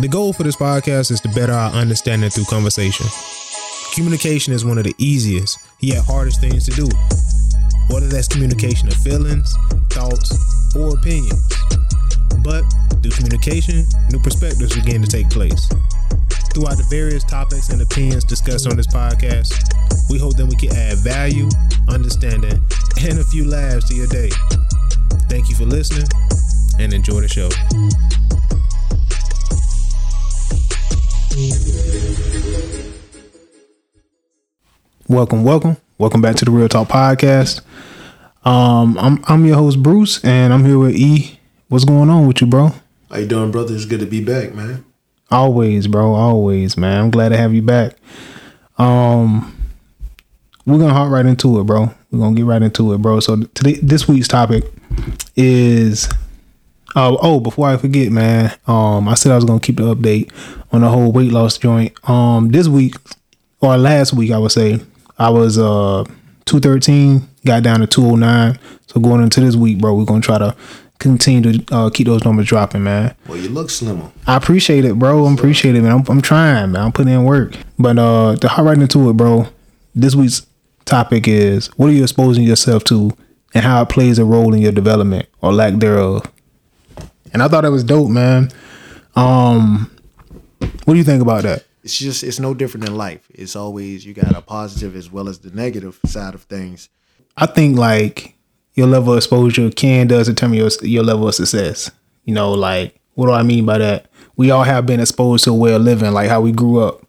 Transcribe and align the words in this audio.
The 0.00 0.08
goal 0.08 0.32
for 0.32 0.42
this 0.42 0.56
podcast 0.56 1.12
is 1.12 1.20
to 1.20 1.28
better 1.28 1.52
our 1.52 1.70
understanding 1.70 2.28
through 2.28 2.46
conversation. 2.46 3.06
Communication 3.94 4.52
is 4.52 4.64
one 4.64 4.76
of 4.76 4.82
the 4.82 4.94
easiest, 4.98 5.56
yet 5.78 6.04
hardest 6.04 6.40
things 6.40 6.64
to 6.64 6.72
do. 6.72 6.88
Whether 7.88 8.08
that's 8.08 8.26
communication 8.26 8.88
of 8.88 8.94
feelings, 8.94 9.54
thoughts, 9.90 10.34
or 10.74 10.98
opinions. 10.98 11.46
But 12.42 12.64
through 13.02 13.12
communication, 13.12 13.86
new 14.10 14.18
perspectives 14.18 14.74
begin 14.74 15.00
to 15.00 15.06
take 15.06 15.30
place. 15.30 15.68
Throughout 16.50 16.74
the 16.74 16.86
various 16.90 17.22
topics 17.22 17.68
and 17.68 17.80
opinions 17.80 18.24
discussed 18.24 18.66
on 18.66 18.76
this 18.76 18.88
podcast, 18.88 19.54
we 20.10 20.18
hope 20.18 20.34
that 20.38 20.46
we 20.46 20.56
can 20.56 20.74
add 20.74 20.98
value, 20.98 21.48
understanding, 21.88 22.58
and 23.00 23.18
a 23.20 23.24
few 23.24 23.46
laughs 23.46 23.88
to 23.90 23.94
your 23.94 24.08
day. 24.08 24.30
Thank 25.30 25.48
you 25.50 25.54
for 25.54 25.66
listening 25.66 26.08
and 26.80 26.92
enjoy 26.92 27.20
the 27.20 27.28
show. 27.28 27.48
Welcome, 35.08 35.42
welcome, 35.42 35.76
welcome 35.98 36.22
back 36.22 36.36
to 36.36 36.44
the 36.44 36.52
Real 36.52 36.68
Talk 36.68 36.86
Podcast. 36.86 37.60
Um, 38.44 38.96
I'm 38.98 39.24
I'm 39.26 39.44
your 39.44 39.56
host 39.56 39.82
Bruce, 39.82 40.24
and 40.24 40.52
I'm 40.52 40.64
here 40.64 40.78
with 40.78 40.94
E. 40.94 41.40
What's 41.66 41.84
going 41.84 42.08
on 42.08 42.28
with 42.28 42.40
you, 42.40 42.46
bro? 42.46 42.70
How 43.10 43.18
you 43.18 43.26
doing, 43.26 43.50
brother? 43.50 43.74
It's 43.74 43.84
good 43.84 43.98
to 43.98 44.06
be 44.06 44.24
back, 44.24 44.54
man. 44.54 44.84
Always, 45.28 45.88
bro. 45.88 46.14
Always, 46.14 46.76
man. 46.76 47.00
I'm 47.00 47.10
glad 47.10 47.30
to 47.30 47.36
have 47.36 47.52
you 47.52 47.62
back. 47.62 47.96
Um, 48.78 49.56
we're 50.66 50.78
gonna 50.78 50.94
hop 50.94 51.10
right 51.10 51.26
into 51.26 51.58
it, 51.58 51.64
bro. 51.64 51.92
We're 52.12 52.20
gonna 52.20 52.36
get 52.36 52.44
right 52.44 52.62
into 52.62 52.92
it, 52.92 52.98
bro. 52.98 53.18
So 53.18 53.42
today, 53.54 53.80
this 53.82 54.06
week's 54.06 54.28
topic 54.28 54.62
is. 55.34 56.08
Oh, 56.96 57.18
oh! 57.20 57.40
Before 57.40 57.68
I 57.68 57.76
forget, 57.76 58.12
man. 58.12 58.56
Um, 58.66 59.08
I 59.08 59.14
said 59.14 59.32
I 59.32 59.36
was 59.36 59.44
gonna 59.44 59.60
keep 59.60 59.76
the 59.76 59.94
update 59.94 60.30
on 60.72 60.82
the 60.82 60.88
whole 60.88 61.10
weight 61.12 61.32
loss 61.32 61.58
joint. 61.58 61.92
Um, 62.08 62.50
this 62.50 62.68
week 62.68 62.94
or 63.60 63.76
last 63.76 64.12
week, 64.12 64.30
I 64.30 64.38
would 64.38 64.52
say 64.52 64.80
I 65.18 65.30
was 65.30 65.58
uh 65.58 66.04
213, 66.46 67.28
got 67.46 67.62
down 67.62 67.80
to 67.80 67.86
209. 67.86 68.58
So 68.86 69.00
going 69.00 69.22
into 69.22 69.40
this 69.40 69.56
week, 69.56 69.78
bro, 69.78 69.94
we're 69.94 70.04
gonna 70.04 70.20
try 70.20 70.38
to 70.38 70.54
continue 70.98 71.58
to 71.58 71.74
uh, 71.74 71.90
keep 71.90 72.06
those 72.06 72.24
numbers 72.24 72.46
dropping, 72.46 72.84
man. 72.84 73.14
Well, 73.26 73.38
you 73.38 73.48
look 73.48 73.70
slimmer. 73.70 74.10
I 74.26 74.36
appreciate 74.36 74.84
it, 74.84 74.98
bro. 74.98 75.26
I 75.26 75.32
appreciate 75.34 75.74
it, 75.74 75.82
man. 75.82 75.92
I'm, 75.92 76.04
I'm 76.08 76.22
trying, 76.22 76.72
man. 76.72 76.82
I'm 76.82 76.92
putting 76.92 77.12
in 77.12 77.24
work. 77.24 77.56
But 77.78 77.98
uh, 77.98 78.36
to 78.36 78.48
hop 78.48 78.64
right 78.64 78.78
into 78.78 79.10
it, 79.10 79.14
bro. 79.14 79.48
This 79.94 80.14
week's 80.14 80.46
topic 80.84 81.26
is 81.28 81.68
what 81.76 81.88
are 81.88 81.92
you 81.92 82.02
exposing 82.02 82.44
yourself 82.44 82.84
to, 82.84 83.10
and 83.54 83.64
how 83.64 83.82
it 83.82 83.88
plays 83.88 84.18
a 84.18 84.24
role 84.24 84.52
in 84.54 84.60
your 84.60 84.72
development 84.72 85.28
or 85.40 85.52
lack 85.52 85.74
thereof. 85.74 86.24
And 87.34 87.42
I 87.42 87.48
thought 87.48 87.62
that 87.62 87.70
was 87.72 87.84
dope, 87.84 88.08
man. 88.08 88.50
Um, 89.16 89.90
what 90.84 90.94
do 90.94 90.96
you 90.96 91.04
think 91.04 91.20
about 91.20 91.42
that? 91.42 91.64
It's 91.82 91.98
just 91.98 92.22
it's 92.22 92.40
no 92.40 92.54
different 92.54 92.86
than 92.86 92.96
life. 92.96 93.26
It's 93.34 93.56
always 93.56 94.06
you 94.06 94.14
got 94.14 94.34
a 94.34 94.40
positive 94.40 94.96
as 94.96 95.10
well 95.10 95.28
as 95.28 95.40
the 95.40 95.50
negative 95.50 96.00
side 96.06 96.34
of 96.34 96.44
things. 96.44 96.88
I 97.36 97.46
think 97.46 97.76
like 97.76 98.36
your 98.74 98.86
level 98.86 99.12
of 99.12 99.18
exposure 99.18 99.70
can 99.70 100.06
does 100.06 100.28
determine 100.28 100.58
your 100.58 100.70
your 100.80 101.02
level 101.02 101.28
of 101.28 101.34
success. 101.34 101.90
You 102.24 102.32
know, 102.32 102.52
like 102.52 102.98
what 103.14 103.26
do 103.26 103.32
I 103.32 103.42
mean 103.42 103.66
by 103.66 103.78
that? 103.78 104.06
We 104.36 104.50
all 104.50 104.64
have 104.64 104.86
been 104.86 105.00
exposed 105.00 105.44
to 105.44 105.50
a 105.50 105.54
way 105.54 105.74
of 105.74 105.82
living, 105.82 106.12
like 106.12 106.30
how 106.30 106.40
we 106.40 106.52
grew 106.52 106.80
up, 106.80 107.02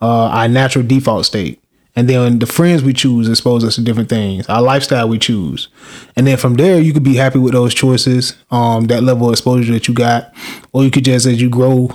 uh, 0.00 0.26
our 0.26 0.48
natural 0.48 0.86
default 0.86 1.26
state, 1.26 1.59
and 2.00 2.08
then 2.08 2.38
the 2.38 2.46
friends 2.46 2.82
we 2.82 2.94
choose 2.94 3.28
expose 3.28 3.62
us 3.62 3.74
to 3.74 3.82
different 3.82 4.08
things. 4.08 4.48
Our 4.48 4.62
lifestyle 4.62 5.06
we 5.06 5.18
choose, 5.18 5.68
and 6.16 6.26
then 6.26 6.38
from 6.38 6.54
there 6.54 6.80
you 6.80 6.94
could 6.94 7.02
be 7.02 7.14
happy 7.14 7.38
with 7.38 7.52
those 7.52 7.74
choices, 7.74 8.38
um, 8.50 8.86
that 8.86 9.02
level 9.02 9.26
of 9.26 9.34
exposure 9.34 9.70
that 9.74 9.86
you 9.86 9.92
got, 9.92 10.34
or 10.72 10.82
you 10.82 10.90
could 10.90 11.04
just 11.04 11.26
as 11.26 11.42
you 11.42 11.50
grow 11.50 11.90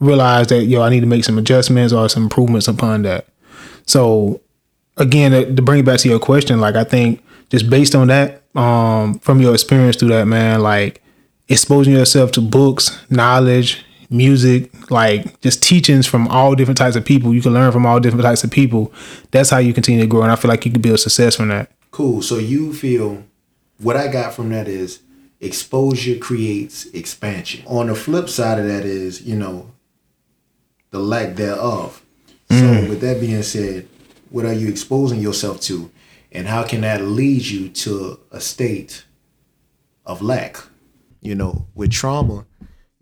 realize 0.00 0.48
that 0.48 0.64
yo, 0.64 0.82
I 0.82 0.90
need 0.90 1.02
to 1.02 1.06
make 1.06 1.22
some 1.22 1.38
adjustments 1.38 1.92
or 1.92 2.08
some 2.08 2.24
improvements 2.24 2.66
upon 2.66 3.02
that. 3.02 3.28
So 3.86 4.40
again, 4.96 5.54
to 5.54 5.62
bring 5.62 5.78
it 5.78 5.86
back 5.86 6.00
to 6.00 6.08
your 6.08 6.18
question, 6.18 6.60
like 6.60 6.74
I 6.74 6.82
think 6.82 7.22
just 7.50 7.70
based 7.70 7.94
on 7.94 8.08
that, 8.08 8.42
um, 8.56 9.20
from 9.20 9.40
your 9.40 9.54
experience 9.54 9.94
through 9.94 10.08
that, 10.08 10.26
man, 10.26 10.62
like 10.62 11.00
exposing 11.48 11.92
yourself 11.92 12.32
to 12.32 12.40
books, 12.40 13.00
knowledge, 13.08 13.84
music, 14.12 14.90
like 14.90 15.40
just 15.40 15.62
teachings 15.62 16.06
from 16.06 16.28
all 16.28 16.54
different 16.54 16.78
types 16.78 16.96
of 16.96 17.04
people. 17.04 17.34
You 17.34 17.42
can 17.42 17.52
learn 17.52 17.72
from 17.72 17.86
all 17.86 17.98
different 18.00 18.24
types 18.24 18.44
of 18.44 18.50
people. 18.50 18.92
That's 19.30 19.50
how 19.50 19.58
you 19.58 19.72
continue 19.72 20.00
to 20.00 20.06
grow. 20.06 20.22
And 20.22 20.30
I 20.30 20.36
feel 20.36 20.48
like 20.48 20.64
you 20.64 20.72
can 20.72 20.82
build 20.82 21.00
success 21.00 21.36
from 21.36 21.48
that. 21.48 21.70
Cool. 21.90 22.22
So 22.22 22.38
you 22.38 22.72
feel 22.72 23.24
what 23.78 23.96
I 23.96 24.08
got 24.08 24.34
from 24.34 24.50
that 24.50 24.68
is 24.68 25.00
exposure 25.40 26.16
creates 26.18 26.86
expansion. 26.86 27.64
On 27.66 27.88
the 27.88 27.94
flip 27.94 28.28
side 28.28 28.58
of 28.58 28.66
that 28.66 28.84
is, 28.84 29.22
you 29.22 29.36
know, 29.36 29.70
the 30.90 31.00
lack 31.00 31.34
thereof. 31.34 32.02
Mm. 32.48 32.60
So, 32.84 32.88
with 32.88 33.00
that 33.00 33.20
being 33.20 33.42
said, 33.42 33.88
what 34.30 34.44
are 34.46 34.52
you 34.52 34.68
exposing 34.68 35.20
yourself 35.20 35.60
to, 35.62 35.90
and 36.30 36.46
how 36.46 36.62
can 36.62 36.82
that 36.82 37.02
lead 37.02 37.44
you 37.44 37.68
to 37.68 38.20
a 38.30 38.40
state 38.40 39.04
of 40.06 40.22
lack? 40.22 40.58
You 41.20 41.34
know, 41.34 41.66
with 41.74 41.90
trauma, 41.90 42.46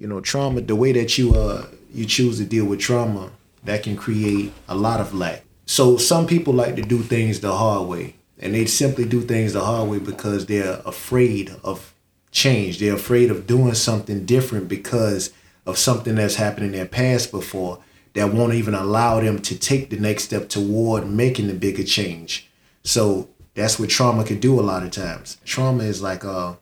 you 0.01 0.09
know, 0.09 0.21
trauma, 0.21 0.63
the 0.63 0.75
way 0.75 0.93
that 0.93 1.19
you 1.19 1.35
uh 1.35 1.67
you 1.93 2.07
choose 2.07 2.39
to 2.39 2.45
deal 2.45 2.65
with 2.65 2.81
trauma, 2.81 3.31
that 3.65 3.83
can 3.83 3.97
create 3.97 4.53
a 4.67 4.75
lot 4.75 4.99
of 4.99 5.15
lack. 5.15 5.45
So 5.67 5.99
some 5.99 6.27
people 6.27 6.55
like 6.55 6.75
to 6.77 6.83
do 6.83 7.03
things 7.03 7.41
the 7.41 7.55
hard 7.55 7.87
way, 7.87 8.17
and 8.39 8.55
they 8.55 8.65
simply 8.65 9.05
do 9.05 9.21
things 9.21 9.53
the 9.53 9.61
hard 9.61 9.91
way 9.91 9.99
because 9.99 10.47
they're 10.47 10.81
afraid 10.87 11.55
of 11.63 11.95
change. 12.33 12.79
They're 12.79 12.95
afraid 12.95 13.31
of 13.31 13.47
doing 13.47 13.75
something 13.75 14.25
different 14.25 14.69
because 14.69 15.33
of 15.67 15.77
something 15.77 16.15
that's 16.15 16.37
happened 16.37 16.67
in 16.67 16.73
their 16.73 16.87
past 16.87 17.31
before 17.31 17.81
that 18.15 18.33
won't 18.33 18.55
even 18.55 18.75
allow 18.75 19.21
them 19.21 19.41
to 19.43 19.57
take 19.57 19.91
the 19.91 19.99
next 19.99 20.25
step 20.25 20.49
toward 20.49 21.09
making 21.09 21.47
the 21.47 21.55
bigger 21.55 21.85
change. 21.85 22.49
So 22.83 23.29
that's 23.55 23.79
what 23.79 23.91
trauma 23.91 24.25
can 24.25 24.41
do 24.41 24.59
a 24.59 24.63
lot 24.63 24.83
of 24.83 24.91
times. 24.91 25.37
Trauma 25.45 25.85
is 25.85 26.01
like 26.01 26.25
uh 26.25 26.55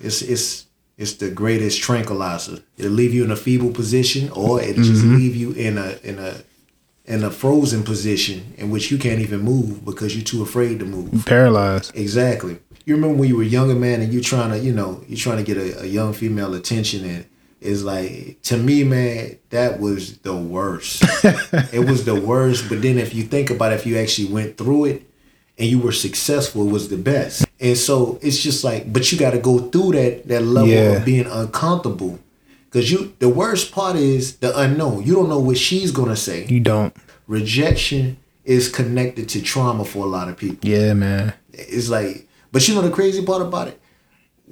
it's 0.00 0.20
it's 0.22 0.66
it's 1.00 1.14
the 1.14 1.30
greatest 1.30 1.80
tranquilizer. 1.80 2.58
It'll 2.76 2.92
leave 2.92 3.14
you 3.14 3.24
in 3.24 3.30
a 3.30 3.36
feeble 3.36 3.72
position 3.72 4.28
or 4.32 4.60
it'll 4.60 4.74
mm-hmm. 4.74 4.82
just 4.82 5.02
leave 5.02 5.34
you 5.34 5.52
in 5.52 5.78
a 5.78 5.98
in 6.04 6.18
a 6.18 6.42
in 7.06 7.24
a 7.24 7.30
frozen 7.30 7.82
position 7.82 8.52
in 8.58 8.70
which 8.70 8.90
you 8.90 8.98
can't 8.98 9.18
even 9.18 9.40
move 9.40 9.82
because 9.82 10.14
you're 10.14 10.22
too 10.22 10.42
afraid 10.42 10.78
to 10.78 10.84
move. 10.84 11.24
Paralyzed. 11.24 11.96
Exactly. 11.96 12.58
You 12.84 12.96
remember 12.96 13.16
when 13.16 13.30
you 13.30 13.36
were 13.38 13.42
a 13.42 13.46
younger 13.46 13.74
man 13.74 14.02
and 14.02 14.12
you're 14.12 14.22
trying 14.22 14.50
to, 14.50 14.58
you 14.58 14.74
know, 14.74 15.02
you're 15.08 15.16
trying 15.16 15.38
to 15.38 15.42
get 15.42 15.56
a, 15.56 15.84
a 15.84 15.86
young 15.86 16.12
female 16.12 16.52
attention 16.52 17.04
and 17.06 17.24
is 17.62 17.82
like 17.82 18.42
to 18.42 18.58
me, 18.58 18.84
man, 18.84 19.38
that 19.48 19.80
was 19.80 20.18
the 20.18 20.36
worst. 20.36 21.02
it 21.72 21.88
was 21.88 22.04
the 22.04 22.20
worst. 22.20 22.68
But 22.68 22.82
then 22.82 22.98
if 22.98 23.14
you 23.14 23.22
think 23.22 23.48
about 23.48 23.72
it, 23.72 23.76
if 23.76 23.86
you 23.86 23.96
actually 23.96 24.28
went 24.28 24.58
through 24.58 24.84
it 24.84 25.02
and 25.56 25.66
you 25.66 25.78
were 25.78 25.92
successful, 25.92 26.68
it 26.68 26.70
was 26.70 26.90
the 26.90 26.98
best. 26.98 27.46
And 27.60 27.76
so 27.76 28.18
it's 28.22 28.42
just 28.42 28.64
like, 28.64 28.90
but 28.90 29.10
you 29.12 29.18
got 29.18 29.32
to 29.32 29.38
go 29.38 29.58
through 29.58 29.92
that 29.92 30.26
that 30.28 30.42
level 30.42 30.68
yeah. 30.68 30.96
of 30.96 31.04
being 31.04 31.26
uncomfortable. 31.26 32.18
Cause 32.70 32.88
you, 32.88 33.12
the 33.18 33.28
worst 33.28 33.72
part 33.72 33.96
is 33.96 34.36
the 34.36 34.56
unknown. 34.56 35.02
You 35.02 35.14
don't 35.14 35.28
know 35.28 35.40
what 35.40 35.58
she's 35.58 35.90
gonna 35.90 36.14
say. 36.14 36.46
You 36.46 36.60
don't. 36.60 36.96
Rejection 37.26 38.16
is 38.44 38.68
connected 38.68 39.28
to 39.30 39.42
trauma 39.42 39.84
for 39.84 40.04
a 40.04 40.08
lot 40.08 40.28
of 40.28 40.36
people. 40.36 40.68
Yeah, 40.68 40.94
man. 40.94 41.34
It's 41.52 41.88
like, 41.88 42.28
but 42.52 42.68
you 42.68 42.76
know 42.76 42.82
the 42.82 42.90
crazy 42.90 43.24
part 43.24 43.42
about 43.42 43.66
it 43.68 43.79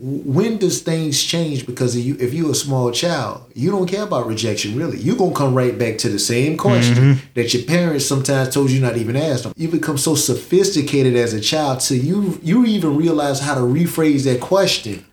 when 0.00 0.58
does 0.58 0.80
things 0.82 1.22
change? 1.22 1.66
Because 1.66 1.96
you 1.96 2.16
if 2.20 2.32
you're 2.32 2.52
a 2.52 2.54
small 2.54 2.92
child 2.92 3.50
you 3.54 3.72
don't 3.72 3.88
care 3.88 4.04
about 4.04 4.26
rejection 4.26 4.76
really. 4.76 4.98
You're 4.98 5.16
going 5.16 5.32
to 5.32 5.36
come 5.36 5.54
right 5.54 5.76
back 5.76 5.98
to 5.98 6.08
the 6.08 6.18
same 6.18 6.56
question 6.56 6.94
mm-hmm. 6.94 7.26
that 7.34 7.52
your 7.52 7.64
parents 7.64 8.06
sometimes 8.06 8.54
told 8.54 8.70
you 8.70 8.80
not 8.80 8.96
even 8.96 9.16
ask 9.16 9.42
them. 9.42 9.52
You 9.56 9.68
become 9.68 9.98
so 9.98 10.14
sophisticated 10.14 11.16
as 11.16 11.34
a 11.34 11.40
child 11.40 11.80
till 11.80 11.98
you 11.98 12.38
you 12.42 12.64
even 12.66 12.96
realize 12.96 13.40
how 13.40 13.54
to 13.54 13.62
rephrase 13.62 14.24
that 14.24 14.40
question 14.40 15.04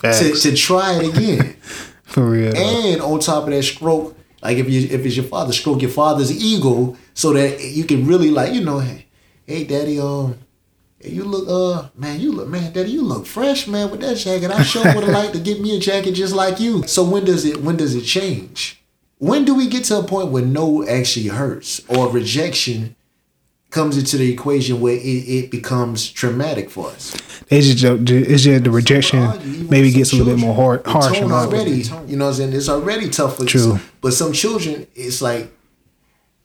to, 0.00 0.34
to 0.34 0.56
try 0.56 0.94
it 0.94 1.14
again. 1.14 1.56
For 2.04 2.28
real. 2.28 2.56
And 2.56 3.00
on 3.02 3.20
top 3.20 3.44
of 3.44 3.50
that 3.50 3.62
stroke 3.62 4.16
like 4.42 4.56
if 4.56 4.68
you 4.68 4.80
if 4.80 5.04
it's 5.04 5.16
your 5.16 5.26
father 5.26 5.52
stroke 5.52 5.82
your 5.82 5.90
father's 5.90 6.32
ego 6.32 6.96
so 7.14 7.32
that 7.32 7.62
you 7.62 7.84
can 7.84 8.06
really 8.06 8.30
like 8.30 8.52
you 8.52 8.64
know 8.64 8.80
hey, 8.80 9.06
hey 9.46 9.64
daddy 9.64 9.98
um 9.98 10.36
you 11.04 11.24
look, 11.24 11.48
uh, 11.48 11.88
man, 11.96 12.20
you 12.20 12.32
look, 12.32 12.48
man, 12.48 12.72
daddy, 12.72 12.90
you 12.90 13.02
look 13.02 13.26
fresh, 13.26 13.66
man, 13.66 13.90
with 13.90 14.00
that 14.00 14.16
jacket. 14.16 14.50
I 14.50 14.62
sure 14.62 14.84
would 14.84 15.04
have 15.04 15.12
liked 15.12 15.34
to 15.34 15.40
get 15.40 15.60
me 15.60 15.76
a 15.76 15.80
jacket 15.80 16.12
just 16.12 16.34
like 16.34 16.60
you. 16.60 16.86
So 16.86 17.04
when 17.04 17.24
does 17.24 17.44
it, 17.44 17.62
when 17.62 17.76
does 17.76 17.94
it 17.94 18.02
change? 18.02 18.82
When 19.18 19.44
do 19.44 19.54
we 19.54 19.68
get 19.68 19.84
to 19.84 19.98
a 19.98 20.02
point 20.02 20.28
where 20.28 20.44
no 20.44 20.86
actually 20.86 21.28
hurts 21.28 21.80
or 21.88 22.08
rejection 22.08 22.96
comes 23.70 23.96
into 23.96 24.16
the 24.16 24.30
equation 24.30 24.80
where 24.80 24.94
it, 24.94 24.98
it 25.00 25.50
becomes 25.50 26.10
traumatic 26.10 26.70
for 26.70 26.88
us? 26.88 27.14
It's 27.48 27.74
just, 27.74 28.10
it's 28.10 28.42
just 28.42 28.64
the 28.64 28.70
rejection 28.70 29.68
maybe 29.68 29.90
gets 29.90 30.12
a 30.12 30.16
little 30.16 30.34
bit 30.34 30.40
more 30.40 30.54
hard, 30.54 30.86
harsh. 30.86 31.20
already, 31.20 31.82
you 32.06 32.16
know 32.16 32.26
what 32.26 32.30
I'm 32.30 32.34
saying? 32.34 32.52
It's 32.52 32.68
already 32.68 33.08
tough 33.08 33.36
for 33.36 33.44
True. 33.44 33.60
Some, 33.60 33.80
but 34.00 34.12
some 34.12 34.32
children, 34.32 34.86
it's 34.94 35.22
like, 35.22 35.52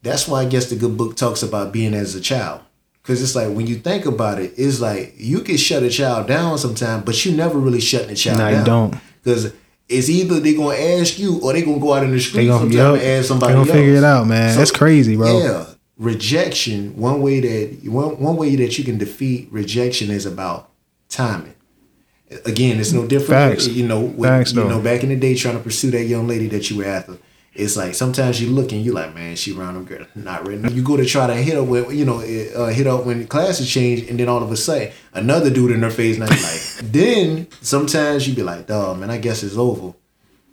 that's 0.04 0.27
why 0.27 0.44
I 0.44 0.45
guess 0.45 0.69
the 0.69 0.75
good 0.75 0.98
book 0.98 1.15
talks 1.15 1.44
about 1.44 1.74
being 1.74 1.94
as 1.94 2.15
a 2.15 2.21
child 2.21 2.62
Cause 3.07 3.21
it's 3.21 3.36
like 3.36 3.48
when 3.56 3.68
you 3.68 3.75
think 3.75 4.06
about 4.06 4.38
it, 4.38 4.54
it's 4.57 4.81
like 4.81 5.13
you 5.15 5.39
can 5.39 5.56
shut 5.56 5.81
a 5.81 5.89
child 5.89 6.27
down 6.27 6.57
sometimes, 6.57 7.06
but 7.06 7.25
you 7.25 7.31
never 7.31 7.57
really 7.57 7.80
shut 7.80 8.09
the 8.09 8.15
child 8.15 8.38
no, 8.38 8.50
down. 8.50 8.59
you 8.59 8.65
don't. 8.65 8.95
Cause 9.24 9.54
it's 9.88 10.09
either 10.09 10.42
they're 10.42 10.57
gonna 10.57 10.75
ask 10.75 11.18
you 11.18 11.39
or 11.42 11.54
they're 11.54 11.63
gonna 11.63 11.80
go 11.80 11.94
out 11.94 12.04
in 12.04 12.12
the 12.12 12.19
street 12.19 12.42
They 12.42 12.48
gonna, 12.48 12.69
sometime 12.69 12.77
yep, 12.77 13.01
and 13.01 13.01
ask 13.01 13.21
they 13.21 13.24
somebody 13.24 13.54
gonna 13.54 13.65
else. 13.65 13.71
figure 13.71 13.95
it 13.95 14.04
out, 14.04 14.27
man. 14.27 14.51
So, 14.51 14.59
That's 14.59 14.71
crazy, 14.71 15.15
bro. 15.15 15.39
Yeah, 15.39 15.65
rejection. 15.98 16.98
One 16.98 17.21
way 17.21 17.39
that 17.39 17.89
one 17.89 18.19
one 18.19 18.36
way 18.36 18.57
that 18.57 18.77
you 18.77 18.83
can 18.83 18.98
defeat 18.98 19.48
rejection 19.51 20.12
is 20.12 20.25
about 20.25 20.69
timing. 21.07 21.56
Again, 22.45 22.77
it's 22.77 22.92
no 22.92 23.07
different. 23.07 23.30
Facts. 23.30 23.68
You 23.69 23.88
know, 23.88 24.01
with, 24.01 24.30
Facts, 24.30 24.51
you 24.51 24.65
know, 24.65 24.81
back 24.81 25.04
in 25.04 25.09
the 25.09 25.15
day, 25.15 25.33
trying 25.33 25.56
to 25.56 25.63
pursue 25.63 25.92
that 25.92 26.04
young 26.04 26.27
lady 26.27 26.48
that 26.48 26.69
you 26.69 26.80
were 26.80 26.86
after. 26.86 27.18
It's 27.57 27.75
like 27.75 27.95
sometimes 27.95 28.39
you 28.39 28.51
look 28.51 28.71
and 28.71 28.86
you 28.86 28.94
like, 28.94 29.15
man, 29.15 29.36
she 29.36 29.57
around 29.57 29.74
them 29.74 29.86
girl, 29.86 30.06
not 30.13 30.48
ready. 30.48 30.71
You 30.75 30.83
go 30.83 30.95
to 30.95 31.04
try 31.06 31.25
to 31.25 31.33
hit 31.33 31.57
up 31.57 31.65
with, 31.65 31.92
you 31.92 32.06
know, 32.06 32.19
uh, 32.19 32.68
hit 32.68 32.86
up 32.86 33.04
when 33.04 33.25
classes 33.25 33.68
change, 33.68 34.07
and 34.07 34.19
then 34.19 34.30
all 34.30 34.44
of 34.44 34.51
a 34.51 34.56
sudden 34.56 34.92
another 35.13 35.50
dude 35.50 35.71
in 35.71 35.81
her 35.81 35.89
face, 35.89 36.19
now 36.19 36.25
you 36.25 36.44
like. 36.44 36.92
then 36.92 37.48
sometimes 37.62 38.27
you 38.27 38.36
be 38.36 38.44
like, 38.44 38.68
dog, 38.68 39.00
man, 39.00 39.09
I 39.09 39.18
guess 39.18 39.42
it's 39.42 39.57
over. 39.57 39.95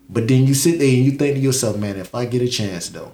But 0.08 0.28
then 0.28 0.46
you 0.46 0.54
sit 0.54 0.78
there 0.78 0.88
and 0.88 1.04
you 1.04 1.10
think 1.12 1.34
to 1.34 1.40
yourself, 1.40 1.76
man, 1.76 1.96
if 1.96 2.14
I 2.14 2.24
get 2.24 2.40
a 2.40 2.48
chance 2.48 2.88
though. 2.88 3.12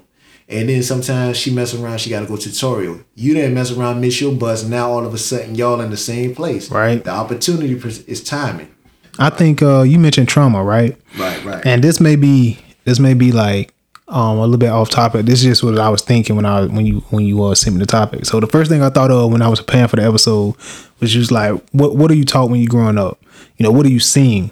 And 0.48 0.68
then 0.68 0.84
sometimes 0.84 1.36
she 1.36 1.52
mess 1.52 1.74
around, 1.74 1.98
she 1.98 2.10
got 2.10 2.20
to 2.20 2.26
go 2.26 2.36
tutorial. 2.36 3.00
You 3.16 3.34
didn't 3.34 3.54
mess 3.54 3.72
around, 3.72 4.00
miss 4.00 4.20
your 4.20 4.34
bus, 4.34 4.62
now 4.62 4.90
all 4.90 5.04
of 5.04 5.14
a 5.14 5.18
sudden 5.18 5.56
y'all 5.56 5.80
in 5.80 5.90
the 5.90 5.96
same 5.96 6.34
place. 6.34 6.70
Right. 6.70 7.02
The 7.02 7.10
opportunity 7.10 7.74
is 8.06 8.22
timing. 8.22 8.72
I 9.18 9.30
think 9.30 9.62
uh, 9.62 9.82
you 9.82 9.98
mentioned 9.98 10.28
trauma, 10.28 10.62
right? 10.62 10.96
Right, 11.18 11.44
right. 11.44 11.66
And 11.66 11.82
this 11.82 11.98
may 11.98 12.14
be 12.14 12.58
this 12.84 13.00
may 13.00 13.14
be 13.14 13.32
like 13.32 13.74
um, 14.10 14.38
a 14.38 14.40
little 14.42 14.58
bit 14.58 14.70
off 14.70 14.90
topic. 14.90 15.24
This 15.24 15.40
is 15.40 15.44
just 15.44 15.62
what 15.62 15.78
I 15.78 15.88
was 15.88 16.02
thinking 16.02 16.36
when 16.36 16.44
I 16.44 16.66
when 16.66 16.84
you 16.84 17.00
when 17.10 17.24
you 17.24 17.42
uh, 17.44 17.54
sent 17.54 17.76
me 17.76 17.80
the 17.80 17.86
topic. 17.86 18.26
So 18.26 18.40
the 18.40 18.46
first 18.46 18.70
thing 18.70 18.82
I 18.82 18.90
thought 18.90 19.10
of 19.10 19.32
when 19.32 19.40
I 19.40 19.48
was 19.48 19.60
preparing 19.60 19.88
for 19.88 19.96
the 19.96 20.02
episode 20.02 20.56
was 20.98 21.12
just 21.12 21.30
like, 21.30 21.52
what 21.70 21.96
what 21.96 22.10
are 22.10 22.14
you 22.14 22.24
taught 22.24 22.50
when 22.50 22.60
you 22.60 22.66
growing 22.66 22.98
up? 22.98 23.18
You 23.56 23.64
know, 23.64 23.70
what 23.70 23.86
are 23.86 23.90
you 23.90 24.00
seeing? 24.00 24.50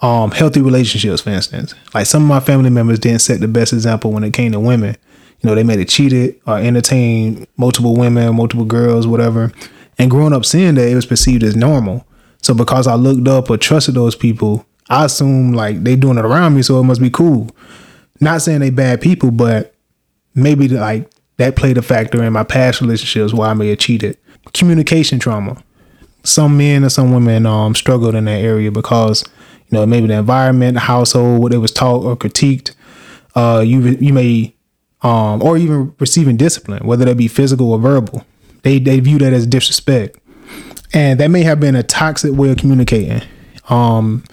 Um, 0.00 0.32
healthy 0.32 0.60
relationships, 0.60 1.22
for 1.22 1.30
instance. 1.30 1.74
Like 1.94 2.06
some 2.06 2.22
of 2.22 2.28
my 2.28 2.40
family 2.40 2.70
members 2.70 2.98
didn't 2.98 3.20
set 3.20 3.40
the 3.40 3.48
best 3.48 3.72
example 3.72 4.12
when 4.12 4.24
it 4.24 4.32
came 4.32 4.52
to 4.52 4.60
women. 4.60 4.96
You 5.40 5.48
know, 5.48 5.54
they 5.54 5.62
may 5.62 5.78
have 5.78 5.88
cheated 5.88 6.40
or 6.46 6.58
entertained 6.58 7.46
multiple 7.56 7.96
women, 7.96 8.34
multiple 8.34 8.64
girls, 8.64 9.06
whatever. 9.06 9.52
And 9.98 10.10
growing 10.10 10.32
up 10.32 10.44
seeing 10.44 10.74
that, 10.74 10.88
it 10.88 10.94
was 10.94 11.06
perceived 11.06 11.42
as 11.44 11.56
normal. 11.56 12.04
So 12.42 12.52
because 12.52 12.88
I 12.88 12.94
looked 12.94 13.28
up 13.28 13.48
or 13.48 13.56
trusted 13.56 13.94
those 13.94 14.16
people, 14.16 14.66
I 14.90 15.04
assumed 15.04 15.54
like 15.54 15.84
they 15.84 15.96
doing 15.96 16.18
it 16.18 16.24
around 16.24 16.54
me, 16.54 16.62
so 16.62 16.80
it 16.80 16.84
must 16.84 17.00
be 17.00 17.10
cool. 17.10 17.48
Not 18.22 18.42
saying 18.42 18.60
they 18.60 18.70
bad 18.70 19.00
people, 19.00 19.30
but 19.30 19.74
maybe 20.34 20.68
like 20.68 21.10
that 21.36 21.56
played 21.56 21.76
a 21.78 21.82
factor 21.82 22.22
in 22.22 22.32
my 22.32 22.44
past 22.44 22.80
relationships 22.80 23.34
why 23.34 23.50
I 23.50 23.54
may 23.54 23.68
have 23.68 23.78
cheated. 23.78 24.16
Communication 24.54 25.18
trauma. 25.18 25.62
Some 26.24 26.56
men 26.56 26.82
and 26.82 26.92
some 26.92 27.12
women 27.12 27.46
um 27.46 27.74
struggled 27.74 28.14
in 28.14 28.24
that 28.26 28.40
area 28.40 28.70
because 28.70 29.24
you 29.68 29.78
know 29.78 29.84
maybe 29.84 30.06
the 30.06 30.14
environment, 30.14 30.74
the 30.74 30.80
household, 30.80 31.42
what 31.42 31.52
they 31.52 31.58
was 31.58 31.72
taught 31.72 32.04
or 32.04 32.16
critiqued. 32.16 32.74
Uh, 33.34 33.62
you 33.66 33.80
you 33.80 34.12
may 34.12 34.54
um 35.02 35.42
or 35.42 35.58
even 35.58 35.94
receiving 35.98 36.36
discipline, 36.36 36.86
whether 36.86 37.04
that 37.04 37.16
be 37.16 37.28
physical 37.28 37.72
or 37.72 37.78
verbal. 37.78 38.24
They 38.62 38.78
they 38.78 39.00
view 39.00 39.18
that 39.18 39.32
as 39.32 39.46
disrespect 39.46 40.16
and 40.92 41.18
that 41.20 41.28
may 41.28 41.42
have 41.42 41.60
been 41.60 41.74
a 41.74 41.82
toxic 41.82 42.32
way 42.32 42.50
of 42.50 42.58
communicating. 42.58 43.22
Um, 43.68 44.24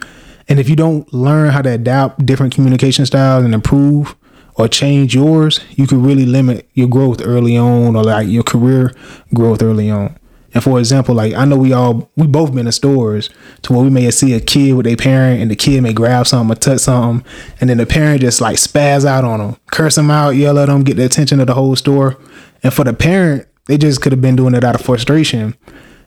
and 0.49 0.59
if 0.59 0.67
you 0.67 0.75
don't 0.75 1.11
learn 1.13 1.51
how 1.51 1.61
to 1.61 1.69
adapt 1.69 2.25
different 2.25 2.53
communication 2.53 3.05
styles 3.05 3.45
and 3.45 3.53
improve 3.53 4.15
or 4.55 4.67
change 4.67 5.15
yours, 5.15 5.61
you 5.69 5.87
could 5.87 5.99
really 5.99 6.25
limit 6.25 6.67
your 6.73 6.89
growth 6.89 7.21
early 7.23 7.55
on 7.55 7.95
or 7.95 8.03
like 8.03 8.27
your 8.27 8.43
career 8.43 8.91
growth 9.33 9.61
early 9.61 9.89
on. 9.89 10.17
And 10.53 10.63
for 10.63 10.79
example, 10.79 11.13
like 11.13 11.35
I 11.35 11.45
know 11.45 11.57
we 11.57 11.71
all 11.73 12.09
we 12.15 12.25
both 12.25 12.53
been 12.53 12.65
in 12.65 12.71
stores 12.71 13.29
to 13.61 13.73
where 13.73 13.83
we 13.83 13.91
may 13.91 14.09
see 14.09 14.33
a 14.33 14.39
kid 14.39 14.73
with 14.73 14.87
a 14.87 14.95
parent 14.95 15.41
and 15.41 15.51
the 15.51 15.55
kid 15.55 15.81
may 15.81 15.93
grab 15.93 16.25
something 16.25 16.57
or 16.57 16.59
touch 16.59 16.81
something, 16.81 17.23
and 17.61 17.69
then 17.69 17.77
the 17.77 17.85
parent 17.85 18.21
just 18.21 18.41
like 18.41 18.57
spaz 18.57 19.05
out 19.05 19.23
on 19.23 19.39
them, 19.39 19.57
curse 19.71 19.95
them 19.95 20.09
out, 20.09 20.31
yell 20.31 20.57
at 20.57 20.65
them, 20.65 20.83
get 20.83 20.97
the 20.97 21.05
attention 21.05 21.39
of 21.39 21.45
the 21.47 21.53
whole 21.53 21.75
store. 21.75 22.17
And 22.63 22.73
for 22.73 22.83
the 22.83 22.93
parent, 22.93 23.47
they 23.67 23.77
just 23.77 24.01
could 24.01 24.11
have 24.11 24.21
been 24.21 24.35
doing 24.35 24.55
it 24.55 24.63
out 24.63 24.73
of 24.73 24.81
frustration. 24.81 25.55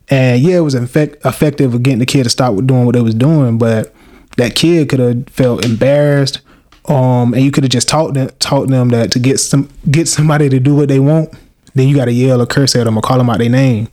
And 0.09 0.43
yeah, 0.43 0.57
it 0.57 0.61
was 0.61 0.75
effect- 0.75 1.25
effective 1.25 1.73
of 1.73 1.85
getting 1.85 2.01
the 2.01 2.07
kid 2.07 2.25
to 2.25 2.31
stop 2.31 2.57
doing 2.67 2.85
what 2.85 2.97
they 2.97 3.01
was 3.01 3.15
doing, 3.15 3.57
but 3.57 3.95
that 4.37 4.55
kid 4.55 4.89
could 4.89 4.99
have 4.99 5.29
felt 5.29 5.65
embarrassed. 5.65 6.41
Um, 6.87 7.33
and 7.33 7.45
you 7.45 7.53
could 7.53 7.63
have 7.63 7.71
just 7.71 7.89
taught 7.89 8.15
them 8.15 8.29
taught 8.41 8.69
them 8.69 8.89
that 8.89 9.13
to 9.13 9.21
get 9.21 9.39
some 9.39 9.69
get 9.91 10.09
somebody 10.09 10.49
to 10.49 10.59
do 10.59 10.75
what 10.75 10.89
they 10.89 10.99
want, 10.99 11.33
then 11.75 11.89
you 11.89 11.95
got 11.95 12.07
to 12.07 12.13
yell 12.13 12.43
or 12.43 12.47
curse 12.47 12.75
at 12.75 12.85
them 12.85 12.99
or 12.99 13.03
call 13.03 13.19
them 13.19 13.31
out 13.31 13.39
their 13.39 13.49
name. 13.49 13.89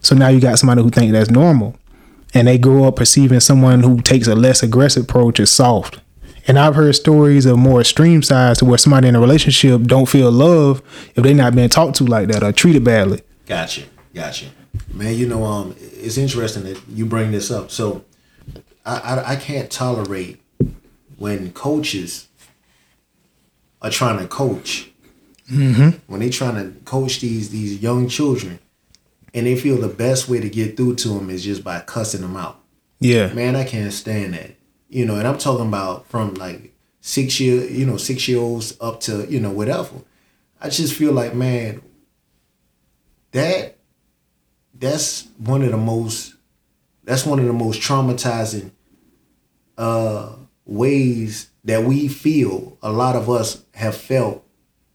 So 0.00 0.14
now 0.14 0.28
you 0.28 0.40
got 0.40 0.58
somebody 0.58 0.82
who 0.82 0.90
think 0.90 1.12
that's 1.12 1.30
normal, 1.30 1.76
and 2.32 2.48
they 2.48 2.58
grow 2.58 2.84
up 2.84 2.96
perceiving 2.96 3.40
someone 3.40 3.82
who 3.82 4.00
takes 4.00 4.26
a 4.26 4.34
less 4.34 4.62
aggressive 4.62 5.04
approach 5.04 5.40
as 5.40 5.50
soft. 5.50 6.00
And 6.46 6.58
I've 6.58 6.74
heard 6.74 6.94
stories 6.94 7.46
of 7.46 7.58
more 7.58 7.80
extreme 7.80 8.22
sides 8.22 8.58
to 8.58 8.66
where 8.66 8.76
somebody 8.76 9.08
in 9.08 9.16
a 9.16 9.20
relationship 9.20 9.82
don't 9.82 10.06
feel 10.06 10.30
love 10.30 10.82
if 11.14 11.24
they're 11.24 11.34
not 11.34 11.54
being 11.54 11.70
talked 11.70 11.96
to 11.96 12.04
like 12.04 12.28
that 12.28 12.42
or 12.42 12.52
treated 12.52 12.84
badly. 12.84 13.22
Gotcha, 13.46 13.84
gotcha, 14.14 14.46
man. 14.92 15.14
You 15.14 15.26
know, 15.26 15.44
um, 15.44 15.74
it's 15.78 16.18
interesting 16.18 16.64
that 16.64 16.80
you 16.88 17.06
bring 17.06 17.32
this 17.32 17.50
up. 17.50 17.70
So, 17.70 18.04
I 18.84 18.96
I, 18.96 19.32
I 19.32 19.36
can't 19.36 19.70
tolerate 19.70 20.40
when 21.16 21.52
coaches 21.52 22.28
are 23.82 23.90
trying 23.90 24.18
to 24.18 24.26
coach. 24.26 24.90
Mm-hmm. 25.50 25.98
When 26.06 26.20
they 26.20 26.30
trying 26.30 26.54
to 26.54 26.80
coach 26.84 27.20
these 27.20 27.50
these 27.50 27.82
young 27.82 28.08
children, 28.08 28.58
and 29.34 29.46
they 29.46 29.56
feel 29.56 29.76
the 29.76 29.88
best 29.88 30.28
way 30.28 30.40
to 30.40 30.48
get 30.48 30.76
through 30.76 30.96
to 30.96 31.08
them 31.08 31.28
is 31.28 31.44
just 31.44 31.62
by 31.62 31.80
cussing 31.80 32.22
them 32.22 32.36
out. 32.36 32.60
Yeah, 33.00 33.32
Man, 33.34 33.54
I 33.54 33.64
can't 33.64 33.92
stand 33.92 34.32
that. 34.34 34.52
You 34.88 35.04
know, 35.04 35.16
and 35.16 35.28
I'm 35.28 35.36
talking 35.36 35.68
about 35.68 36.06
from 36.06 36.34
like 36.34 36.72
six 37.02 37.38
year, 37.40 37.68
you 37.68 37.84
know, 37.84 37.98
six 37.98 38.26
year 38.26 38.38
olds 38.38 38.76
up 38.80 39.00
to 39.00 39.26
you 39.30 39.40
know 39.40 39.50
whatever. 39.50 39.96
I 40.60 40.70
just 40.70 40.94
feel 40.94 41.12
like 41.12 41.34
man, 41.34 41.82
that 43.32 43.76
that's 44.72 45.28
one 45.38 45.62
of 45.62 45.70
the 45.70 45.76
most 45.76 46.33
that's 47.04 47.26
one 47.26 47.38
of 47.38 47.46
the 47.46 47.52
most 47.52 47.80
traumatizing 47.80 48.70
uh 49.76 50.36
ways 50.66 51.50
that 51.64 51.84
we 51.84 52.08
feel 52.08 52.76
a 52.82 52.92
lot 52.92 53.16
of 53.16 53.28
us 53.28 53.64
have 53.74 53.96
felt 53.96 54.44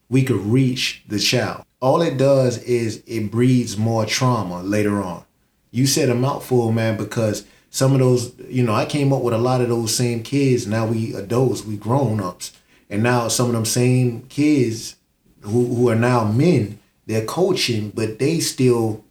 we 0.09 0.23
could 0.23 0.38
reach 0.38 1.03
the 1.07 1.19
child. 1.19 1.63
All 1.79 2.01
it 2.01 2.17
does 2.17 2.57
is 2.63 3.03
it 3.06 3.31
breeds 3.31 3.77
more 3.77 4.06
trauma 4.06 4.61
later 4.61 5.01
on. 5.01 5.23
You 5.71 5.85
said 5.85 6.09
a 6.09 6.15
mouthful, 6.15 6.71
man, 6.71 6.97
because 6.97 7.45
some 7.69 7.94
of 7.94 8.00
those, 8.00 8.33
you 8.47 8.63
know, 8.63 8.73
I 8.73 8.85
came 8.85 9.13
up 9.13 9.21
with 9.21 9.33
a 9.33 9.38
lot 9.38 9.62
of 9.62 9.69
those 9.69 9.95
same 9.95 10.23
kids. 10.23 10.65
Now 10.65 10.88
we 10.88 11.13
adults, 11.13 11.63
we 11.63 11.77
grown 11.77 12.19
ups. 12.19 12.51
And 12.89 13.03
now 13.03 13.27
some 13.27 13.47
of 13.47 13.53
them 13.53 13.65
same 13.65 14.23
kids 14.23 14.95
who, 15.41 15.74
who 15.75 15.89
are 15.89 15.95
now 15.95 16.24
men, 16.25 16.79
they're 17.05 17.25
coaching, 17.25 17.91
but 17.91 18.19
they 18.19 18.39
still 18.39 19.05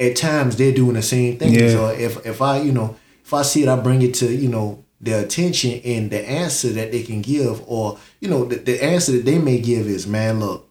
at 0.00 0.16
times 0.16 0.56
they're 0.56 0.72
doing 0.72 0.94
the 0.94 1.02
same 1.02 1.38
things. 1.38 1.56
Yeah. 1.56 1.78
Or 1.78 1.92
if 1.92 2.26
if 2.26 2.42
I, 2.42 2.60
you 2.60 2.72
know, 2.72 2.96
if 3.24 3.34
I 3.34 3.42
see 3.42 3.62
it, 3.62 3.68
I 3.68 3.76
bring 3.76 4.02
it 4.02 4.14
to, 4.14 4.34
you 4.34 4.48
know, 4.48 4.84
their 5.00 5.24
attention 5.24 5.80
and 5.84 6.10
the 6.10 6.28
answer 6.28 6.68
that 6.70 6.90
they 6.90 7.02
can 7.02 7.22
give, 7.22 7.62
or, 7.66 7.98
you 8.20 8.28
know, 8.28 8.44
the, 8.44 8.56
the 8.56 8.82
answer 8.82 9.12
that 9.12 9.24
they 9.24 9.38
may 9.38 9.58
give 9.58 9.86
is, 9.86 10.06
man, 10.06 10.40
look, 10.40 10.68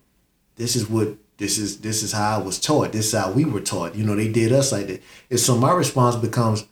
this 0.55 0.75
is 0.75 0.89
what 0.89 1.15
this 1.37 1.57
is 1.57 1.81
this 1.81 2.03
is 2.03 2.11
how 2.11 2.39
I 2.39 2.43
was 2.43 2.59
taught. 2.59 2.91
This 2.91 3.13
is 3.13 3.19
how 3.19 3.31
we 3.31 3.45
were 3.45 3.61
taught. 3.61 3.95
You 3.95 4.03
know, 4.03 4.15
they 4.15 4.27
did 4.27 4.51
us 4.51 4.71
like 4.71 4.87
that. 4.87 5.01
And 5.29 5.39
so 5.39 5.57
my 5.57 5.71
response 5.71 6.15
becomes, 6.15 6.65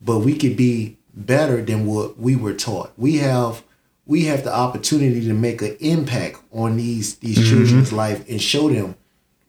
but 0.00 0.18
we 0.20 0.36
could 0.36 0.56
be 0.56 0.98
better 1.14 1.62
than 1.62 1.86
what 1.86 2.18
we 2.18 2.34
were 2.34 2.54
taught. 2.54 2.92
We 2.96 3.18
have 3.18 3.62
we 4.06 4.24
have 4.24 4.42
the 4.42 4.54
opportunity 4.54 5.20
to 5.26 5.34
make 5.34 5.62
an 5.62 5.76
impact 5.80 6.38
on 6.52 6.76
these 6.76 7.16
these 7.16 7.38
mm-hmm. 7.38 7.50
children's 7.50 7.92
life 7.92 8.28
and 8.28 8.40
show 8.42 8.68
them 8.68 8.96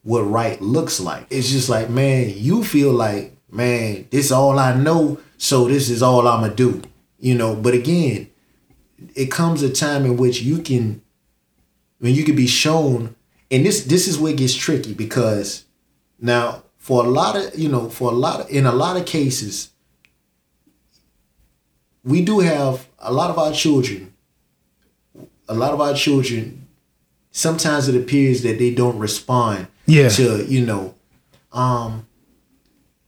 what 0.04 0.22
right 0.22 0.62
looks 0.62 1.00
like. 1.00 1.28
It's 1.30 1.50
just 1.50 1.70
like, 1.70 1.90
man, 1.90 2.34
you 2.36 2.64
feel 2.64 2.92
like, 2.92 3.36
man, 3.50 4.08
this 4.10 4.26
is 4.26 4.32
all 4.32 4.58
I 4.58 4.76
know, 4.76 5.20
so 5.38 5.68
this 5.68 5.90
is 5.90 6.02
all 6.02 6.28
I'ma 6.28 6.50
do. 6.50 6.82
You 7.20 7.36
know, 7.36 7.56
but 7.56 7.74
again, 7.74 8.32
it 9.16 9.32
comes 9.32 9.62
a 9.62 9.70
time 9.70 10.06
in 10.06 10.18
which 10.18 10.42
you 10.42 10.60
can 10.60 11.02
when 12.00 12.16
you 12.16 12.24
can 12.24 12.36
be 12.36 12.48
shown 12.48 13.16
and 13.50 13.66
this 13.66 13.84
this 13.86 14.08
is 14.08 14.18
where 14.18 14.34
it 14.34 14.38
gets 14.38 14.54
tricky 14.54 14.94
because 14.94 15.66
now 16.20 16.64
for 16.78 17.06
a 17.06 17.08
lot 17.08 17.36
of 17.36 17.58
you 17.58 17.70
know 17.70 17.90
for 17.90 18.12
a 18.12 18.16
lot 18.16 18.42
of 18.42 18.50
in 18.50 18.66
a 18.66 18.72
lot 18.72 18.98
of 18.98 19.06
cases 19.06 19.70
we 22.04 22.24
do 22.24 22.40
have 22.40 22.88
a 23.00 23.14
lot 23.14 23.30
of 23.30 23.38
our 23.38 23.52
children 23.52 24.14
a 25.48 25.54
lot 25.54 25.74
of 25.74 25.82
our 25.82 25.94
children 25.94 26.68
sometimes 27.32 27.88
it 27.88 27.96
appears 27.96 28.42
that 28.44 28.58
they 28.58 28.74
don't 28.74 28.98
respond 28.98 29.68
Yeah. 29.92 30.10
to 30.10 30.46
you 30.46 30.66
know 30.66 30.96
um 31.52 32.08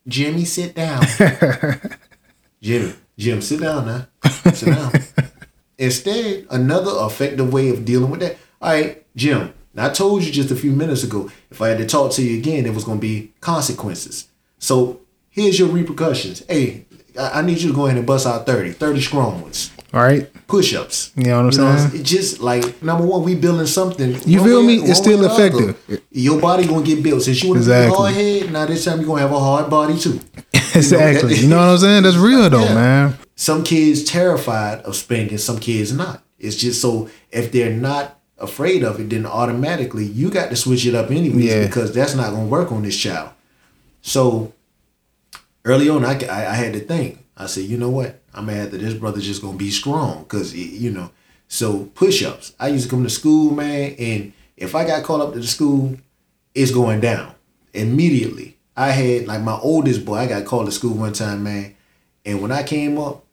jimmy 0.07 0.43
sit 0.43 0.75
down 0.75 1.03
jimmy 2.61 2.93
jim 3.17 3.41
sit 3.41 3.61
down 3.61 3.85
now 3.85 4.07
sit 4.51 4.65
down 4.67 4.91
instead 5.77 6.45
another 6.49 6.91
effective 7.05 7.53
way 7.53 7.69
of 7.69 7.85
dealing 7.85 8.11
with 8.11 8.19
that 8.19 8.37
all 8.61 8.73
right 8.73 9.05
jim 9.15 9.53
I 9.75 9.89
told 9.89 10.23
you 10.23 10.31
just 10.31 10.51
a 10.51 10.55
few 10.55 10.71
minutes 10.71 11.03
ago, 11.03 11.31
if 11.49 11.59
I 11.59 11.69
had 11.69 11.79
to 11.79 11.85
talk 11.87 12.11
to 12.11 12.21
you 12.21 12.37
again, 12.37 12.65
it 12.67 12.75
was 12.75 12.83
going 12.83 12.99
to 12.99 13.01
be 13.01 13.33
consequences. 13.41 14.27
So 14.59 15.01
here's 15.31 15.57
your 15.57 15.67
repercussions. 15.69 16.43
Hey, 16.47 16.85
I 17.19 17.39
I 17.39 17.41
need 17.41 17.59
you 17.59 17.69
to 17.69 17.75
go 17.75 17.85
ahead 17.87 17.97
and 17.97 18.05
bust 18.05 18.27
out 18.27 18.45
30, 18.45 18.73
30 18.73 19.01
strong 19.01 19.41
ones. 19.41 19.71
Right. 19.93 20.27
Push 20.47 20.73
ups. 20.73 21.11
You 21.15 21.25
know 21.25 21.37
what 21.43 21.59
I'm 21.59 21.77
saying? 21.77 22.01
It's 22.01 22.09
just 22.09 22.39
like 22.39 22.81
number 22.81 23.05
one, 23.05 23.23
we 23.23 23.35
building 23.35 23.67
something. 23.67 24.15
You 24.25 24.39
one 24.39 24.47
feel 24.49 24.59
way- 24.61 24.67
me? 24.67 24.75
It's 24.89 24.97
still 24.99 25.19
the 25.19 25.29
other. 25.29 25.47
effective. 25.67 26.01
Your 26.11 26.41
body 26.41 26.65
gonna 26.65 26.83
get 26.83 27.03
built. 27.03 27.21
Since 27.21 27.43
you 27.43 27.49
want 27.49 27.57
to 27.57 27.61
Exactly. 27.61 27.95
hard 27.97 28.13
head, 28.15 28.51
now 28.51 28.65
this 28.65 28.83
time 28.85 28.99
you're 28.99 29.07
gonna 29.07 29.21
have 29.21 29.31
a 29.31 29.39
hard 29.39 29.69
body 29.69 29.97
too. 29.99 30.19
exactly. 30.53 31.35
You 31.35 31.47
know 31.47 31.57
what 31.57 31.69
I'm 31.69 31.77
saying? 31.77 32.03
That's 32.03 32.15
real 32.17 32.49
though, 32.49 32.63
Yeah. 32.63 32.73
man. 32.73 33.17
Some 33.35 33.63
kids 33.63 34.03
terrified 34.03 34.79
of 34.81 34.95
spanking, 34.95 35.37
some 35.37 35.59
kids 35.59 35.93
not. 35.93 36.23
It's 36.39 36.55
just 36.55 36.81
so 36.81 37.07
if 37.31 37.51
they're 37.51 37.71
not 37.71 38.19
afraid 38.39 38.83
of 38.83 38.99
it, 38.99 39.11
then 39.11 39.25
automatically 39.27 40.05
you 40.05 40.29
got 40.31 40.49
to 40.49 40.55
switch 40.55 40.85
it 40.87 40.95
up 40.95 41.11
anyways 41.11 41.45
Yeah. 41.45 41.65
because 41.65 41.93
that's 41.93 42.15
not 42.15 42.31
gonna 42.31 42.45
work 42.47 42.71
on 42.71 42.81
this 42.81 42.97
child. 42.97 43.29
So 44.01 44.53
early 45.65 45.87
on, 45.87 46.03
I, 46.03 46.19
I, 46.25 46.49
I 46.51 46.53
had 46.55 46.73
to 46.73 46.79
think. 46.79 47.19
I 47.37 47.45
said, 47.45 47.65
you 47.65 47.77
know 47.77 47.89
what? 47.89 48.19
I'm 48.33 48.47
have 48.47 48.71
to. 48.71 48.77
This 48.77 48.93
brother 48.93 49.21
just 49.21 49.41
gonna 49.41 49.57
be 49.57 49.71
strong 49.71 50.23
because 50.23 50.55
you 50.55 50.91
know. 50.91 51.11
So 51.47 51.85
push 51.93 52.23
ups. 52.23 52.53
I 52.59 52.69
used 52.69 52.85
to 52.85 52.89
come 52.89 53.03
to 53.03 53.09
school, 53.09 53.51
man, 53.51 53.95
and 53.99 54.33
if 54.57 54.75
I 54.75 54.85
got 54.85 55.03
called 55.03 55.21
up 55.21 55.33
to 55.33 55.39
the 55.39 55.47
school, 55.47 55.97
it's 56.55 56.71
going 56.71 56.99
down 56.99 57.35
immediately. 57.73 58.57
I 58.75 58.89
had 58.89 59.27
like 59.27 59.41
my 59.41 59.57
oldest 59.59 60.03
boy. 60.03 60.15
I 60.15 60.27
got 60.27 60.45
called 60.45 60.65
to 60.65 60.71
school 60.71 60.95
one 60.95 61.13
time, 61.13 61.43
man, 61.43 61.75
and 62.25 62.41
when 62.41 62.51
I 62.51 62.63
came 62.63 62.97
up, 62.97 63.25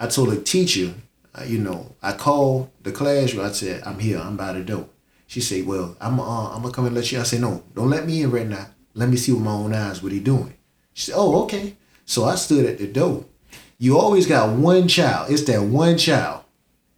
I 0.00 0.06
told 0.06 0.30
the 0.30 0.40
teacher, 0.40 0.94
uh, 1.34 1.44
you 1.44 1.58
know, 1.58 1.94
I 2.02 2.12
called 2.12 2.70
the 2.82 2.92
classroom. 2.92 3.44
I 3.44 3.52
said, 3.52 3.82
I'm 3.84 3.98
here. 3.98 4.18
I'm 4.18 4.36
by 4.36 4.52
the 4.52 4.62
door. 4.62 4.88
She 5.26 5.40
said, 5.40 5.66
well, 5.66 5.96
I'm 6.00 6.20
uh, 6.20 6.54
I'm 6.54 6.62
gonna 6.62 6.72
come 6.72 6.86
and 6.86 6.94
let 6.94 7.10
you. 7.10 7.20
I 7.20 7.24
said, 7.24 7.40
no, 7.40 7.64
don't 7.74 7.90
let 7.90 8.06
me 8.06 8.22
in 8.22 8.30
right 8.30 8.46
now. 8.46 8.68
Let 8.94 9.08
me 9.08 9.16
see 9.16 9.32
with 9.32 9.42
my 9.42 9.50
own 9.50 9.74
eyes 9.74 10.02
what 10.02 10.12
he 10.12 10.20
doing. 10.20 10.54
She 10.94 11.10
said, 11.10 11.16
oh, 11.16 11.42
okay. 11.42 11.76
So 12.06 12.24
I 12.24 12.36
stood 12.36 12.64
at 12.64 12.78
the 12.78 12.86
door. 12.86 13.24
You 13.78 13.98
always 13.98 14.26
got 14.26 14.56
one 14.56 14.88
child. 14.88 15.30
It's 15.30 15.44
that 15.44 15.62
one 15.62 15.98
child. 15.98 16.44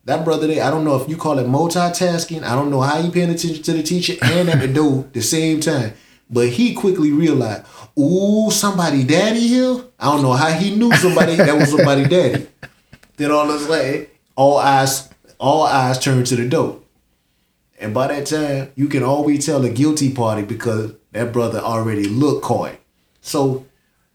That 0.04 0.24
brother 0.24 0.46
there, 0.46 0.64
I 0.64 0.70
don't 0.70 0.84
know 0.84 0.96
if 0.96 1.08
you 1.08 1.16
call 1.16 1.38
it 1.38 1.46
multitasking. 1.46 2.42
I 2.42 2.54
don't 2.54 2.70
know 2.70 2.80
how 2.80 2.98
you 2.98 3.10
paying 3.10 3.30
attention 3.30 3.62
to 3.62 3.72
the 3.72 3.82
teacher 3.82 4.14
and 4.22 4.48
at 4.48 4.60
the 4.60 4.68
door 4.68 5.06
the 5.12 5.20
same 5.20 5.60
time. 5.60 5.94
But 6.30 6.48
he 6.48 6.74
quickly 6.74 7.10
realized, 7.10 7.66
ooh, 7.98 8.50
somebody 8.50 9.02
daddy 9.02 9.46
here. 9.46 9.84
I 9.98 10.06
don't 10.06 10.22
know 10.22 10.32
how 10.32 10.50
he 10.52 10.74
knew 10.74 10.94
somebody 10.94 11.34
that 11.36 11.54
was 11.54 11.70
somebody 11.70 12.04
daddy. 12.04 12.46
Then 13.16 13.32
all 13.32 13.50
of 13.50 13.60
a 13.60 13.64
sudden, 13.64 14.06
all 14.36 14.58
eyes, 14.58 15.08
all 15.38 15.64
eyes 15.64 15.98
turned 15.98 16.26
to 16.28 16.36
the 16.36 16.48
door. 16.48 16.80
And 17.80 17.92
by 17.92 18.06
that 18.08 18.26
time, 18.26 18.72
you 18.76 18.88
can 18.88 19.02
always 19.02 19.44
tell 19.44 19.60
the 19.60 19.70
guilty 19.70 20.12
party 20.12 20.42
because 20.42 20.94
that 21.12 21.32
brother 21.32 21.58
already 21.58 22.04
looked 22.04 22.44
coy. 22.44 22.78
So 23.20 23.66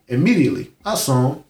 immediately 0.07 0.71
I 0.85 0.95
saw 0.95 1.33
him. 1.33 1.43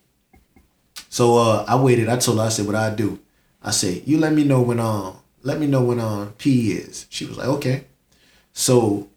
So 1.13 1.37
uh, 1.37 1.63
I 1.67 1.75
waited. 1.75 2.09
I 2.09 2.17
told 2.17 2.39
her, 2.39 2.45
I 2.45 2.49
said, 2.49 2.65
what 2.65 2.73
I 2.73 2.89
do? 2.89 3.19
I 3.61 3.69
said, 3.69 4.01
you 4.07 4.17
let 4.17 4.33
me 4.33 4.43
know 4.43 4.63
when 4.63 4.79
um, 4.79 5.17
let 5.43 5.59
me 5.59 5.67
know 5.67 5.83
when 5.83 5.99
um 5.99 6.33
PE 6.39 6.49
is. 6.49 7.05
She 7.11 7.27
was 7.27 7.37
like, 7.37 7.47
okay. 7.49 7.83
So 8.51 9.09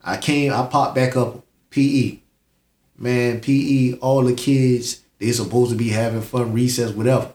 I 0.00 0.16
came, 0.16 0.52
I 0.52 0.64
popped 0.66 0.94
back 0.94 1.16
up 1.16 1.44
PE. 1.70 2.20
Man, 2.96 3.40
PE, 3.40 3.94
all 3.94 4.22
the 4.22 4.32
kids, 4.32 5.02
they 5.18 5.32
supposed 5.32 5.72
to 5.72 5.76
be 5.76 5.88
having 5.88 6.20
fun, 6.20 6.52
recess, 6.52 6.92
whatever. 6.92 7.32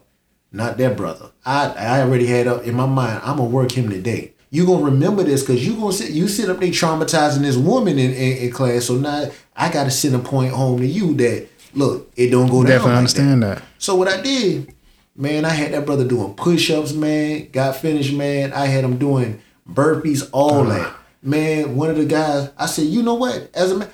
Not 0.50 0.78
that 0.78 0.96
brother. 0.96 1.32
I 1.46 1.74
I 1.78 2.02
already 2.02 2.28
had 2.28 2.48
up 2.48 2.64
in 2.64 2.74
my 2.74 2.86
mind, 2.86 3.20
I'm 3.22 3.36
gonna 3.36 3.50
work 3.50 3.74
him 3.74 3.90
today. 3.90 4.32
You 4.50 4.66
gonna 4.66 4.86
remember 4.86 5.24
this 5.24 5.42
because 5.42 5.68
you 5.68 5.76
gonna 5.76 5.92
sit 5.92 6.12
you 6.12 6.30
sit 6.30 6.50
up 6.50 6.62
there 6.62 6.70
traumatizing 6.70 7.42
this 7.42 7.58
woman 7.58 8.00
in, 8.00 8.12
in, 8.14 8.38
in 8.38 8.52
class. 8.52 8.86
So 8.86 8.96
now 8.96 9.30
I 9.58 9.70
gotta 9.70 9.92
send 9.92 10.16
a 10.16 10.20
point 10.20 10.54
home 10.54 10.80
to 10.80 10.88
you 10.88 11.14
that 11.16 11.50
look, 11.76 12.12
it 12.16 12.30
don't 12.30 12.48
go 12.48 12.64
down. 12.64 12.72
Definitely 12.72 12.92
like 12.92 12.98
understand 12.98 13.44
that. 13.44 13.62
so 13.78 13.96
what 13.96 14.08
I 14.08 14.22
did, 14.22 14.74
man, 15.16 15.46
I 15.46 15.50
had 15.50 15.74
that 15.74 15.86
brother 15.86 16.08
doing 16.08 16.34
push-ups, 16.34 16.94
man. 16.94 17.50
Got 17.52 17.78
finished, 17.78 18.14
man. 18.14 18.54
I 18.54 18.66
had 18.66 18.84
him 18.84 18.98
doing 18.98 19.42
burpees, 19.70 20.30
all 20.32 20.62
uh-huh. 20.62 20.80
that. 20.80 20.96
Man, 21.22 21.76
one 21.76 21.90
of 21.90 21.98
the 21.98 22.06
guys, 22.06 22.52
I 22.58 22.68
said, 22.68 22.86
you 22.86 23.02
know 23.02 23.16
what? 23.16 23.50
As 23.54 23.72
a 23.72 23.78
man, 23.78 23.90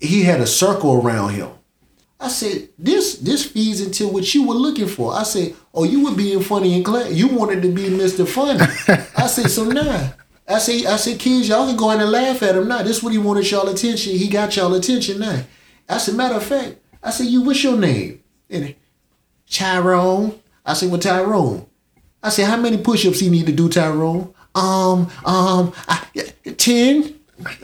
he 0.00 0.22
had 0.22 0.40
a 0.40 0.46
circle 0.46 1.02
around 1.02 1.30
him. 1.30 1.50
I 2.20 2.28
said, 2.28 2.68
this 2.76 3.16
this 3.18 3.46
feeds 3.46 3.80
into 3.80 4.08
what 4.08 4.34
you 4.34 4.46
were 4.46 4.54
looking 4.54 4.88
for. 4.88 5.14
I 5.14 5.22
said, 5.22 5.54
oh, 5.72 5.84
you 5.84 6.04
were 6.04 6.16
being 6.16 6.40
funny 6.42 6.74
in 6.74 6.82
class. 6.82 7.12
You 7.12 7.28
wanted 7.28 7.62
to 7.62 7.72
be 7.72 7.84
Mr. 7.84 8.26
Funny. 8.26 8.60
I 9.16 9.26
said, 9.28 9.50
so 9.50 9.64
now. 9.64 10.14
I 10.48 10.58
said, 10.58 10.86
I 10.86 10.96
said, 10.96 11.18
kids, 11.18 11.48
y'all 11.48 11.66
can 11.66 11.76
go 11.76 11.90
in 11.90 12.00
and 12.00 12.10
laugh 12.10 12.42
at 12.42 12.56
him 12.56 12.68
now. 12.68 12.82
This 12.82 13.02
what 13.02 13.12
he 13.12 13.18
wanted 13.18 13.50
y'all 13.50 13.68
attention. 13.68 14.14
He 14.14 14.28
got 14.28 14.56
y'all 14.56 14.74
attention 14.74 15.20
now. 15.20 15.44
As 15.88 16.08
a 16.08 16.14
matter 16.14 16.36
of 16.36 16.42
fact, 16.42 16.76
I 17.02 17.10
said, 17.10 17.26
you, 17.26 17.42
what's 17.42 17.62
your 17.62 17.76
name? 17.76 18.22
And 18.50 18.74
Tyrone. 19.50 20.38
I 20.64 20.74
said, 20.74 20.90
well, 20.90 21.00
Tyrone. 21.00 21.66
I 22.22 22.28
said, 22.30 22.46
how 22.46 22.56
many 22.56 22.78
push-ups 22.78 23.20
he 23.20 23.30
need 23.30 23.46
to 23.46 23.52
do, 23.52 23.68
Tyrone? 23.68 24.34
Um, 24.54 25.08
um, 25.24 25.72
I, 25.88 26.04
ten. 26.56 27.14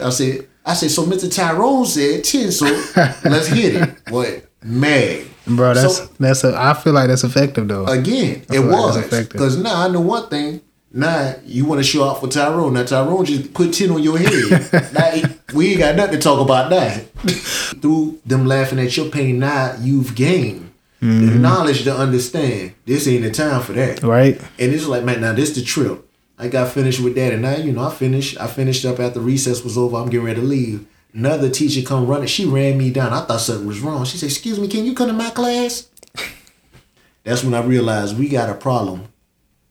I 0.01 0.11
said, 0.11 0.47
I 0.65 0.75
said, 0.75 0.91
so 0.91 1.05
Mr. 1.05 1.35
Tyrone 1.35 1.85
said 1.87 2.23
ten, 2.25 2.53
so 2.53 2.67
let's 3.25 3.49
hit 3.49 3.75
it. 3.75 3.91
What, 4.11 4.47
man? 4.63 5.27
Bro, 5.47 5.75
that's 5.75 5.97
So, 5.99 6.07
that's 6.19 6.45
a 6.45 6.55
I 6.57 6.73
feel 6.75 6.93
like 6.95 7.09
that's 7.09 7.25
effective 7.25 7.69
though. 7.69 7.85
again, 7.87 8.45
it 8.51 8.61
like 8.61 8.71
was 8.71 8.97
effective. 8.97 9.33
because 9.33 9.57
now 9.59 9.83
I 9.85 9.89
know 9.89 10.01
one 10.01 10.29
thing. 10.29 10.61
Now 10.97 11.35
you 11.45 11.65
want 11.67 11.81
to 11.81 11.85
show 11.85 12.05
out 12.09 12.21
for 12.21 12.29
Tyrone. 12.29 12.75
Now 12.75 12.85
Tyrone 12.85 13.25
just 13.25 13.53
put 13.53 13.75
ten 13.75 13.91
on 13.91 14.03
your 14.03 14.17
head. 14.17 14.93
now, 14.95 15.29
we 15.53 15.71
ain't 15.71 15.81
got 15.81 15.97
nothing 15.97 16.15
to 16.15 16.21
talk 16.21 16.41
about 16.41 16.71
that. 16.71 17.11
Through 17.83 18.21
them 18.25 18.47
laughing 18.47 18.79
at 18.79 18.97
your 18.97 19.11
pain, 19.11 19.39
now 19.41 19.77
you've 19.81 20.15
gained 20.15 20.71
Mm-hmm. 21.03 21.27
the 21.27 21.35
knowledge 21.39 21.85
to 21.85 21.95
understand. 21.95 22.73
This 22.87 23.07
ain't 23.07 23.25
the 23.25 23.31
time 23.31 23.61
for 23.61 23.75
that. 23.75 24.03
right? 24.03 24.41
And 24.59 24.73
it's 24.73 24.87
like, 24.87 25.05
man, 25.05 25.21
now 25.21 25.35
this 25.35 25.55
the 25.55 25.61
trip. 25.63 26.03
I 26.39 26.49
got 26.49 26.71
finished 26.73 26.99
with 27.01 27.15
that, 27.17 27.31
and 27.35 27.43
now 27.43 27.57
you 27.57 27.73
know 27.73 27.83
I 27.89 27.93
finished. 27.93 28.41
I 28.41 28.47
finished 28.47 28.87
up 28.87 28.99
after 29.01 29.21
recess 29.21 29.63
was 29.63 29.77
over. 29.77 29.97
I'm 29.99 30.09
getting 30.09 30.25
ready 30.25 30.41
to 30.41 30.47
leave. 30.47 30.87
Another 31.13 31.51
teacher 31.51 31.87
come 31.87 32.07
running. 32.07 32.27
She 32.29 32.47
ran 32.47 32.79
me 32.79 32.91
down. 32.91 33.13
I 33.13 33.21
thought 33.21 33.41
something 33.43 33.67
was 33.67 33.81
wrong. 33.81 34.07
She 34.07 34.17
said, 34.17 34.31
"Excuse 34.31 34.59
me, 34.59 34.67
can 34.67 34.87
you 34.87 34.95
come 34.95 35.09
to 35.09 35.13
my 35.13 35.29
class?" 35.29 35.89
That's 37.25 37.45
when 37.45 37.53
I 37.53 37.61
realized 37.63 38.19
we 38.19 38.29
got 38.31 38.49
a 38.49 38.55
problem 38.55 39.05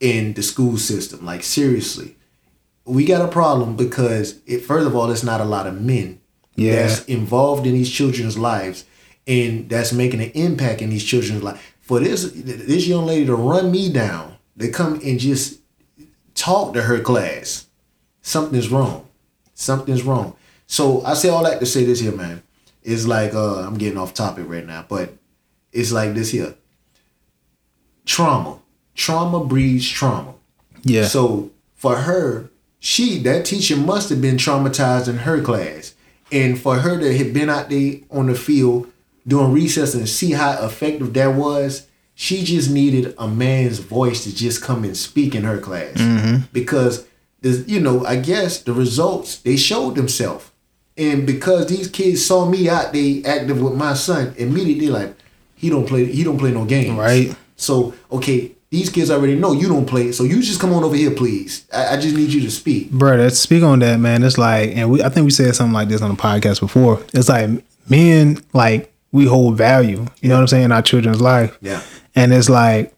in 0.04 0.34
the 0.34 0.44
school 0.44 0.78
system. 0.78 1.26
Like 1.26 1.44
seriously, 1.44 2.16
we 2.86 3.06
got 3.06 3.22
a 3.24 3.32
problem 3.32 3.76
because 3.78 4.40
it. 4.46 4.60
First 4.60 4.86
of 4.86 4.96
all, 4.96 5.10
it's 5.10 5.24
not 5.24 5.40
a 5.42 5.46
lot 5.46 5.66
of 5.66 5.82
men 5.82 6.20
Yeah. 6.56 6.76
that's 6.76 7.06
involved 7.06 7.66
in 7.66 7.74
these 7.74 7.90
children's 7.90 8.38
lives, 8.38 8.86
and 9.26 9.70
that's 9.70 9.94
making 9.94 10.22
an 10.22 10.32
impact 10.32 10.82
in 10.82 10.90
these 10.90 11.04
children's 11.06 11.42
life. 11.42 11.60
For 11.80 12.00
this 12.00 12.30
this 12.36 12.86
young 12.88 13.06
lady 13.06 13.26
to 13.26 13.36
run 13.36 13.72
me 13.72 13.90
down, 13.92 14.36
to 14.60 14.68
come 14.70 15.00
and 15.04 15.20
just 15.20 15.60
talk 16.36 16.74
to 16.74 16.82
her 16.84 17.00
class, 17.00 17.68
something's 18.22 18.70
wrong. 18.70 19.08
Something's 19.56 20.04
wrong. 20.04 20.36
So 20.68 21.04
I 21.06 21.14
say 21.14 21.30
all 21.30 21.44
that 21.44 21.60
to 21.60 21.66
say 21.66 21.86
this 21.86 22.00
here, 22.02 22.12
man. 22.12 22.42
It's 22.84 23.06
like 23.06 23.34
uh, 23.34 23.60
I'm 23.66 23.78
getting 23.78 23.98
off 23.98 24.14
topic 24.14 24.46
right 24.50 24.66
now, 24.66 24.86
but 24.90 25.14
it's 25.72 25.92
like 25.94 26.14
this 26.14 26.32
here. 26.32 26.56
Trauma, 28.06 28.60
trauma 28.96 29.44
breeds 29.44 29.88
trauma. 29.88 30.34
Yeah. 30.84 31.06
So 31.06 31.52
for 31.76 31.98
her, 31.98 32.50
she 32.80 33.18
that 33.20 33.46
teacher 33.46 33.78
must 33.78 34.10
have 34.10 34.22
been 34.22 34.38
traumatized 34.38 35.08
in 35.08 35.20
her 35.20 35.42
class, 35.42 35.96
and 36.32 36.60
for 36.60 36.78
her 36.78 37.00
to 37.00 37.18
have 37.18 37.34
been 37.34 37.50
out 37.50 37.70
there 37.70 37.96
on 38.12 38.28
the 38.28 38.36
field 38.36 38.92
doing 39.28 39.52
recess 39.54 39.94
and 39.94 40.08
see 40.08 40.32
how 40.32 40.52
effective 40.66 41.14
that 41.14 41.34
was, 41.36 41.88
she 42.14 42.44
just 42.44 42.70
needed 42.70 43.16
a 43.18 43.28
man's 43.28 43.80
voice 43.80 44.24
to 44.26 44.36
just 44.36 44.62
come 44.62 44.84
and 44.84 44.98
speak 44.98 45.34
in 45.34 45.44
her 45.44 45.60
class 45.60 45.96
mm-hmm. 45.96 46.44
because 46.52 47.08
the 47.42 47.64
you 47.68 47.80
know 47.80 48.06
I 48.06 48.18
guess 48.18 48.62
the 48.62 48.74
results 48.74 49.38
they 49.38 49.56
showed 49.56 49.96
themselves, 49.96 50.52
and 50.98 51.26
because 51.26 51.68
these 51.68 51.88
kids 51.88 52.26
saw 52.26 52.46
me 52.46 52.70
out 52.70 52.94
there 52.94 53.22
active 53.26 53.62
with 53.62 53.76
my 53.76 53.94
son, 53.94 54.34
immediately 54.38 54.88
like 54.88 55.16
he 55.56 55.70
don't 55.70 55.88
play 55.88 56.06
he 56.06 56.24
don't 56.24 56.38
play 56.38 56.52
no 56.52 56.66
games 56.66 56.98
Right. 56.98 57.36
so 57.56 57.94
okay, 58.12 58.53
these 58.74 58.90
kids 58.90 59.12
already 59.12 59.36
know 59.36 59.52
you 59.52 59.68
don't 59.68 59.86
play, 59.86 60.12
so 60.12 60.24
you 60.24 60.42
just 60.42 60.60
come 60.60 60.74
on 60.74 60.84
over 60.84 60.96
here, 60.96 61.12
please. 61.12 61.68
I, 61.72 61.94
I 61.94 61.98
just 61.98 62.16
need 62.16 62.34
you 62.34 62.42
to 62.42 62.50
speak. 62.50 62.90
Bro, 62.90 63.18
let's 63.18 63.38
speak 63.38 63.62
on 63.62 63.78
that, 63.80 64.00
man. 64.00 64.24
It's 64.24 64.40
like, 64.40 64.72
and 64.76 64.90
we, 64.90 65.04
I 65.04 65.10
think 65.10 65.26
we 65.26 65.30
said 65.30 65.54
something 65.56 65.74
like 65.74 65.90
this 65.90 66.02
on 66.02 66.10
the 66.10 66.20
podcast 66.20 66.60
before. 66.60 67.00
It's 67.14 67.30
like 67.30 67.52
men, 67.88 68.44
like 68.52 68.92
we 69.12 69.26
hold 69.26 69.58
value. 69.58 70.08
You 70.22 70.30
know 70.30 70.36
what 70.36 70.42
I'm 70.42 70.48
saying 70.48 70.64
in 70.66 70.72
our 70.72 70.82
children's 70.82 71.22
life. 71.22 71.56
Yeah. 71.62 71.84
And 72.16 72.34
it's 72.34 72.50
like 72.50 72.92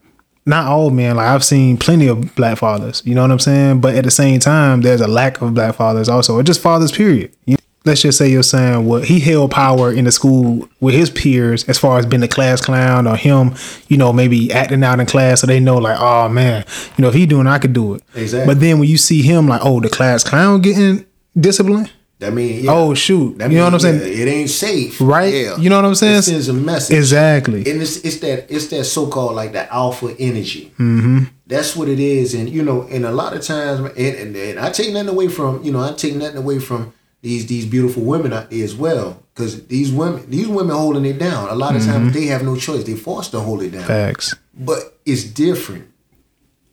not 0.46 0.68
all 0.68 0.92
men. 0.92 1.18
Like 1.18 1.28
I've 1.28 1.44
seen 1.44 1.76
plenty 1.76 2.08
of 2.08 2.34
black 2.36 2.58
fathers. 2.58 3.04
You 3.06 3.14
know 3.14 3.24
what 3.24 3.32
I'm 3.32 3.40
saying. 3.40 3.82
But 3.82 3.96
at 3.96 4.06
the 4.06 4.12
same 4.12 4.40
time, 4.40 4.80
there's 4.80 5.02
a 5.02 5.10
lack 5.10 5.42
of 5.42 5.54
black 5.54 5.76
fathers 5.76 6.08
also, 6.08 6.36
or 6.36 6.44
just 6.44 6.62
fathers. 6.62 6.94
Period. 6.94 7.36
You, 7.46 7.58
let's 7.86 8.02
just 8.02 8.18
say 8.18 8.30
you're 8.30 8.44
saying 8.44 8.86
what 8.86 9.06
he 9.06 9.20
held 9.20 9.52
power 9.52 9.92
in 9.94 10.06
the 10.06 10.12
school 10.12 10.68
with 10.80 10.94
his 10.96 11.10
peers 11.10 11.64
as 11.70 11.78
far 11.78 12.00
as 12.00 12.06
being 12.06 12.22
the 12.22 12.28
class 12.28 12.62
clown 12.62 13.08
or 13.08 13.16
him, 13.16 13.54
you 13.88 13.98
know, 13.98 14.12
maybe 14.12 14.52
acting 14.52 14.84
out 14.84 15.00
in 15.00 15.06
class 15.06 15.42
so 15.42 15.48
they 15.48 15.60
know 15.60 15.78
like, 15.78 15.98
oh 16.00 16.28
man, 16.28 16.66
you 16.98 17.02
know, 17.02 17.10
if 17.10 17.14
he 17.14 17.26
doing, 17.26 17.48
it, 17.48 17.50
I 17.52 17.60
could 17.60 17.74
do 17.74 17.96
it. 17.96 18.04
Exactly. 18.16 18.54
But 18.54 18.60
then 18.60 18.80
when 18.80 18.90
you 18.90 18.98
see 18.98 19.22
him 19.22 19.48
like, 19.48 19.62
oh, 19.64 19.80
the 19.80 19.90
class 19.90 20.24
clown 20.24 20.62
getting 20.62 21.06
disciplined, 21.40 21.92
I 22.22 22.30
mean, 22.30 22.64
yeah. 22.64 22.72
Oh 22.72 22.94
shoot, 22.94 23.38
That 23.38 23.52
you 23.52 23.58
know 23.58 23.66
what 23.66 23.74
I'm 23.74 23.80
saying? 23.82 24.00
yeah, 24.00 24.24
it 24.24 24.28
ain't 24.30 24.50
safe, 24.50 25.02
Right? 25.02 25.34
Yeah. 25.34 25.58
You 25.58 25.70
know 25.70 25.76
what 25.76 25.86
I'm 25.86 25.96
saying? 25.96 26.20
It 26.20 26.22
sends 26.24 26.48
a 26.48 26.54
message. 26.54 26.96
Exactly. 26.98 27.70
and 27.70 27.82
it's 27.82 27.98
it's 27.98 28.20
that 28.20 28.50
it's 28.50 28.68
that 28.68 28.86
so 28.86 29.08
called 29.08 29.36
like 29.36 29.52
that 29.52 29.70
alpha 29.70 30.16
energy. 30.18 30.72
Mm-hmm. 30.80 31.26
That's 31.46 31.76
what 31.76 31.90
it 31.90 32.00
is, 32.00 32.34
and 32.34 32.50
you 32.50 32.64
know, 32.64 32.84
and 32.90 33.06
a 33.06 33.12
lot 33.12 33.36
of 33.36 33.44
times, 33.44 33.80
and, 33.82 33.98
and, 33.98 34.36
and 34.36 34.60
I 34.60 34.72
take 34.72 34.94
nothing 34.94 35.10
away 35.10 35.28
from 35.28 35.62
you 35.64 35.72
know, 35.74 35.82
I 35.84 35.92
take 35.92 36.16
nothing 36.16 36.38
away 36.38 36.60
from 36.60 36.94
these 37.26 37.48
these 37.48 37.66
beautiful 37.66 38.04
women 38.04 38.32
out 38.34 38.52
there 38.52 38.64
as 38.64 38.76
well, 38.76 39.24
because 39.34 39.66
these 39.68 39.92
women 39.92 40.30
these 40.30 40.48
women 40.48 40.76
holding 40.76 41.06
it 41.06 41.18
down. 41.18 41.50
A 41.50 41.56
lot 41.56 41.76
of 41.76 41.82
Mm-hmm. 41.82 41.92
times 41.92 42.14
they 42.14 42.28
have 42.28 42.44
no 42.44 42.56
choice; 42.56 42.84
they 42.84 42.94
forced 42.96 43.32
to 43.32 43.40
hold 43.40 43.64
it 43.64 43.72
down. 43.72 43.84
Facts. 43.84 44.36
But 44.54 45.00
it's 45.06 45.24
different. 45.24 45.86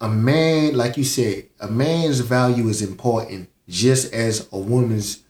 A 0.03 0.09
man, 0.11 0.77
like 0.77 0.97
you 0.99 1.05
said, 1.05 1.47
a 1.59 1.69
man's 1.69 2.21
value 2.21 2.69
is 2.69 2.83
important 2.83 3.49
just 3.69 4.13
as 4.13 4.47
a 4.53 4.59
woman's 4.59 5.21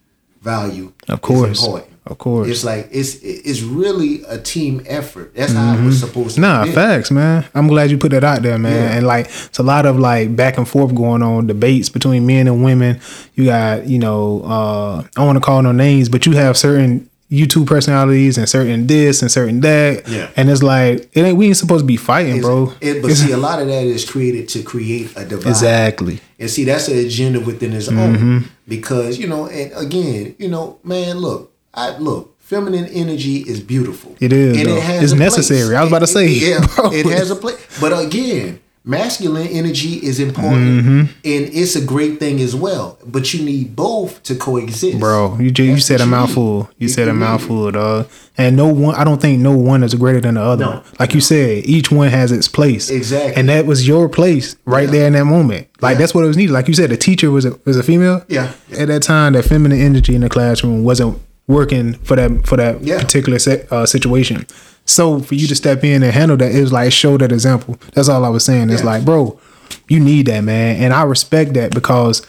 value 0.40 0.92
Of 1.08 1.20
course. 1.20 1.58
is 1.58 1.64
important. 1.64 1.91
Of 2.04 2.18
course. 2.18 2.48
It's 2.48 2.64
like 2.64 2.88
it's 2.90 3.14
it's 3.22 3.62
really 3.62 4.22
a 4.28 4.36
team 4.36 4.82
effort. 4.86 5.34
That's 5.36 5.52
how 5.52 5.74
it 5.78 5.84
was 5.84 6.00
supposed 6.00 6.34
to 6.34 6.40
Nah, 6.40 6.64
be. 6.64 6.72
facts, 6.72 7.10
man. 7.12 7.44
I'm 7.54 7.68
glad 7.68 7.90
you 7.92 7.98
put 7.98 8.10
that 8.10 8.24
out 8.24 8.42
there, 8.42 8.58
man. 8.58 8.72
Yeah. 8.90 8.96
And 8.96 9.06
like, 9.06 9.26
it's 9.26 9.58
a 9.60 9.62
lot 9.62 9.86
of 9.86 9.98
like 10.00 10.34
back 10.34 10.58
and 10.58 10.66
forth 10.68 10.94
going 10.96 11.22
on, 11.22 11.46
debates 11.46 11.88
between 11.88 12.26
men 12.26 12.48
and 12.48 12.64
women. 12.64 13.00
You 13.34 13.44
got, 13.44 13.86
you 13.86 14.00
know, 14.00 14.42
uh, 14.44 15.02
I 15.02 15.08
don't 15.14 15.26
want 15.26 15.36
to 15.36 15.44
call 15.44 15.62
no 15.62 15.70
names, 15.70 16.08
but 16.08 16.26
you 16.26 16.32
have 16.32 16.56
certain 16.56 17.08
YouTube 17.30 17.66
personalities 17.66 18.36
and 18.36 18.46
certain 18.48 18.86
this 18.88 19.22
and 19.22 19.30
certain 19.30 19.60
that. 19.60 20.06
Yeah. 20.08 20.28
And 20.36 20.50
it's 20.50 20.62
like, 20.62 21.08
it 21.16 21.22
ain't 21.22 21.36
we 21.36 21.46
ain't 21.46 21.56
supposed 21.56 21.82
to 21.82 21.86
be 21.86 21.96
fighting, 21.96 22.40
bro. 22.40 22.72
It, 22.80 23.00
but 23.00 23.12
It's- 23.12 23.18
see, 23.20 23.30
a 23.32 23.36
lot 23.38 23.62
of 23.62 23.68
that 23.68 23.84
is 23.84 24.04
created 24.04 24.48
to 24.50 24.62
create 24.64 25.12
a 25.16 25.24
divide. 25.24 25.48
exactly. 25.50 26.20
And 26.40 26.50
see, 26.50 26.64
that's 26.64 26.88
an 26.88 26.98
agenda 26.98 27.38
within 27.38 27.72
its 27.72 27.86
Mm-hmm. 27.88 27.98
own. 28.26 28.44
Because, 28.68 29.18
you 29.18 29.28
know, 29.28 29.46
and 29.46 29.70
again, 29.76 30.34
you 30.38 30.48
know, 30.48 30.78
man, 30.82 31.18
look, 31.18 31.51
I 31.74 31.96
look, 31.98 32.34
feminine 32.40 32.86
energy 32.86 33.38
is 33.38 33.60
beautiful. 33.60 34.14
It 34.20 34.32
is, 34.32 34.58
And 34.58 34.68
though. 34.68 34.76
it 34.76 34.82
has 34.82 35.02
It's 35.04 35.12
necessary. 35.18 35.68
place. 35.68 35.76
I 35.76 35.80
was 35.82 35.90
about 35.90 35.98
to 36.00 36.06
say, 36.06 36.26
It- 36.26 36.42
yeah, 36.42 36.66
bro. 36.76 36.92
it 36.92 37.06
has 37.06 37.30
a 37.30 37.36
place. 37.36 37.56
But 37.80 37.98
again, 38.06 38.60
masculine 38.84 39.46
energy 39.46 39.94
is 39.94 40.18
important 40.18 40.82
Mm-hmm. 40.84 41.00
and 41.00 41.14
it's 41.54 41.76
a 41.76 41.80
great 41.84 42.18
thing 42.18 42.40
as 42.40 42.54
well. 42.54 42.98
But 43.06 43.32
you 43.32 43.42
need 43.44 43.74
both 43.76 44.22
to 44.24 44.34
coexist. 44.34 44.98
Bro, 44.98 45.38
you 45.40 45.52
you 45.64 45.78
said 45.80 46.00
a 46.00 46.02
what 46.02 46.04
you 46.06 46.10
mouthful. 46.10 46.70
You 46.78 46.88
said 46.88 47.08
a 47.08 47.14
mouthful, 47.14 47.70
dog. 47.70 48.08
And 48.36 48.56
no 48.56 48.66
one, 48.66 48.94
I 48.96 49.04
don't 49.04 49.20
think 49.20 49.40
no 49.40 49.52
one 49.56 49.82
is 49.84 49.94
greater 49.94 50.20
than 50.20 50.34
the 50.34 50.42
other. 50.42 50.64
No. 50.64 50.82
Like 50.98 51.14
you 51.14 51.20
said, 51.20 51.64
each 51.64 51.90
one 51.92 52.08
has 52.08 52.32
its 52.32 52.48
place. 52.48 52.90
Exactly. 52.90 53.34
And 53.36 53.48
that 53.50 53.66
was 53.66 53.86
your 53.86 54.08
place 54.08 54.56
right 54.64 54.86
Yeah. 54.86 54.90
there 54.90 55.06
in 55.06 55.12
that 55.12 55.26
moment. 55.26 55.68
Like 55.80 55.94
Yeah. 55.94 55.98
that's 55.98 56.14
what 56.14 56.24
it 56.24 56.28
was 56.28 56.36
needed. 56.36 56.52
Like 56.52 56.66
you 56.68 56.74
said, 56.74 56.90
the 56.90 56.96
teacher 56.96 57.30
was 57.30 57.44
a 57.44 57.56
was 57.64 57.76
a 57.76 57.82
female. 57.82 58.24
Yeah. 58.28 58.52
At 58.76 58.88
that 58.88 59.02
time, 59.02 59.34
that 59.34 59.44
feminine 59.44 59.80
energy 59.80 60.14
in 60.14 60.22
the 60.22 60.28
classroom 60.28 60.82
wasn't 60.82 61.18
working 61.52 61.94
for 62.04 62.16
that 62.16 62.46
for 62.46 62.56
that 62.56 62.82
Yeah. 62.82 62.98
particular 63.00 63.38
se- 63.38 63.66
uh, 63.70 63.86
situation. 63.86 64.46
So 64.84 65.20
for 65.20 65.34
you 65.36 65.46
to 65.46 65.54
step 65.54 65.84
in 65.84 66.02
and 66.02 66.12
handle 66.12 66.36
that, 66.38 66.52
it 66.52 66.60
was 66.60 66.72
like 66.72 66.90
show 66.92 67.16
that 67.18 67.30
example. 67.32 67.78
That's 67.94 68.08
all 68.08 68.24
I 68.24 68.28
was 68.28 68.44
saying. 68.44 68.70
It's 68.70 68.80
Yeah. 68.82 68.86
like, 68.90 69.04
bro, 69.04 69.38
you 69.88 70.00
need 70.00 70.26
that, 70.26 70.42
man, 70.42 70.82
and 70.82 70.92
I 70.92 71.02
respect 71.04 71.54
that 71.54 71.72
because, 71.72 72.22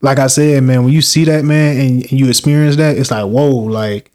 like 0.00 0.18
I 0.18 0.28
said, 0.28 0.62
man, 0.62 0.84
when 0.84 0.92
you 0.92 1.02
see 1.02 1.24
that, 1.24 1.44
man, 1.44 1.76
and, 1.78 2.02
and 2.10 2.12
you 2.12 2.28
experience 2.28 2.76
that, 2.76 2.96
it's 2.96 3.10
like, 3.10 3.24
whoa, 3.26 3.50
like 3.50 4.10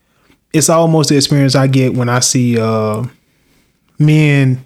it's 0.54 0.70
almost 0.70 1.10
the 1.10 1.16
experience 1.18 1.54
I 1.56 1.68
get 1.68 1.94
when 1.94 2.10
I 2.10 2.22
see 2.22 2.58
uh 2.60 3.04
men 4.00 4.64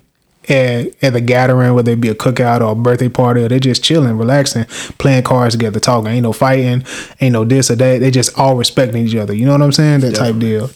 at, 0.49 1.03
at 1.03 1.15
a 1.15 1.21
gathering, 1.21 1.73
whether 1.73 1.91
it 1.91 2.01
be 2.01 2.09
a 2.09 2.15
cookout 2.15 2.61
or 2.61 2.71
a 2.71 2.75
birthday 2.75 3.09
party, 3.09 3.43
or 3.43 3.47
they're 3.47 3.59
just 3.59 3.83
chilling, 3.83 4.17
relaxing, 4.17 4.65
playing 4.97 5.23
cards 5.23 5.55
together, 5.55 5.79
talking. 5.79 6.11
Ain't 6.11 6.23
no 6.23 6.33
fighting, 6.33 6.83
ain't 7.21 7.33
no 7.33 7.45
this 7.45 7.69
or 7.69 7.75
that. 7.75 7.99
They 7.99 8.11
just 8.11 8.37
all 8.37 8.55
respecting 8.55 9.05
each 9.05 9.15
other. 9.15 9.33
You 9.33 9.45
know 9.45 9.53
what 9.53 9.61
I'm 9.61 9.71
saying? 9.71 10.01
That 10.01 10.15
type 10.15 10.37
deal. 10.39 10.69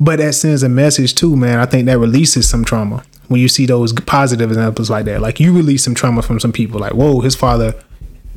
But 0.00 0.18
that 0.20 0.34
sends 0.34 0.62
a 0.62 0.68
message 0.68 1.14
too, 1.14 1.36
man. 1.36 1.58
I 1.58 1.66
think 1.66 1.86
that 1.86 1.98
releases 1.98 2.48
some 2.48 2.64
trauma 2.64 3.02
when 3.26 3.40
you 3.40 3.48
see 3.48 3.66
those 3.66 3.92
positive 3.92 4.50
examples 4.50 4.90
like 4.90 5.04
that. 5.06 5.20
Like 5.20 5.40
you 5.40 5.52
release 5.54 5.84
some 5.84 5.94
trauma 5.94 6.22
from 6.22 6.38
some 6.40 6.52
people. 6.52 6.80
Like, 6.80 6.94
whoa, 6.94 7.20
his 7.20 7.34
father 7.34 7.74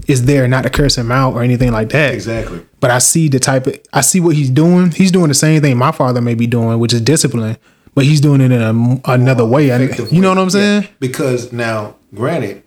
is 0.08 0.26
there 0.26 0.48
not 0.48 0.64
to 0.64 0.70
curse 0.70 0.98
him 0.98 1.12
out 1.12 1.34
or 1.34 1.44
anything 1.44 1.72
like 1.72 1.90
that. 1.90 2.14
Exactly. 2.14 2.66
But 2.80 2.92
I 2.92 2.98
see 2.98 3.28
the 3.28 3.40
type 3.40 3.68
of 3.68 3.80
I 3.94 4.02
see 4.02 4.20
what 4.20 4.36
he's 4.36 4.50
doing. 4.50 4.92
He's 4.92 5.12
doing 5.12 5.28
the 5.28 5.36
same 5.36 5.62
thing 5.62 5.78
my 5.78 5.92
father 5.92 6.22
may 6.22 6.34
be 6.34 6.48
doing, 6.48 6.80
which 6.80 6.94
is 6.94 7.02
discipline. 7.02 7.58
But 7.94 8.06
he's 8.06 8.22
doing 8.22 8.42
it 8.42 8.52
in 8.52 8.62
a, 8.62 9.02
another 9.06 9.46
way. 9.46 9.72
I, 9.72 9.80
you 9.80 10.22
know 10.22 10.30
what 10.30 10.38
I'm 10.38 10.50
saying? 10.50 10.84
Yeah. 10.84 10.90
Because 11.00 11.52
now, 11.52 11.96
granted, 12.14 12.64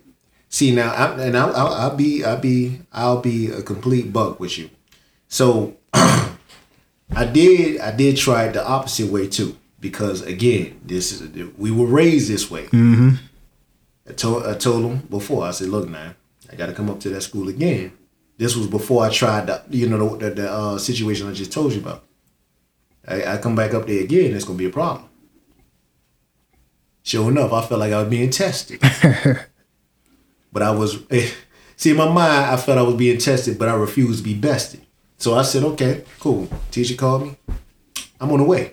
see 0.48 0.74
now, 0.74 0.92
I, 0.92 1.20
and 1.22 1.37
I'll, 1.37 1.54
I'll, 1.56 1.72
I'll 1.72 1.96
be, 1.96 2.24
I'll 2.24 2.38
be, 2.38 2.80
I'll 2.92 3.20
be 3.20 3.50
a 3.50 3.62
complete 3.62 4.12
buck 4.12 4.38
with 4.38 4.58
you. 4.58 4.70
So, 5.28 5.76
I 5.94 7.24
did, 7.32 7.80
I 7.80 7.90
did 7.92 8.16
try 8.16 8.44
it 8.44 8.52
the 8.52 8.66
opposite 8.66 9.10
way 9.10 9.28
too. 9.28 9.56
Because 9.80 10.22
again, 10.22 10.80
this 10.82 11.12
is 11.12 11.50
we 11.58 11.70
were 11.70 11.84
raised 11.87 12.30
this 12.30 12.50
way. 12.50 12.64
Mm-hmm. 12.68 13.16
I 14.08 14.12
told, 14.12 14.46
I 14.46 14.54
told 14.54 14.82
him 14.84 14.98
before. 15.10 15.44
I 15.44 15.50
said, 15.50 15.68
look, 15.68 15.88
man, 15.88 16.14
I 16.50 16.56
got 16.56 16.66
to 16.66 16.72
come 16.72 16.88
up 16.88 17.00
to 17.00 17.10
that 17.10 17.20
school 17.20 17.48
again. 17.48 17.92
This 18.38 18.56
was 18.56 18.66
before 18.66 19.04
I 19.04 19.10
tried 19.10 19.46
the, 19.46 19.62
you 19.68 19.88
know, 19.88 20.16
the, 20.16 20.30
the 20.30 20.50
uh, 20.50 20.78
situation 20.78 21.28
I 21.28 21.32
just 21.32 21.52
told 21.52 21.72
you 21.72 21.80
about. 21.80 22.04
I, 23.06 23.34
I 23.34 23.37
come 23.37 23.54
back 23.54 23.74
up 23.74 23.87
there 23.87 24.02
again, 24.02 24.34
it's 24.34 24.44
gonna 24.44 24.58
be 24.58 24.66
a 24.66 24.70
problem. 24.70 25.06
Sure 27.04 27.30
enough, 27.30 27.52
I 27.52 27.60
felt 27.60 27.80
like 27.80 27.92
I 27.92 28.00
was 28.00 28.08
being 28.08 28.30
tested. 28.30 28.80
but 30.52 30.62
I 30.62 30.70
was, 30.70 30.96
eh, 31.10 31.30
see, 31.76 31.90
in 31.90 31.98
my 31.98 32.08
mind, 32.08 32.46
I 32.46 32.56
felt 32.56 32.78
I 32.78 32.82
was 32.82 32.94
being 32.94 33.18
tested, 33.18 33.58
but 33.58 33.68
I 33.68 33.74
refused 33.74 34.20
to 34.20 34.24
be 34.24 34.32
bested. 34.32 34.80
So 35.18 35.34
I 35.34 35.42
said, 35.42 35.64
okay, 35.64 36.02
cool. 36.18 36.48
Teacher 36.70 36.96
called 36.96 37.24
me. 37.24 37.36
I'm 38.18 38.32
on 38.32 38.38
the 38.38 38.44
way. 38.44 38.72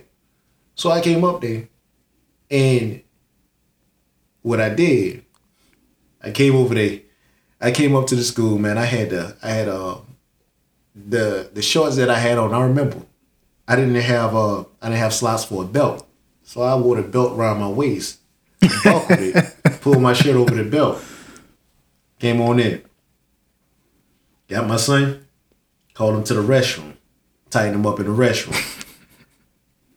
So 0.75 0.91
I 0.91 1.01
came 1.01 1.25
up 1.25 1.41
there, 1.41 1.67
and 2.49 3.01
what 4.41 4.61
I 4.61 4.69
did, 4.69 5.25
I 6.23 6.31
came 6.31 6.55
over 6.55 6.73
there. 6.73 7.01
I 7.59 7.71
came 7.71 7.97
up 7.97 8.07
to 8.07 8.15
the 8.15 8.23
school, 8.23 8.57
man. 8.57 8.77
I 8.77 8.85
had 8.85 9.09
the, 9.09 9.35
I 9.43 9.49
had 9.49 9.67
uh, 9.67 9.97
the 10.95 11.49
the 11.53 11.61
shorts 11.61 11.97
that 11.97 12.09
I 12.09 12.17
had 12.17 12.37
on. 12.37 12.53
I 12.53 12.63
remember, 12.63 12.97
I 13.67 13.75
didn't 13.75 13.95
have 13.95 14.33
uh, 14.33 14.61
I 14.81 14.87
didn't 14.87 14.99
have 14.99 15.13
slots 15.13 15.43
for 15.43 15.63
a 15.63 15.67
belt, 15.67 16.07
so 16.43 16.61
I 16.61 16.75
wore 16.75 16.95
the 16.95 17.03
belt 17.03 17.37
around 17.37 17.59
my 17.59 17.69
waist, 17.69 18.20
buckled 18.61 19.19
it, 19.19 19.81
pulled 19.81 20.01
my 20.01 20.13
shirt 20.13 20.35
over 20.35 20.53
the 20.53 20.63
belt, 20.63 21.03
came 22.19 22.41
on 22.41 22.59
in, 22.59 22.81
got 24.47 24.67
my 24.67 24.77
son, 24.77 25.25
called 25.93 26.15
him 26.15 26.23
to 26.25 26.33
the 26.33 26.41
restroom, 26.41 26.93
tightened 27.49 27.75
him 27.75 27.87
up 27.87 27.99
in 27.99 28.05
the 28.05 28.11
restroom. 28.11 28.77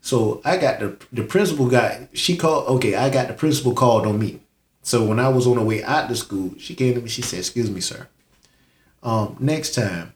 So 0.05 0.43
I 0.45 0.59
got 0.59 0.81
the 0.81 0.99
the 1.13 1.23
principal 1.23 1.67
got 1.67 1.99
she 2.13 2.37
called 2.37 2.69
okay, 2.77 2.95
I 2.95 3.09
got 3.09 3.29
the 3.29 3.33
principal 3.33 3.73
called 3.73 4.07
on 4.07 4.19
me. 4.19 4.41
So 4.83 5.03
when 5.03 5.19
I 5.19 5.31
was 5.31 5.47
on 5.47 5.57
the 5.57 5.63
way 5.65 5.83
out 5.83 6.11
to 6.11 6.15
school, 6.15 6.55
she 6.59 6.75
came 6.75 6.93
to 6.95 7.01
me, 7.01 7.09
she 7.09 7.23
said, 7.23 7.39
Excuse 7.39 7.71
me, 7.71 7.81
sir. 7.81 8.07
Um, 9.03 9.37
next 9.41 9.75
time 9.75 10.13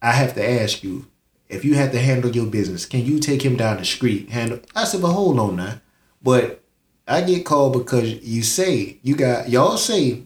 I 0.00 0.12
have 0.12 0.34
to 0.34 0.48
ask 0.48 0.84
you, 0.84 1.06
if 1.48 1.64
you 1.64 1.74
have 1.74 1.90
to 1.90 1.98
handle 1.98 2.30
your 2.30 2.46
business, 2.46 2.86
can 2.86 3.04
you 3.04 3.18
take 3.18 3.42
him 3.42 3.56
down 3.56 3.78
the 3.78 3.84
street? 3.84 4.28
Handle 4.28 4.60
I 4.76 4.84
said, 4.84 5.02
but 5.02 5.12
hold 5.12 5.40
on 5.40 5.56
now. 5.56 5.80
But 6.22 6.62
I 7.08 7.22
get 7.22 7.46
called 7.46 7.72
because 7.72 8.22
you 8.22 8.42
say 8.42 8.98
you 9.02 9.16
got 9.16 9.48
y'all 9.48 9.78
say 9.78 10.24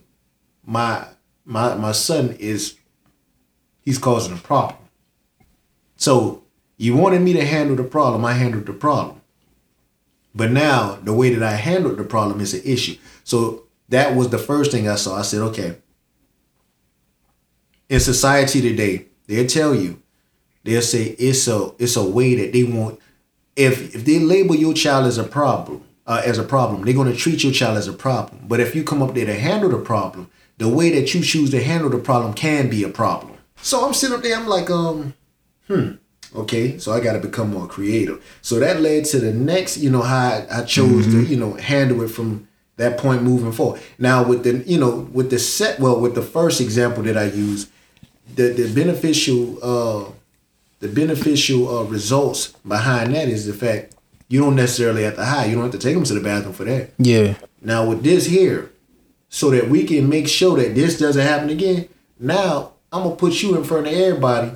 my 0.64 1.06
my 1.44 1.76
my 1.76 1.92
son 1.92 2.36
is 2.40 2.76
he's 3.82 3.98
causing 3.98 4.34
a 4.34 4.40
problem. 4.40 4.78
So 5.96 6.42
you 6.76 6.96
wanted 6.96 7.22
me 7.22 7.32
to 7.34 7.44
handle 7.44 7.76
the 7.76 7.84
problem, 7.84 8.24
I 8.24 8.32
handled 8.32 8.66
the 8.66 8.72
problem. 8.72 9.20
But 10.34 10.50
now 10.50 10.96
the 10.96 11.12
way 11.12 11.32
that 11.32 11.42
I 11.42 11.52
handled 11.52 11.98
the 11.98 12.04
problem 12.04 12.40
is 12.40 12.54
an 12.54 12.62
issue. 12.64 12.96
So 13.22 13.64
that 13.90 14.16
was 14.16 14.30
the 14.30 14.38
first 14.38 14.72
thing 14.72 14.88
I 14.88 14.96
saw. 14.96 15.16
I 15.16 15.22
said, 15.22 15.42
okay. 15.42 15.76
In 17.88 18.00
society 18.00 18.60
today, 18.60 19.06
they'll 19.26 19.46
tell 19.46 19.74
you, 19.74 20.02
they'll 20.64 20.82
say 20.82 21.04
it's 21.18 21.46
a 21.46 21.72
it's 21.78 21.94
a 21.96 22.04
way 22.04 22.34
that 22.36 22.52
they 22.52 22.64
want. 22.64 22.98
If 23.54 23.94
if 23.94 24.04
they 24.04 24.18
label 24.18 24.56
your 24.56 24.74
child 24.74 25.06
as 25.06 25.18
a 25.18 25.24
problem, 25.24 25.84
uh, 26.06 26.22
as 26.24 26.38
a 26.38 26.42
problem, 26.42 26.84
they're 26.84 26.94
gonna 26.94 27.14
treat 27.14 27.42
your 27.44 27.52
child 27.52 27.76
as 27.78 27.88
a 27.88 27.92
problem. 27.92 28.44
But 28.48 28.60
if 28.60 28.74
you 28.74 28.84
come 28.84 29.02
up 29.02 29.14
there 29.14 29.26
to 29.26 29.34
handle 29.34 29.70
the 29.70 29.78
problem, 29.78 30.30
the 30.58 30.68
way 30.68 30.90
that 30.90 31.14
you 31.14 31.22
choose 31.22 31.50
to 31.50 31.62
handle 31.62 31.90
the 31.90 31.98
problem 31.98 32.34
can 32.34 32.68
be 32.68 32.82
a 32.84 32.88
problem. 32.88 33.34
So 33.62 33.86
I'm 33.86 33.94
sitting 33.94 34.16
up 34.16 34.22
there, 34.22 34.36
I'm 34.36 34.46
like, 34.46 34.70
um, 34.70 35.14
hmm. 35.66 35.92
Okay, 36.34 36.78
so 36.78 36.92
I 36.92 37.00
got 37.00 37.12
to 37.12 37.18
become 37.18 37.50
more 37.50 37.66
creative. 37.66 38.24
So 38.40 38.58
that 38.58 38.80
led 38.80 39.04
to 39.06 39.18
the 39.20 39.32
next, 39.34 39.76
you 39.76 39.90
know, 39.90 40.00
how 40.00 40.28
I, 40.28 40.46
I 40.50 40.64
chose 40.64 41.06
to, 41.08 41.22
you 41.22 41.36
know, 41.36 41.52
handle 41.54 42.00
it 42.02 42.08
from 42.08 42.48
that 42.76 42.96
point 42.96 43.22
moving 43.22 43.52
forward. 43.52 43.82
Now 43.98 44.24
with 44.24 44.44
the, 44.44 44.58
you 44.66 44.78
know, 44.80 45.08
with 45.12 45.28
the 45.28 45.38
set, 45.38 45.78
well, 45.78 46.00
with 46.00 46.14
the 46.14 46.22
first 46.22 46.60
example 46.60 47.02
that 47.02 47.18
I 47.18 47.24
used, 47.24 47.70
the 48.34 48.44
the 48.44 48.72
beneficial, 48.74 49.58
uh, 49.62 50.10
the 50.80 50.88
beneficial 50.88 51.68
uh, 51.68 51.82
results 51.84 52.48
behind 52.66 53.14
that 53.14 53.28
is 53.28 53.46
the 53.46 53.52
fact 53.52 53.94
you 54.32 54.40
don't 54.40 54.56
necessarily 54.56 55.02
have 55.02 55.16
to 55.16 55.24
hide. 55.26 55.50
You 55.50 55.56
don't 55.56 55.64
have 55.64 55.72
to 55.72 55.78
take 55.78 55.94
them 55.94 56.04
to 56.04 56.14
the 56.14 56.20
bathroom 56.20 56.54
for 56.54 56.64
that. 56.64 56.92
Yeah. 56.96 57.34
Now 57.60 57.86
with 57.86 58.02
this 58.02 58.24
here, 58.24 58.72
so 59.28 59.50
that 59.50 59.68
we 59.68 59.84
can 59.84 60.08
make 60.08 60.26
sure 60.26 60.56
that 60.56 60.74
this 60.74 60.98
doesn't 60.98 61.20
happen 61.20 61.50
again. 61.50 61.86
Now 62.18 62.72
I'm 62.90 63.02
gonna 63.02 63.14
put 63.14 63.42
you 63.42 63.58
in 63.58 63.64
front 63.64 63.88
of 63.88 63.92
everybody 63.92 64.52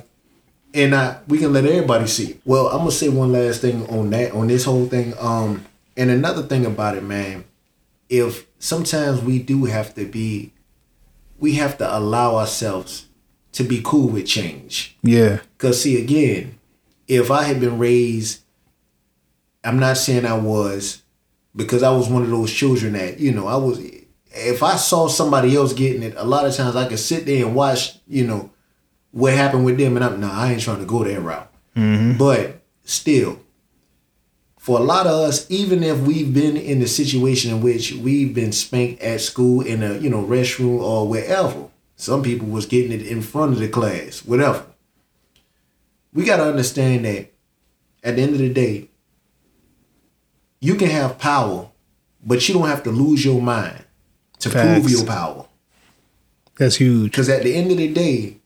and 0.73 0.95
I 0.95 1.19
we 1.27 1.37
can 1.37 1.53
let 1.53 1.65
everybody 1.65 2.07
see. 2.07 2.39
Well, 2.43 2.69
I'm 2.69 2.79
gonna 2.79 2.91
say 2.91 3.09
one 3.09 3.31
last 3.31 3.61
thing 3.61 3.87
on 3.87 4.09
that 4.09 4.31
on 4.31 4.47
this 4.47 4.65
whole 4.65 4.87
thing. 4.87 5.13
Um, 5.19 5.63
and 5.95 6.09
another 6.09 6.41
thing 6.41 6.65
about 6.65 6.97
it, 6.97 7.03
man, 7.03 7.45
if 8.09 8.47
sometimes 8.57 9.21
we 9.21 9.37
do 9.37 9.65
have 9.65 9.93
to 9.93 10.05
be, 10.05 10.53
we 11.37 11.53
have 11.53 11.77
to 11.77 11.97
allow 11.97 12.37
ourselves 12.37 13.05
to 13.51 13.63
be 13.63 13.81
cool 13.83 14.07
with 14.07 14.25
change. 14.25 14.97
Yeah. 15.03 15.41
Cause 15.59 15.83
see 15.83 16.01
again, 16.01 16.57
if 17.07 17.29
I 17.29 17.43
had 17.43 17.59
been 17.59 17.77
raised, 17.77 18.41
I'm 19.63 19.79
not 19.79 19.97
saying 19.97 20.25
I 20.25 20.37
was, 20.37 21.03
because 21.55 21.83
I 21.83 21.91
was 21.91 22.07
one 22.07 22.23
of 22.23 22.29
those 22.29 22.53
children 22.53 22.93
that 22.93 23.19
you 23.19 23.31
know 23.31 23.47
I 23.47 23.57
was. 23.57 23.79
If 24.39 24.61
I 24.61 24.75
saw 24.75 25.07
somebody 25.07 25.55
else 25.55 25.73
getting 25.73 26.03
it, 26.03 26.13
a 26.15 26.23
lot 26.23 26.45
of 26.45 26.55
times 26.55 26.75
I 26.75 26.87
could 26.87 26.99
sit 26.99 27.25
there 27.25 27.45
and 27.45 27.55
watch, 27.55 27.97
you 28.07 28.25
know, 28.25 28.51
what 29.11 29.33
happened 29.33 29.65
with 29.65 29.77
them, 29.77 29.95
and 29.95 30.05
I'm 30.05 30.19
no, 30.19 30.29
I 30.29 30.51
ain't 30.51 30.61
trying 30.61 30.79
to 30.79 30.85
go 30.85 31.03
that 31.03 31.19
route. 31.19 31.51
Mm-hmm. 31.75 32.17
But 32.17 32.61
still, 32.83 33.39
for 34.59 34.79
a 34.79 34.83
lot 34.83 35.07
of 35.07 35.13
us, 35.13 35.49
even 35.49 35.81
if 35.81 35.99
we've 36.01 36.33
been 36.33 36.57
in 36.57 36.79
the 36.79 36.87
situation 36.87 37.51
in 37.51 37.61
which 37.61 37.93
we've 37.93 38.33
been 38.33 38.51
spanked 38.51 39.01
at 39.01 39.21
school 39.21 39.61
in 39.61 39.81
a 39.81 39.93
you 39.97 40.09
know 40.09 40.23
restroom 40.23 40.79
or 40.79 41.07
wherever, 41.07 41.69
some 41.95 42.21
people 42.21 42.47
was 42.47 42.65
getting 42.65 42.91
it 42.91 43.05
in 43.05 43.21
front 43.21 43.53
of 43.53 43.59
the 43.59 43.67
class, 43.67 44.23
whatever. 44.23 44.65
We 46.13 46.25
got 46.25 46.37
to 46.37 46.49
understand 46.49 47.05
that 47.05 47.31
at 48.03 48.15
the 48.15 48.21
end 48.21 48.33
of 48.33 48.39
the 48.39 48.53
day, 48.53 48.89
you 50.59 50.75
can 50.75 50.89
have 50.89 51.19
power, 51.19 51.69
but 52.25 52.47
you 52.47 52.53
don't 52.53 52.67
have 52.67 52.83
to 52.83 52.91
lose 52.91 53.23
your 53.23 53.41
mind 53.41 53.83
to 54.39 54.49
prove 54.49 54.89
your 54.89 55.05
power. 55.05 55.45
That's 56.57 56.75
huge. 56.75 57.11
Because 57.11 57.29
at 57.29 57.43
the 57.43 57.53
end 57.53 57.71
of 57.71 57.77
the 57.77 57.93
day, 57.93 58.37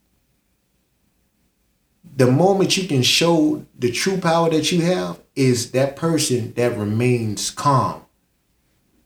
the 2.15 2.27
moment 2.29 2.77
you 2.77 2.87
can 2.87 3.01
show 3.01 3.65
the 3.77 3.91
true 3.91 4.17
power 4.17 4.49
that 4.49 4.71
you 4.71 4.81
have 4.81 5.19
is 5.35 5.71
that 5.71 5.95
person 5.95 6.53
that 6.53 6.77
remains 6.77 7.49
calm. 7.49 8.03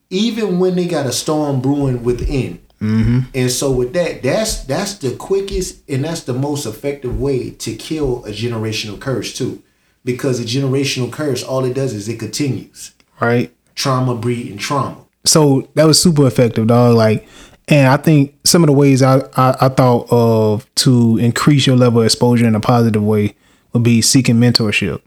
Even 0.10 0.60
when 0.60 0.76
they 0.76 0.88
got 0.88 1.06
a 1.06 1.12
storm 1.12 1.62
brewing 1.62 2.04
within. 2.04 2.62
Mm-hmm. 2.82 3.20
And 3.34 3.52
so 3.52 3.72
with 3.72 3.94
that, 3.94 4.22
that's 4.22 4.64
that's 4.64 4.96
the 4.96 5.16
quickest 5.16 5.90
and 5.90 6.04
that's 6.04 6.24
the 6.24 6.34
most 6.34 6.66
effective 6.66 7.20
way 7.20 7.52
to 7.52 7.76
kill 7.76 8.26
a 8.26 8.32
generational 8.32 9.00
curse 9.00 9.36
too. 9.36 9.64
Because 10.04 10.40
a 10.40 10.44
generational 10.44 11.12
curse, 11.12 11.42
all 11.42 11.66
it 11.66 11.74
does 11.74 11.94
is 11.94 12.08
it 12.10 12.20
continues. 12.20 12.92
Right. 13.20 13.54
Trauma 13.76 14.16
breeding 14.16 14.58
trauma. 14.58 14.98
so 15.26 15.68
that 15.76 15.86
was 15.86 16.02
super 16.02 16.28
effective, 16.28 16.68
dog. 16.68 16.96
Like, 16.96 17.28
and 17.68 17.88
I 17.88 17.98
think 17.98 18.36
some 18.44 18.64
of 18.64 18.68
the 18.68 18.74
ways 18.74 19.02
I, 19.02 19.20
I, 19.36 19.56
I 19.62 19.70
thought 19.70 20.08
of 20.12 20.68
to 20.76 21.18
increase 21.18 21.66
your 21.66 21.76
level 21.76 22.02
of 22.02 22.06
exposure 22.06 22.46
in 22.46 22.56
a 22.56 22.60
positive 22.60 23.04
way 23.04 23.36
would 23.74 23.84
be 23.84 24.02
seeking 24.02 24.36
mentorship. 24.36 25.02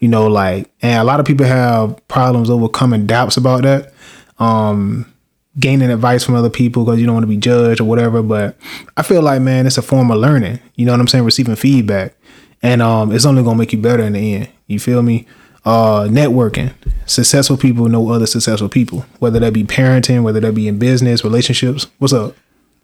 You 0.00 0.08
know, 0.08 0.26
like, 0.26 0.70
and 0.82 1.00
a 1.00 1.04
lot 1.04 1.18
of 1.18 1.26
people 1.26 1.46
have 1.46 2.06
problems 2.08 2.50
overcoming 2.50 3.06
doubts 3.06 3.36
about 3.36 3.62
that. 3.62 3.94
Um, 4.38 5.10
gaining 5.58 5.90
advice 5.90 6.24
from 6.24 6.34
other 6.34 6.50
people 6.50 6.84
because 6.84 7.00
you 7.00 7.06
don't 7.06 7.14
want 7.14 7.22
to 7.24 7.28
be 7.28 7.36
judged 7.36 7.80
or 7.80 7.84
whatever. 7.84 8.22
But 8.22 8.56
I 8.96 9.02
feel 9.02 9.22
like, 9.22 9.40
man, 9.40 9.66
it's 9.66 9.78
a 9.78 9.82
form 9.82 10.10
of 10.10 10.18
learning. 10.18 10.60
You 10.74 10.84
know 10.84 10.92
what 10.92 11.00
I'm 11.00 11.08
saying? 11.08 11.24
Receiving 11.24 11.56
feedback, 11.56 12.14
and 12.62 12.82
um, 12.82 13.12
it's 13.12 13.24
only 13.24 13.42
gonna 13.42 13.58
make 13.58 13.72
you 13.72 13.78
better 13.80 14.02
in 14.02 14.12
the 14.12 14.34
end. 14.34 14.48
You 14.66 14.78
feel 14.78 15.02
me? 15.02 15.26
Uh, 15.64 16.06
networking. 16.10 16.74
Successful 17.06 17.56
people 17.56 17.88
know 17.88 18.10
other 18.10 18.26
successful 18.26 18.68
people, 18.68 19.06
whether 19.18 19.38
that 19.40 19.52
be 19.52 19.64
parenting, 19.64 20.22
whether 20.22 20.40
that 20.40 20.54
be 20.54 20.68
in 20.68 20.78
business, 20.78 21.24
relationships. 21.24 21.86
What's 21.98 22.12
up? 22.12 22.36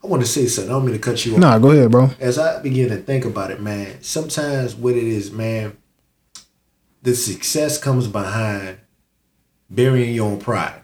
I 0.03 0.07
want 0.07 0.23
to 0.23 0.29
say 0.29 0.47
something. 0.47 0.71
I 0.71 0.75
don't 0.75 0.87
mean 0.87 0.95
to 0.95 1.01
cut 1.01 1.25
you 1.27 1.35
off. 1.35 1.41
Nah, 1.41 1.59
go 1.59 1.71
ahead, 1.73 1.91
bro. 1.91 2.11
as 2.21 2.39
I 2.39 2.63
begin 2.63 2.89
to 2.89 2.97
think 2.97 3.27
about 3.27 3.51
it, 3.51 3.61
man, 3.61 4.03
sometimes 4.03 4.75
what 4.75 4.95
it 4.95 5.05
is, 5.05 5.31
man, 5.31 5.77
the 7.03 7.15
success 7.15 7.77
comes 7.77 8.09
behind 8.09 8.79
burying 9.69 10.15
your 10.15 10.31
own 10.31 10.39
pride. 10.39 10.81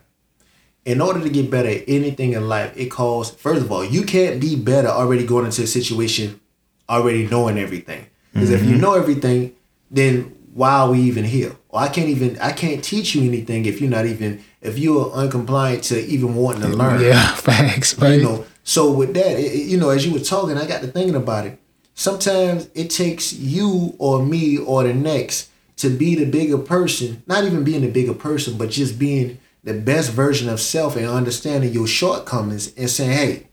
In 0.85 1.01
order 1.01 1.21
to 1.21 1.29
get 1.29 1.51
better 1.51 1.69
at 1.69 1.85
anything 1.89 2.35
in 2.35 2.49
life, 2.49 2.73
it 2.77 2.87
calls, 2.87 3.31
first 3.31 3.63
of 3.63 3.73
all, 3.73 3.85
you 3.85 4.05
can't 4.05 4.41
be 4.41 4.55
better 4.55 4.89
already 4.89 5.27
going 5.27 5.47
into 5.47 5.63
a 5.63 5.67
situation 5.67 6.41
already 6.89 7.27
knowing 7.27 7.59
everything. 7.59 8.07
Because 8.33 8.51
if 8.51 8.65
you 8.65 8.77
know 8.77 8.95
everything, 8.95 9.57
then 9.91 10.37
why 10.55 10.73
are 10.73 10.91
we 10.91 11.01
even 11.01 11.25
here? 11.25 11.57
Or 11.77 11.83
I 11.83 11.89
can't 11.89 12.09
even, 12.09 12.39
I 12.41 12.53
can't 12.53 12.83
teach 12.83 13.15
you 13.15 13.23
anything 13.29 13.67
if 13.67 13.81
you're 13.81 13.91
not 13.91 14.07
even, 14.07 14.43
if 14.63 14.79
you 14.79 14.99
are 15.01 15.11
uncompliant 15.11 15.83
to 15.89 16.01
even 16.07 16.35
wanting 16.35 16.63
to 16.63 16.69
learn. 16.69 17.01
Yeah, 17.03 17.27
facts, 17.35 17.99
right? 17.99 18.15
You 18.19 18.23
know, 18.25 18.47
so 18.65 18.91
with 18.93 19.13
that, 19.15 19.39
it- 19.39 19.67
you 19.67 19.77
know, 19.77 19.91
as 19.91 20.07
you 20.07 20.13
were 20.13 20.21
talking, 20.21 20.57
I 20.57 20.67
got 20.67 20.81
to 20.81 20.89
thinking 20.89 21.15
about 21.17 21.47
it. 21.47 21.59
Sometimes 21.95 22.69
it 22.75 22.89
takes 22.91 23.33
you 23.35 23.95
or 23.99 24.25
me 24.25 24.59
or 24.59 24.85
the 24.85 24.95
next 24.95 25.51
to 25.77 25.91
be 25.91 26.15
the 26.15 26.25
bigger 26.25 26.59
person, 26.59 27.23
not 27.27 27.45
even 27.45 27.63
being 27.65 27.83
the 27.83 27.91
bigger 27.91 28.15
person, 28.15 28.57
but 28.57 28.71
just 28.71 28.99
being 28.99 29.39
the 29.65 29.75
best 29.75 30.13
version 30.13 30.49
of 30.49 30.61
self 30.61 30.97
and 30.97 31.07
understanding 31.07 31.73
your 31.73 31.87
shortcomings 31.87 32.73
and 32.77 32.89
saying, 32.89 33.11
hey, 33.13 33.47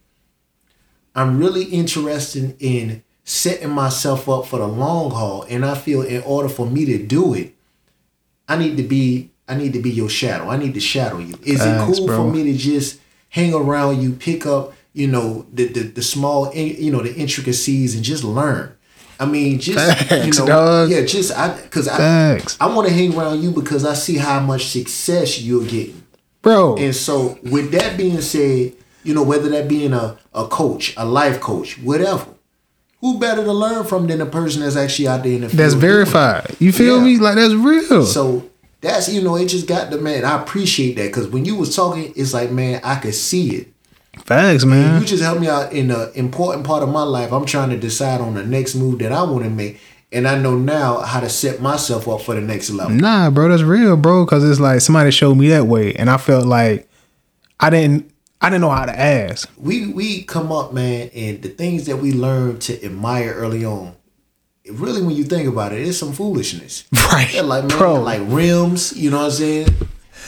I'm 1.16 1.38
really 1.38 1.66
interested 1.66 2.56
in 2.60 3.04
setting 3.24 3.70
myself 3.70 4.28
up 4.28 4.46
for 4.48 4.60
the 4.60 4.68
long 4.68 5.12
haul. 5.12 5.46
And 5.50 5.66
I 5.66 5.76
feel 5.76 6.02
in 6.02 6.22
order 6.24 6.50
for 6.50 6.66
me 6.66 6.86
to 6.86 6.98
do 7.02 7.34
it, 7.34 7.54
I 8.48 8.58
need 8.58 8.78
to 8.78 8.84
be 8.84 9.32
I 9.48 9.56
need 9.56 9.74
to 9.74 9.82
be 9.82 9.92
your 9.92 10.10
shadow. 10.10 10.50
I 10.50 10.58
need 10.58 10.74
to 10.74 10.80
shadow 10.80 11.18
you. 11.18 11.36
Is 11.44 11.60
Facts, 11.60 11.98
it 11.98 11.98
cool 11.98 12.08
bro. 12.08 12.18
for 12.18 12.32
me 12.32 12.44
to 12.44 12.58
just 12.58 13.00
hang 13.30 13.54
around 13.54 14.02
you, 14.02 14.14
pick 14.14 14.46
up, 14.46 14.74
you 14.94 15.08
know, 15.08 15.46
the 15.52 15.68
the, 15.68 15.82
the 15.82 16.02
small, 16.02 16.54
you 16.54 16.92
know, 16.92 17.02
the 17.02 17.14
intricacies, 17.16 17.96
and 17.96 18.04
just 18.04 18.24
learn? 18.24 18.74
I 19.20 19.26
mean, 19.26 19.60
just 19.60 20.12
you 20.12 20.32
know, 20.40 20.48
dog. 20.48 20.90
yeah, 20.90 21.02
just 21.02 21.38
I 21.38 21.56
because 21.62 21.88
I. 21.88 21.98
I 22.60 22.68
want 22.74 22.88
to 22.88 22.94
hang 22.94 23.16
around 23.18 23.42
you 23.42 23.52
because 23.52 23.86
I 23.86 23.94
see 23.94 24.18
how 24.18 24.40
much 24.40 24.68
success 24.68 25.42
you're 25.42 25.66
getting. 25.66 26.04
Bro, 26.42 26.76
And 26.76 26.94
so, 26.94 27.40
with 27.44 27.72
that 27.72 27.96
being 27.96 28.20
said, 28.20 28.74
you 29.04 29.14
know, 29.14 29.24
whether 29.24 29.48
that 29.50 29.70
being 29.70 29.94
a, 29.94 30.18
a 30.34 30.46
coach, 30.46 30.94
a 30.98 31.06
life 31.06 31.40
coach, 31.40 31.80
whatever, 31.80 32.26
who 33.04 33.20
better 33.20 33.44
to 33.44 33.52
learn 33.52 33.84
from 33.84 34.08
than 34.08 34.22
a 34.22 34.26
person 34.26 34.62
that's 34.62 34.78
actually 34.78 35.08
out 35.10 35.24
there 35.24 35.34
in 35.34 35.42
the 35.42 35.50
field? 35.50 35.60
that's 35.60 35.74
verified. 35.74 36.56
You 36.60 36.72
feel 36.72 36.98
Yeah. 37.00 37.04
me? 37.04 37.18
Like 37.18 37.36
that's 37.36 37.54
real. 37.54 38.06
So 38.06 38.50
that's 38.82 39.10
you 39.14 39.22
know, 39.22 39.36
it 39.36 39.48
just 39.48 39.68
got 39.68 39.92
the 39.92 39.98
man. 39.98 40.24
I 40.26 40.42
appreciate 40.42 40.96
that 40.96 41.08
because 41.08 41.28
when 41.28 41.44
you 41.46 41.56
was 41.56 41.76
talking, 41.76 42.14
it's 42.16 42.34
like 42.34 42.50
man, 42.52 42.80
I 42.84 42.96
could 42.96 43.14
see 43.16 43.50
it. 43.58 43.68
facts, 44.26 44.64
man. 44.64 45.02
You 45.02 45.08
just 45.08 45.22
helped 45.24 45.42
me 45.42 45.48
out 45.50 45.74
in 45.74 45.92
an 45.92 46.10
important 46.16 46.66
part 46.66 46.82
of 46.84 46.90
my 46.90 47.04
life. 47.04 47.32
I'm 47.34 47.46
trying 47.46 47.72
to 47.72 47.78
decide 47.78 48.22
on 48.22 48.36
the 48.36 48.46
next 48.46 48.76
move 48.76 49.00
that 49.00 49.12
I 49.12 49.24
want 49.24 49.44
to 49.44 49.50
make, 49.50 49.80
and 50.14 50.28
I 50.28 50.38
know 50.38 50.56
now 50.56 51.00
how 51.02 51.20
to 51.20 51.28
set 51.30 51.62
myself 51.62 52.08
up 52.08 52.22
for 52.22 52.36
the 52.36 52.42
next 52.42 52.70
level. 52.70 52.96
Nah, 52.96 53.30
bro, 53.32 53.50
that's 53.50 53.64
real, 53.64 53.98
bro. 53.98 54.26
Cause 54.26 54.44
it's 54.50 54.60
like 54.62 54.80
somebody 54.82 55.12
showed 55.12 55.36
me 55.36 55.50
that 55.50 55.66
way, 55.66 55.94
and 55.96 56.10
I 56.10 56.18
felt 56.18 56.46
like 56.46 56.88
I 57.60 57.70
didn't, 57.70 58.12
I 58.44 58.50
didn't 58.50 58.62
know 58.62 58.70
how 58.72 58.86
to 58.86 59.00
ask. 59.00 59.50
we 59.58 59.88
we 59.88 60.24
come 60.24 60.52
up, 60.52 60.74
man, 60.74 61.10
and 61.16 61.42
the 61.42 61.50
things 61.50 61.86
that 61.86 61.98
we 61.98 62.12
learn 62.12 62.60
to 62.60 62.84
admire 62.86 63.34
early 63.34 63.64
on, 63.66 63.96
it 64.66 64.74
really, 64.74 65.02
when 65.02 65.16
you 65.16 65.24
think 65.24 65.48
about 65.48 65.72
it, 65.74 65.88
it's 65.88 65.98
some 65.98 66.14
foolishness. 66.14 66.84
Right, 67.14 67.30
They're 67.32 67.44
like 67.44 67.66
man, 67.66 67.78
bro. 67.78 68.02
like 68.02 68.22
rims. 68.26 68.92
You 68.98 69.12
know 69.12 69.18
what 69.20 69.26
I'm 69.26 69.32
saying? 69.32 69.68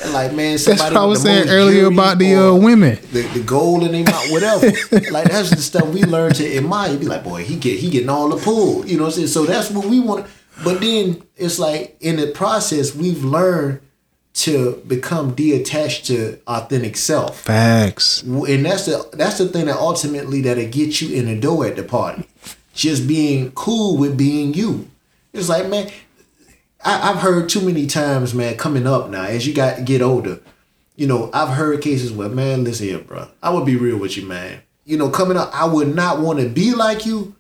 They're 0.02 0.12
like 0.12 0.34
man, 0.34 0.58
That's 0.64 0.68
what 0.82 0.96
I 0.96 1.06
was 1.06 1.22
saying 1.22 1.50
earlier 1.50 1.88
about 1.88 2.20
the 2.20 2.36
uh, 2.36 2.54
women. 2.54 3.00
the, 3.12 3.22
the 3.34 3.42
gold 3.44 3.84
in 3.84 3.92
their 3.94 4.04
mouth, 4.04 4.32
whatever. 4.32 4.68
like 5.12 5.30
that's 5.30 5.50
the 5.50 5.62
stuff 5.62 5.88
we 5.88 6.04
learn 6.04 6.34
to 6.34 6.58
admire. 6.58 6.92
You 6.94 7.00
be 7.00 7.06
like, 7.06 7.24
boy, 7.24 7.44
he 7.44 7.56
get 7.58 7.80
he 7.80 7.90
getting 7.90 8.10
all 8.10 8.30
the 8.30 8.38
pull. 8.38 8.86
You 8.86 8.98
know 8.98 9.04
what 9.04 9.10
I'm 9.10 9.16
saying? 9.16 9.28
So 9.28 9.46
that's 9.46 9.72
what 9.72 9.86
we 9.88 10.00
want. 10.00 10.28
But 10.64 10.80
then 10.80 11.24
it's 11.36 11.60
like 11.60 11.98
in 12.00 12.16
the 12.18 12.28
process, 12.28 12.94
we've 12.96 13.24
learned 13.26 13.82
to 14.36 14.84
become 14.86 15.34
detached 15.34 16.06
to 16.08 16.38
authentic 16.46 16.98
self 16.98 17.40
Facts. 17.42 18.22
and 18.22 18.66
that's 18.66 18.86
the 18.86 19.10
that's 19.14 19.38
the 19.38 19.48
thing 19.48 19.66
that 19.68 19.78
ultimately 19.78 20.42
that'll 20.42 20.68
get 20.68 21.02
you 21.02 21.16
in 21.16 21.26
the 21.26 21.40
door 21.40 21.66
at 21.66 21.78
the 21.78 21.84
party. 21.84 22.28
Just 22.74 23.08
being 23.08 23.52
cool 23.52 23.98
with 23.98 24.18
being 24.18 24.54
you. 24.54 24.90
It's 25.32 25.48
like 25.48 25.70
man, 25.70 25.90
I, 26.84 27.12
I've 27.12 27.18
heard 27.20 27.48
too 27.48 27.62
many 27.62 27.88
times, 27.88 28.34
man, 28.34 28.58
coming 28.58 28.86
up 28.86 29.10
now 29.10 29.24
as 29.24 29.48
you 29.48 29.54
got 29.54 29.86
get 29.86 30.02
older. 30.02 30.40
You 30.98 31.08
know, 31.08 31.30
I've 31.34 31.50
heard 31.50 31.82
cases 31.82 32.12
where, 32.12 32.30
man, 32.30 32.64
listen 32.64 32.88
here, 32.88 33.00
bro. 33.00 33.28
I 33.44 33.50
would 33.50 33.66
be 33.66 33.76
real 33.76 33.98
with 33.98 34.16
you, 34.16 34.26
man. 34.26 34.62
You 34.86 34.98
know, 34.98 35.10
coming 35.10 35.36
up, 35.36 35.50
I 35.54 35.66
would 35.66 35.94
not 35.94 36.20
want 36.22 36.40
to 36.40 36.48
be 36.48 36.74
like 36.74 37.06
you, 37.06 37.36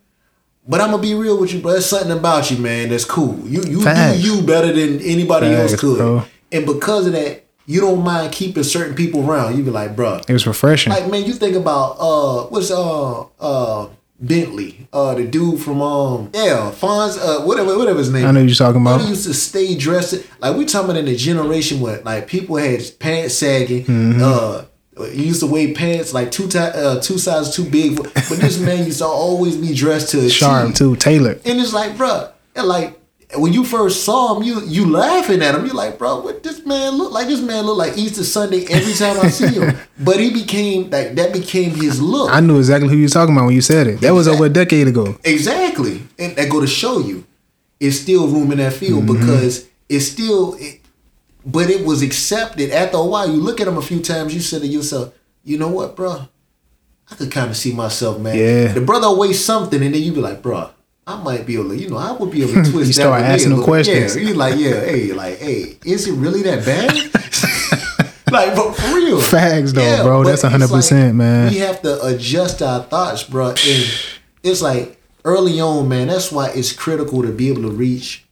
but 0.67 0.81
I'm 0.81 0.91
gonna 0.91 1.01
be 1.01 1.13
real 1.13 1.39
with 1.39 1.53
you, 1.53 1.59
bro. 1.61 1.73
There's 1.73 1.85
something 1.85 2.11
about 2.11 2.51
you, 2.51 2.57
man, 2.57 2.89
that's 2.89 3.05
cool. 3.05 3.37
You 3.47 3.63
you 3.63 3.81
Facts. 3.81 4.21
do 4.21 4.27
you 4.27 4.41
better 4.41 4.73
than 4.73 5.01
anybody 5.01 5.47
else 5.47 5.79
could, 5.79 5.97
bro. 5.97 6.25
And 6.55 6.65
because 6.65 7.07
of 7.07 7.13
that, 7.13 7.43
you 7.67 7.81
don't 7.81 8.03
mind 8.03 8.31
keeping 8.31 8.63
certain 8.63 8.95
people 8.95 9.27
around. 9.29 9.57
You 9.57 9.63
be 9.63 9.71
like, 9.71 9.95
bro, 9.95 10.21
It 10.27 10.33
was 10.33 10.45
refreshing. 10.47 10.93
like 10.93 11.09
man, 11.09 11.25
you 11.25 11.33
think 11.33 11.55
about 11.55 11.97
uh 11.99 12.43
what's 12.47 12.71
uh 12.71 13.21
uh 13.39 13.87
Bentley, 14.19 14.87
uh 14.93 15.13
the 15.15 15.25
dude 15.25 15.59
from 15.61 15.81
um 15.81 16.29
yeah, 16.33 16.71
Fonz, 16.73 17.17
uh 17.19 17.45
whatever 17.45 17.77
whatever 17.77 17.99
his 17.99 18.09
name. 18.11 18.25
I 18.25 18.31
know 18.31 18.39
you're 18.41 18.55
talking 18.55 18.81
about. 18.81 19.01
He 19.01 19.09
used 19.09 19.25
to 19.25 19.33
stay 19.33 19.75
dressed 19.75 20.15
like 20.39 20.55
we 20.55 20.65
talking 20.65 20.89
about 20.91 20.99
in 20.99 21.05
the 21.05 21.15
generation 21.17 21.79
where 21.81 22.01
like 22.01 22.27
people 22.27 22.55
had 22.55 22.81
pants 22.99 23.35
sagging, 23.35 23.83
Mm-hmm. 23.85 24.21
uh 24.23 24.63
he 25.11 25.25
used 25.25 25.41
to 25.41 25.47
wear 25.47 25.73
pants 25.73 26.13
like 26.13 26.31
two 26.31 26.47
ti- 26.47 26.57
uh, 26.59 27.01
two 27.01 27.17
sizes 27.17 27.53
too 27.53 27.65
big, 27.69 27.97
but 27.97 28.13
this 28.39 28.57
man 28.57 28.85
used 28.85 28.99
to 28.99 29.05
always 29.05 29.57
be 29.57 29.73
dressed 29.75 30.11
to 30.11 30.19
a 30.25 30.29
Sharp 30.29 30.73
too, 30.73 30.95
tailored. 30.95 31.41
And 31.45 31.59
it's 31.59 31.73
like, 31.73 31.97
bruh, 31.97 32.31
And 32.55 32.65
like 32.67 32.97
when 33.37 33.53
you 33.53 33.63
first 33.63 34.03
saw 34.03 34.35
him, 34.35 34.43
you 34.43 34.61
you 34.65 34.89
laughing 34.89 35.41
at 35.41 35.55
him. 35.55 35.65
You're 35.65 35.73
like, 35.75 35.97
bro, 35.97 36.19
what 36.21 36.43
this 36.43 36.65
man 36.65 36.93
look 36.97 37.11
like? 37.11 37.27
This 37.27 37.41
man 37.41 37.65
look 37.65 37.77
like 37.77 37.97
Easter 37.97 38.23
Sunday 38.23 38.65
every 38.69 38.93
time 38.93 39.19
I 39.19 39.29
see 39.29 39.47
him. 39.59 39.75
but 39.99 40.19
he 40.19 40.31
became 40.31 40.89
like 40.89 41.15
that 41.15 41.33
became 41.33 41.71
his 41.71 42.01
look. 42.01 42.31
I 42.31 42.39
knew 42.39 42.57
exactly 42.57 42.89
who 42.89 42.95
you 42.97 43.03
was 43.03 43.13
talking 43.13 43.35
about 43.35 43.45
when 43.47 43.55
you 43.55 43.61
said 43.61 43.87
it. 43.87 44.01
That 44.01 44.11
was 44.13 44.27
over 44.27 44.45
a 44.45 44.49
decade 44.49 44.87
ago. 44.87 45.17
Exactly, 45.23 46.03
and 46.19 46.35
that 46.35 46.49
go 46.49 46.61
to 46.61 46.67
show 46.67 46.99
you, 46.99 47.25
it's 47.79 47.99
still 47.99 48.27
room 48.27 48.51
in 48.51 48.59
that 48.59 48.73
field 48.73 49.03
Mm-hmm. 49.05 49.19
because 49.19 49.67
it's 49.89 50.05
still. 50.07 50.55
It, 50.59 50.81
but 51.47 51.69
it 51.69 51.85
was 51.85 52.01
accepted 52.01 52.71
after 52.71 52.97
a 52.97 53.05
while. 53.05 53.29
You 53.29 53.39
look 53.39 53.61
at 53.61 53.67
him 53.67 53.77
a 53.77 53.81
few 53.81 53.99
times. 54.01 54.33
You 54.33 54.39
said 54.41 54.61
to 54.61 54.67
yourself, 54.67 55.13
you 55.43 55.57
know 55.59 55.67
what, 55.69 55.95
bro? 55.95 56.27
I 57.11 57.15
could 57.15 57.31
kind 57.31 57.51
of 57.51 57.55
see 57.57 57.71
myself, 57.71 58.19
man. 58.19 58.35
Yeah. 58.35 58.73
The 58.73 58.81
brother 58.81 59.05
always 59.05 59.43
something, 59.43 59.81
and 59.83 59.93
then 59.93 60.01
you 60.01 60.11
be 60.11 60.21
like, 60.21 60.41
bro, 60.41 60.71
I 61.07 61.21
might 61.21 61.45
be 61.45 61.53
able 61.55 61.69
to, 61.69 61.77
you 61.77 61.89
know, 61.89 61.97
I 61.97 62.11
would 62.13 62.31
be 62.31 62.41
able 62.43 62.63
to 62.63 62.71
twist 62.71 62.75
You 62.75 62.85
that. 62.85 62.93
start 62.93 63.21
asking 63.21 63.51
them 63.51 63.63
questions. 63.63 64.15
Yeah, 64.15 64.21
you 64.23 64.33
like, 64.33 64.55
yeah, 64.57 64.79
hey, 64.81 65.13
like, 65.13 65.37
hey, 65.37 65.77
is 65.85 66.07
it 66.07 66.13
really 66.13 66.41
that 66.43 66.65
bad? 66.65 66.93
like, 68.31 68.55
but 68.55 68.73
for 68.73 68.95
real. 68.95 69.21
Facts 69.21 69.73
though, 69.73 70.03
bro. 70.03 70.23
That's 70.23 70.43
it's 70.43 70.53
100%, 70.53 71.13
man. 71.13 71.51
We 71.51 71.59
have 71.59 71.81
to 71.83 72.03
adjust 72.05 72.61
our 72.63 72.83
thoughts, 72.83 73.23
bro. 73.23 73.49
And 73.49 74.09
it's 74.41 74.61
like 74.63 74.99
early 75.23 75.61
on, 75.61 75.87
man. 75.87 76.07
That's 76.07 76.31
why 76.31 76.49
it's 76.49 76.73
critical 76.73 77.21
to 77.21 77.31
be 77.31 77.49
able 77.49 77.61
to 77.63 77.71
reach 77.71 78.25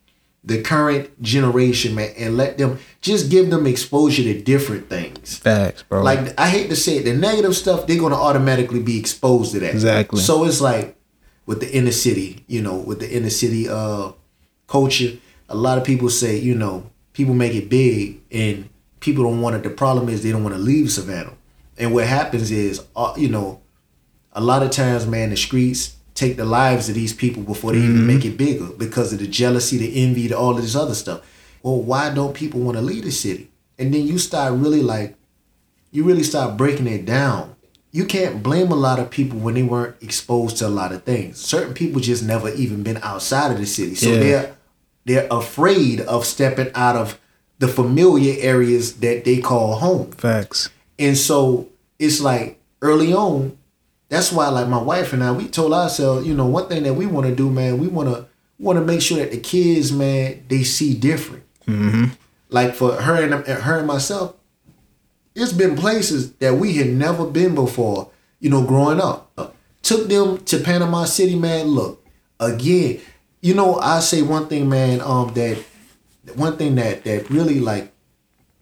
the 0.43 0.62
current 0.62 1.21
generation, 1.21 1.93
man, 1.95 2.12
and 2.17 2.36
let 2.36 2.57
them 2.57 2.79
just 3.01 3.29
give 3.29 3.49
them 3.49 3.65
exposure 3.67 4.23
to 4.23 4.41
different 4.41 4.89
things. 4.89 5.38
Facts, 5.38 5.83
bro. 5.83 6.01
Like 6.01 6.38
I 6.39 6.49
hate 6.49 6.69
to 6.69 6.75
say 6.75 6.97
it, 6.97 7.03
the 7.03 7.13
negative 7.13 7.55
stuff 7.55 7.86
they're 7.86 7.99
gonna 7.99 8.15
automatically 8.19 8.81
be 8.81 8.99
exposed 8.99 9.53
to 9.53 9.59
that. 9.59 9.69
Exactly. 9.71 10.21
So 10.21 10.43
it's 10.43 10.59
like 10.59 10.97
with 11.45 11.60
the 11.60 11.71
inner 11.73 11.91
city, 11.91 12.43
you 12.47 12.62
know, 12.62 12.75
with 12.75 12.99
the 12.99 13.12
inner 13.12 13.29
city 13.29 13.67
uh 13.69 14.12
culture, 14.67 15.17
a 15.49 15.56
lot 15.56 15.77
of 15.77 15.84
people 15.84 16.10
say, 16.10 16.38
you 16.38 16.56
know, 16.56 16.89
people 17.13 17.34
make 17.34 17.53
it 17.53 17.69
big 17.69 18.21
and 18.32 18.69
people 18.99 19.23
don't 19.23 19.41
want 19.41 19.56
it. 19.56 19.63
The 19.63 19.69
problem 19.69 20.10
is 20.10 20.23
they 20.23 20.32
don't 20.32 20.43
want 20.43 20.56
to 20.56 20.62
leave 20.62 20.91
Savannah. 20.91 21.34
And 21.77 21.93
what 21.93 22.08
happens 22.08 22.51
is, 22.51 22.84
uh, 22.95 23.13
you 23.17 23.29
know, 23.29 23.62
a 24.32 24.41
lot 24.41 24.63
of 24.63 24.71
times, 24.71 25.06
man, 25.06 25.29
the 25.29 25.38
streets 25.38 25.95
take 26.15 26.38
the 26.38 26.45
lives 26.45 26.89
of 26.89 26.95
these 26.95 27.13
people 27.13 27.43
before 27.43 27.71
they 27.71 27.79
even 27.79 28.06
make 28.06 28.23
it 28.23 28.38
bigger 28.38 28.67
because 28.67 29.13
of 29.13 29.19
the 29.19 29.27
jealousy, 29.27 29.77
the 29.77 30.03
envy, 30.03 30.27
the, 30.27 30.38
all 30.38 30.56
of 30.56 30.62
this 30.62 30.75
other 30.75 30.93
stuff. 30.93 31.21
Well, 31.62 31.82
why 31.82 32.13
don't 32.13 32.34
people 32.34 32.60
want 32.60 32.77
to 32.77 32.82
leave 32.82 33.03
the 33.03 33.12
city? 33.12 33.49
And 33.79 33.93
then 33.93 34.06
you 34.06 34.17
start 34.19 34.53
really 34.53 34.82
like, 34.82 35.15
you 35.91 36.03
really 36.03 36.23
start 36.23 36.58
breaking 36.58 36.88
it 36.88 37.06
down. 37.06 37.52
You 37.93 38.06
can't 38.06 38.41
blame 38.41 38.71
a 38.71 38.75
lot 38.75 38.99
of 38.99 39.10
people 39.12 39.38
when 39.39 39.53
they 39.53 39.62
weren't 39.63 39.95
exposed 40.01 40.58
to 40.58 40.67
a 40.67 40.69
lot 40.69 40.91
of 40.91 41.03
things. 41.03 41.39
Certain 41.39 41.73
people 41.75 42.01
just 42.01 42.23
never 42.23 42.49
even 42.49 42.82
been 42.84 42.97
outside 43.03 43.51
of 43.51 43.60
the 43.60 43.65
city, 43.67 43.95
so 43.95 44.10
Yeah. 44.10 44.19
they're 44.19 44.56
they're 45.06 45.27
afraid 45.29 46.01
of 46.01 46.25
stepping 46.25 46.71
out 46.75 46.95
of 46.95 47.19
the 47.60 47.67
familiar 47.67 48.36
areas 48.39 48.93
that 48.95 49.23
they 49.25 49.39
call 49.39 49.75
home. 49.75 50.12
Facts. 50.12 50.69
And 50.97 51.17
so 51.17 51.67
it's 51.99 52.19
like 52.19 52.60
early 52.82 53.13
on, 53.13 53.58
that's 54.10 54.32
why 54.32 54.47
like 54.49 54.67
my 54.67 54.82
wife 54.82 55.13
and 55.13 55.23
I, 55.23 55.32
we 55.32 55.47
told 55.47 55.73
ourselves, 55.73 56.25
you 56.25 56.34
know, 56.34 56.47
one 56.47 56.67
thing 56.69 56.84
that 56.84 56.93
we 56.95 57.06
want 57.06 57.27
to 57.27 57.36
do, 57.36 57.49
man, 57.49 57.77
we 57.77 57.88
want 57.88 58.10
to 58.10 58.25
want 58.60 58.79
to 58.79 58.84
make 58.86 59.01
sure 59.01 59.17
that 59.19 59.32
the 59.32 59.39
kids, 59.39 59.91
man, 59.91 60.43
they 60.47 60.63
see 60.63 60.93
different. 60.95 61.43
Mm-hmm. 61.67 62.06
Like 62.49 62.73
for 62.73 62.93
her 62.93 63.15
and 63.23 63.45
her 63.45 63.77
and 63.79 63.88
myself, 63.88 64.36
it's 65.35 65.53
been 65.53 65.75
places 65.75 66.33
that 66.33 66.55
we 66.55 66.75
had 66.75 66.87
never 66.87 67.25
been 67.25 67.55
before. 67.55 68.09
You 68.39 68.49
know, 68.49 68.65
growing 68.65 68.99
up, 68.99 69.31
took 69.81 70.07
them 70.07 70.43
to 70.45 70.59
Panama 70.59 71.05
City, 71.05 71.35
man. 71.35 71.67
Look 71.67 72.05
again. 72.39 72.99
You 73.41 73.53
know, 73.53 73.75
I 73.75 73.99
say 73.99 74.21
one 74.21 74.47
thing, 74.47 74.69
man. 74.69 75.01
Um, 75.01 75.33
that 75.33 75.57
one 76.35 76.57
thing 76.57 76.75
that 76.75 77.03
that 77.03 77.29
really 77.29 77.59
like 77.59 77.93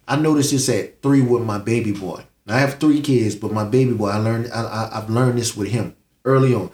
I 0.08 0.16
noticed 0.18 0.52
this 0.52 0.70
at 0.70 1.02
three 1.02 1.22
with 1.22 1.44
my 1.44 1.58
baby 1.58 1.92
boy. 1.92 2.24
I 2.48 2.60
have 2.60 2.80
three 2.80 3.02
kids, 3.02 3.36
but 3.36 3.54
my 3.54 3.64
baby 3.64 3.94
boy, 3.94 4.10
I 4.10 4.18
learned 4.18 4.52
I, 4.52 4.64
I, 4.64 4.98
I've 4.98 5.10
learned 5.10 5.38
this 5.38 5.56
with 5.56 5.70
him 5.70 5.96
early 6.26 6.54
on. 6.54 6.70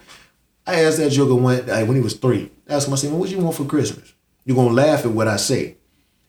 I 0.66 0.82
asked 0.82 0.98
that 0.98 1.10
joker 1.10 1.34
when 1.34 1.66
when 1.66 1.96
he 1.96 2.02
was 2.02 2.14
three. 2.14 2.50
I 2.68 2.74
asked 2.74 2.88
him, 2.88 2.94
I 2.94 2.96
said, 2.96 3.12
"What 3.12 3.30
you 3.30 3.38
want 3.38 3.56
for 3.56 3.64
Christmas?" 3.64 4.12
You're 4.44 4.56
gonna 4.56 4.74
laugh 4.74 5.04
at 5.04 5.12
what 5.12 5.28
I 5.28 5.36
say. 5.36 5.76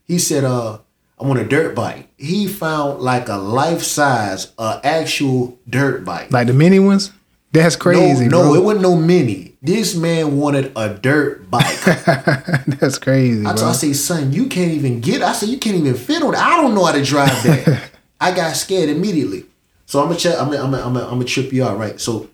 He 0.06 0.20
said, 0.20 0.44
"Uh, 0.44 0.80
I 1.20 1.26
want 1.26 1.40
a 1.40 1.46
dirt 1.46 1.76
bike." 1.76 2.08
He 2.18 2.48
found 2.48 3.02
like 3.02 3.30
a 3.30 3.36
life 3.36 3.84
size, 3.84 4.52
uh, 4.58 4.80
actual 4.84 5.60
dirt 5.70 6.04
bike. 6.06 6.32
Like 6.32 6.48
the 6.48 6.54
mini 6.54 6.80
ones? 6.80 7.12
That's 7.52 7.76
crazy, 7.76 8.28
no, 8.28 8.44
no, 8.44 8.44
bro. 8.44 8.54
it 8.56 8.64
wasn't 8.64 8.84
no 8.84 8.96
mini. 8.96 9.58
This 9.62 9.96
man 9.96 10.38
wanted 10.38 10.72
a 10.76 10.94
dirt 10.94 11.50
bike. 11.50 11.80
That's 11.86 13.00
crazy, 13.00 13.42
I, 13.42 13.54
bro. 13.54 13.56
told, 13.56 13.70
I 13.72 13.74
say, 13.74 13.94
son, 13.94 14.32
you 14.32 14.48
can't 14.48 14.72
even 14.72 15.02
get. 15.02 15.24
I 15.24 15.34
said, 15.34 15.50
you 15.50 15.58
can't 15.58 15.76
even 15.76 15.96
fit 15.96 16.22
on. 16.22 16.36
it. 16.36 16.40
I 16.40 16.62
don't 16.62 16.76
know 16.76 16.86
how 16.86 16.92
to 16.92 17.04
drive 17.04 17.44
that. 17.44 17.90
I 18.22 18.36
got 18.36 18.56
scared 18.56 18.90
immediately. 18.90 19.46
So 19.88 20.00
I'm 20.00 20.08
gonna 20.10 20.20
check. 20.20 20.40
I'm 20.40 20.52
gonna, 20.52 20.64
I'm 20.64 20.72
gonna, 20.72 20.84
I'm 20.84 20.94
gonna, 20.94 21.06
I'm 21.06 21.12
gonna 21.14 21.26
trip 21.26 21.52
you 21.52 21.64
out, 21.64 21.80
right? 21.80 22.00
So 22.00 22.30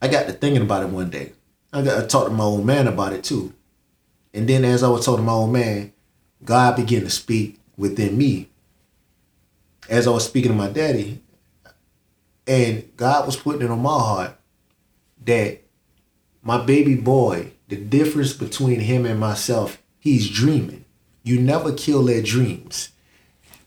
I 0.00 0.08
got 0.08 0.26
to 0.26 0.32
thinking 0.32 0.62
about 0.62 0.82
it 0.82 0.88
one 0.88 1.10
day. 1.10 1.32
I 1.72 1.82
got 1.82 2.00
to 2.00 2.06
talk 2.06 2.26
to 2.26 2.32
my 2.32 2.44
old 2.44 2.64
man 2.64 2.86
about 2.86 3.12
it 3.12 3.24
too. 3.24 3.52
And 4.32 4.48
then 4.48 4.64
as 4.64 4.82
I 4.82 4.88
was 4.88 5.04
talking 5.04 5.18
to 5.18 5.26
my 5.26 5.32
old 5.32 5.52
man, 5.52 5.92
God 6.44 6.76
began 6.76 7.02
to 7.02 7.10
speak 7.10 7.58
within 7.76 8.16
me. 8.16 8.48
As 9.88 10.06
I 10.06 10.10
was 10.10 10.24
speaking 10.26 10.50
to 10.50 10.56
my 10.56 10.68
daddy, 10.68 11.22
and 12.46 12.84
God 12.96 13.26
was 13.26 13.36
putting 13.36 13.62
it 13.62 13.70
on 13.70 13.80
my 13.80 13.98
heart 13.98 14.36
that 15.24 15.60
my 16.42 16.64
baby 16.64 16.94
boy, 16.94 17.52
the 17.68 17.76
difference 17.76 18.32
between 18.32 18.80
him 18.80 19.04
and 19.04 19.18
myself, 19.20 19.82
he's 19.98 20.28
dreaming. 20.30 20.84
You 21.22 21.40
never 21.40 21.72
kill 21.72 22.04
their 22.04 22.22
dreams. 22.22 22.90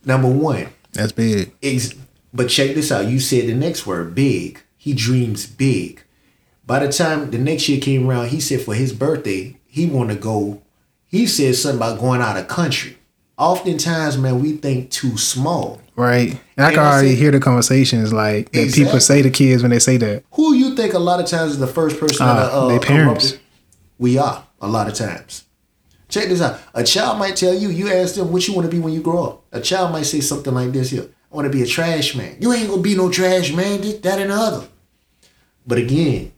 Number 0.03 0.29
one, 0.29 0.67
That's 0.93 1.11
big. 1.11 1.51
ex- 1.61 1.93
but 2.33 2.49
check 2.49 2.73
this 2.75 2.91
out. 2.91 3.07
You 3.07 3.19
said 3.19 3.47
the 3.47 3.53
next 3.53 3.85
word, 3.85 4.15
big. 4.15 4.61
He 4.77 4.93
dreams 4.93 5.45
big. 5.45 6.01
By 6.65 6.79
the 6.85 6.91
time 6.91 7.29
the 7.31 7.37
next 7.37 7.67
year 7.69 7.79
came 7.79 8.07
around, 8.09 8.29
he 8.29 8.39
said 8.39 8.61
for 8.61 8.73
his 8.73 8.93
birthday, 8.93 9.57
he 9.67 9.85
want 9.85 10.09
to 10.09 10.15
go. 10.15 10.61
He 11.11 11.27
said 11.27 11.55
something 11.55 11.77
about 11.77 11.99
going 11.99 12.21
out 12.21 12.37
of 12.37 12.47
country. 12.47 12.97
Oftentimes, 13.37 14.17
man, 14.17 14.41
we 14.41 14.53
think 14.53 14.91
too 14.91 15.17
small. 15.17 15.81
Right. 15.95 16.39
And 16.57 16.65
I 16.65 16.69
can 16.71 16.79
already 16.79 17.09
said- 17.09 17.17
hear 17.17 17.31
the 17.31 17.39
conversations 17.39 18.13
like 18.13 18.51
that 18.51 18.61
Exactly. 18.61 18.85
people 18.85 18.99
say 18.99 19.21
to 19.21 19.29
kids 19.29 19.61
when 19.61 19.71
they 19.71 19.79
say 19.79 19.97
that. 19.97 20.23
Who 20.33 20.53
you 20.53 20.75
think 20.75 20.93
a 20.93 20.99
lot 20.99 21.19
of 21.19 21.25
times 21.25 21.51
is 21.53 21.59
the 21.59 21.67
first 21.67 21.99
person 21.99 22.25
Ah, 22.25 22.35
that 22.35 22.51
uh, 22.51 22.67
they 22.67 22.79
parents. 22.79 23.31
corrupted? 23.31 23.39
We 23.99 24.17
are 24.17 24.43
a 24.61 24.67
lot 24.67 24.87
of 24.87 24.93
times. 24.93 25.43
Check 26.07 26.27
this 26.29 26.41
out. 26.41 26.59
A 26.73 26.83
child 26.83 27.19
might 27.19 27.35
tell 27.35 27.53
you, 27.53 27.69
you 27.69 27.89
ask 27.91 28.15
them 28.15 28.31
what 28.31 28.47
you 28.47 28.53
want 28.53 28.69
to 28.69 28.71
be 28.75 28.79
when 28.81 28.93
you 28.93 29.01
grow 29.01 29.23
up. 29.25 29.43
A 29.51 29.59
child 29.61 29.91
might 29.91 30.05
say 30.05 30.19
something 30.21 30.53
like 30.53 30.71
this 30.71 30.89
here. 30.89 31.07
I 31.31 31.35
want 31.35 31.45
to 31.45 31.51
be 31.51 31.63
a 31.63 31.67
trash 31.67 32.15
man. 32.15 32.35
You 32.39 32.51
ain't 32.53 32.69
gonna 32.69 32.81
be 32.81 32.95
no 32.95 33.09
trash 33.09 33.53
man, 33.53 33.81
this, 33.81 33.95
that, 33.99 34.19
and 34.19 34.29
the 34.29 34.35
other. 34.35 34.67
But 35.65 35.77
again, 35.77 36.31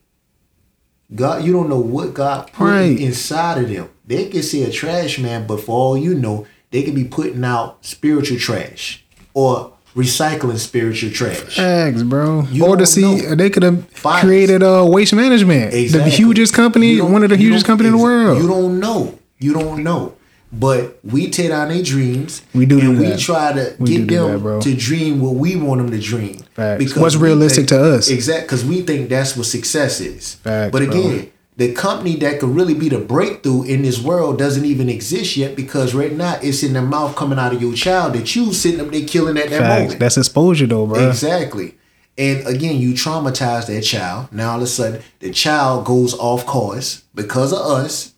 God, 1.13 1.43
you 1.43 1.53
don't 1.53 1.69
know 1.69 1.79
what 1.79 2.13
God 2.13 2.51
put 2.53 2.65
Right. 2.65 2.99
inside 2.99 3.63
of 3.63 3.69
them. 3.69 3.89
They 4.05 4.25
can 4.25 4.41
say 4.43 4.63
a 4.63 4.71
trash 4.71 5.19
man, 5.19 5.45
but 5.47 5.61
for 5.61 5.71
all 5.77 5.97
you 5.97 6.15
know, 6.15 6.45
they 6.71 6.83
could 6.83 6.95
be 6.95 7.03
putting 7.03 7.43
out 7.43 7.77
spiritual 7.85 8.37
trash 8.37 9.03
or 9.33 9.71
recycling 9.95 10.57
spiritual 10.57 11.11
trash. 11.11 11.55
Facts, 11.55 12.01
bro. 12.03 12.47
You 12.51 12.65
or 12.65 12.75
to 12.77 12.85
see 12.85 13.01
know. 13.01 13.35
they 13.35 13.49
could 13.51 13.61
have 13.63 13.87
Fires. 13.89 14.23
created 14.23 14.63
uh, 14.63 14.83
waste 14.87 15.13
management, 15.13 15.71
the 15.71 16.03
hugest 16.09 16.53
company, 16.53 16.99
one 16.99 17.23
of 17.23 17.29
the 17.29 17.37
hugest 17.37 17.65
company 17.65 17.89
in 17.89 17.95
the 17.95 18.01
world. 18.01 18.41
You 18.41 18.47
don't 18.47 18.79
know. 18.79 19.19
You 19.39 19.53
don't 19.53 19.83
know. 19.83 20.13
But 20.55 20.99
we 21.03 21.31
take 21.31 21.49
down 21.49 21.69
their 21.69 21.81
dreams. 21.81 22.43
We 22.53 22.67
do 22.67 22.79
and 22.79 22.95
do 22.95 23.01
we 23.01 23.07
that. 23.09 23.19
try 23.19 23.53
to 23.53 23.75
We 23.79 23.97
get 23.97 24.07
them 24.07 24.43
that, 24.43 24.61
to 24.61 24.75
dream 24.75 25.19
what 25.19 25.33
we 25.33 25.55
want 25.55 25.81
them 25.81 25.89
to 25.89 25.99
dream. 25.99 26.37
Facts. 26.53 26.95
What's 26.95 27.15
realistic 27.15 27.67
think- 27.67 27.81
to 27.81 27.83
us. 27.95 28.09
Exactly, 28.09 28.43
because 28.45 28.63
we 28.63 28.81
think 28.81 29.09
that's 29.09 29.35
what 29.35 29.47
success 29.47 29.99
is. 29.99 30.35
Facts, 30.35 30.71
but 30.71 30.83
bro. 30.87 30.91
again, 30.91 31.31
the 31.57 31.73
company 31.73 32.15
that 32.17 32.39
could 32.39 32.49
really 32.49 32.75
be 32.75 32.87
the 32.89 32.99
breakthrough 32.99 33.63
in 33.63 33.81
this 33.81 33.99
world 34.01 34.37
doesn't 34.37 34.65
even 34.65 34.89
exist 34.89 35.37
yet 35.37 35.55
because 35.55 35.93
right 35.95 36.13
now 36.13 36.37
it's 36.41 36.61
in 36.63 36.73
the 36.73 36.81
mouth 36.81 37.15
coming 37.15 37.39
out 37.39 37.53
of 37.53 37.61
your 37.61 37.73
child 37.73 38.13
that 38.13 38.35
you 38.35 38.53
sitting 38.53 38.79
up 38.79 38.91
there 38.91 39.05
killing 39.05 39.37
at 39.37 39.49
that 39.49 39.59
Facts. 39.59 39.81
moment. 39.81 39.99
That's 39.99 40.17
exposure 40.17 40.67
though, 40.67 40.85
bro. 40.85 41.09
Exactly. 41.09 41.75
And 42.15 42.45
again, 42.47 42.77
you 42.77 42.93
traumatize 42.93 43.65
that 43.67 43.81
child. 43.81 44.31
Now 44.31 44.51
all 44.51 44.57
of 44.57 44.63
a 44.63 44.67
sudden, 44.67 45.01
the 45.19 45.31
child 45.31 45.85
goes 45.85 46.13
off 46.13 46.45
course 46.45 47.03
because 47.15 47.51
of 47.51 47.59
us. 47.59 48.12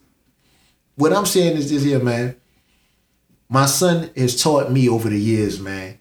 What 0.96 1.12
I'm 1.12 1.26
saying 1.26 1.56
is 1.56 1.70
this 1.70 1.84
here, 1.84 2.00
man. 2.00 2.36
My 3.48 3.66
son 3.66 4.10
has 4.16 4.42
taught 4.42 4.72
me 4.72 4.88
over 4.88 5.08
the 5.08 5.20
years, 5.20 5.60
man. 5.60 5.98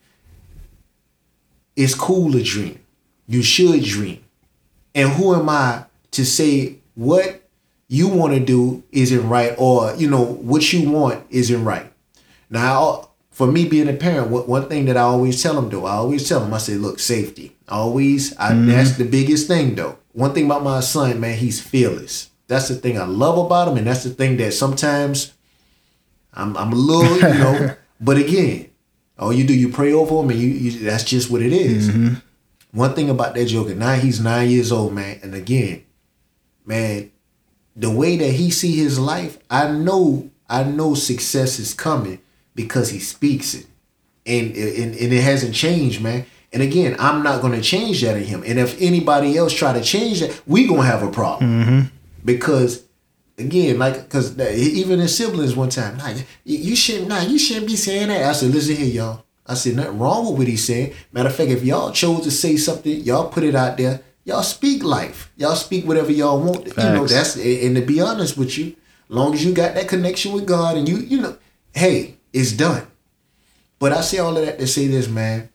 It's 1.76 1.94
cool 1.94 2.32
to 2.32 2.42
dream. 2.42 2.80
You 3.28 3.44
should 3.44 3.84
dream. 3.84 4.24
And 4.96 5.10
who 5.10 5.36
am 5.36 5.50
I 5.50 5.86
to 6.12 6.26
say 6.26 6.78
what 6.96 7.42
you 7.88 8.08
want 8.08 8.34
to 8.34 8.40
do 8.40 8.84
isn't 8.92 9.28
right 9.28 9.54
or, 9.58 9.94
you 9.96 10.10
know, 10.10 10.24
what 10.24 10.72
you 10.74 10.90
want 10.90 11.26
isn't 11.30 11.64
right? 11.64 11.92
Now, 12.50 13.10
for 13.32 13.46
me 13.46 13.68
being 13.68 13.90
a 13.90 13.94
parent, 13.94 14.30
one 14.30 14.70
thing 14.70 14.86
that 14.86 14.96
I 14.96 15.02
always 15.02 15.44
tell 15.44 15.56
them 15.56 15.70
though, 15.70 15.86
I 15.86 15.96
always 15.96 16.28
tell 16.28 16.40
them, 16.40 16.54
I 16.54 16.58
say, 16.58 16.76
look, 16.76 17.00
safety. 17.00 17.56
Always, 17.68 18.36
I, 18.38 18.54
that's 18.54 18.92
mm-hmm. 18.92 19.04
the 19.04 19.10
biggest 19.10 19.48
thing 19.48 19.76
though. 19.76 19.98
One 20.14 20.34
thing 20.34 20.46
about 20.46 20.64
my 20.64 20.80
son, 20.80 21.20
man, 21.20 21.38
he's 21.38 21.60
fearless. 21.60 22.30
That's 22.48 22.68
the 22.68 22.76
thing 22.76 23.00
I 23.00 23.06
love 23.06 23.38
about 23.38 23.68
him, 23.68 23.78
and 23.78 23.88
that's 23.88 24.04
the 24.04 24.12
thing 24.12 24.38
that 24.38 24.54
sometimes 24.54 25.34
I'm 26.34 26.56
I'm 26.58 26.72
a 26.72 26.76
little, 26.76 27.16
you 27.18 27.40
know. 27.40 27.76
but 28.00 28.18
again, 28.18 28.70
all 29.18 29.34
you 29.34 29.46
do 29.46 29.54
you 29.54 29.70
pray 29.70 29.94
over 29.94 30.22
him, 30.22 30.30
and 30.30 30.40
you, 30.40 30.50
you 30.50 30.80
that's 30.80 31.04
just 31.04 31.32
what 31.32 31.42
it 31.42 31.54
is. 31.54 31.90
Mm-hmm. 31.90 32.16
One 32.72 32.94
thing 32.94 33.10
about 33.10 33.36
that 33.36 33.46
Joker, 33.46 33.74
now 33.74 33.94
he's 33.94 34.20
nine 34.20 34.50
years 34.50 34.72
old, 34.72 34.94
man, 34.94 35.20
and 35.24 35.34
again, 35.34 35.86
man, 36.66 37.12
the 37.76 37.90
way 37.90 38.18
that 38.18 38.32
he 38.32 38.52
see 38.52 38.76
his 38.76 39.00
life, 39.00 39.38
I 39.50 39.72
know, 39.72 40.30
I 40.50 40.64
know 40.64 40.94
success 40.94 41.58
is 41.58 41.74
coming 41.74 42.20
because 42.54 42.90
he 42.90 43.00
speaks 43.00 43.54
it, 43.54 43.66
and 44.26 44.56
and, 44.56 44.94
and 44.96 45.14
it 45.14 45.24
hasn't 45.24 45.56
changed, 45.56 46.02
man. 46.02 46.26
And 46.54 46.62
again, 46.64 46.96
I'm 47.00 47.22
not 47.22 47.42
going 47.42 47.52
to 47.52 47.62
change 47.62 48.02
that 48.02 48.16
in 48.16 48.24
him. 48.24 48.42
And 48.48 48.58
if 48.58 48.80
anybody 48.82 49.36
else 49.36 49.52
try 49.52 49.74
to 49.74 49.82
change 49.82 50.22
that, 50.22 50.42
we 50.48 50.66
gonna 50.66 50.84
have 50.84 51.04
a 51.04 51.12
problem 51.12 51.92
because 52.26 52.84
again, 53.38 53.78
like, 53.78 54.04
because 54.04 54.38
even 54.40 55.00
his 55.00 55.16
siblings 55.16 55.56
one 55.56 55.70
time, 55.70 55.98
nah, 55.98 56.14
you, 56.44 56.76
shouldn't, 56.76 57.08
nah, 57.08 57.22
you 57.22 57.38
shouldn't 57.38 57.68
be 57.68 57.76
saying 57.76 58.08
that. 58.08 58.24
I 58.24 58.34
said, 58.34 58.52
listen 58.52 58.76
here, 58.76 58.88
y'all. 58.88 59.24
I 59.48 59.54
said, 59.54 59.76
nothing 59.76 60.00
wrong 60.00 60.26
with 60.26 60.40
what 60.40 60.48
he's 60.48 60.66
saying. 60.66 60.94
Matter 61.12 61.30
of 61.30 61.36
fact, 61.36 61.52
if 61.52 61.64
y'all 61.64 61.92
chose 61.92 62.24
to 62.24 62.32
say 62.32 62.58
something, 62.58 63.02
y'all 63.02 63.30
put 63.30 63.44
it 63.44 63.56
out 63.56 63.78
there. 63.78 64.02
Y'all 64.24 64.42
speak 64.42 64.84
life. 64.84 65.32
Y'all 65.38 65.56
speak 65.56 65.86
whatever 65.88 66.12
y'all 66.12 66.42
want. 66.42 66.66
You 66.66 66.74
know, 66.84 67.06
that's 67.06 67.36
and 67.36 67.76
to 67.76 67.82
be 67.84 68.02
honest 68.02 68.38
with 68.38 68.58
you, 68.58 68.76
long 69.08 69.36
as 69.36 69.46
you 69.46 69.54
got 69.54 69.76
that 69.76 69.88
connection 69.88 70.32
with 70.32 70.48
God 70.48 70.78
and 70.78 70.90
you, 70.90 70.98
you 70.98 71.22
know, 71.22 71.38
hey, 71.76 72.16
it's 72.34 72.52
done. 72.52 72.88
But 73.78 73.92
I 73.92 74.02
say 74.02 74.18
all 74.18 74.36
of 74.36 74.44
that 74.44 74.58
to 74.58 74.66
say 74.66 74.88
this, 74.88 75.08
man. 75.08 75.50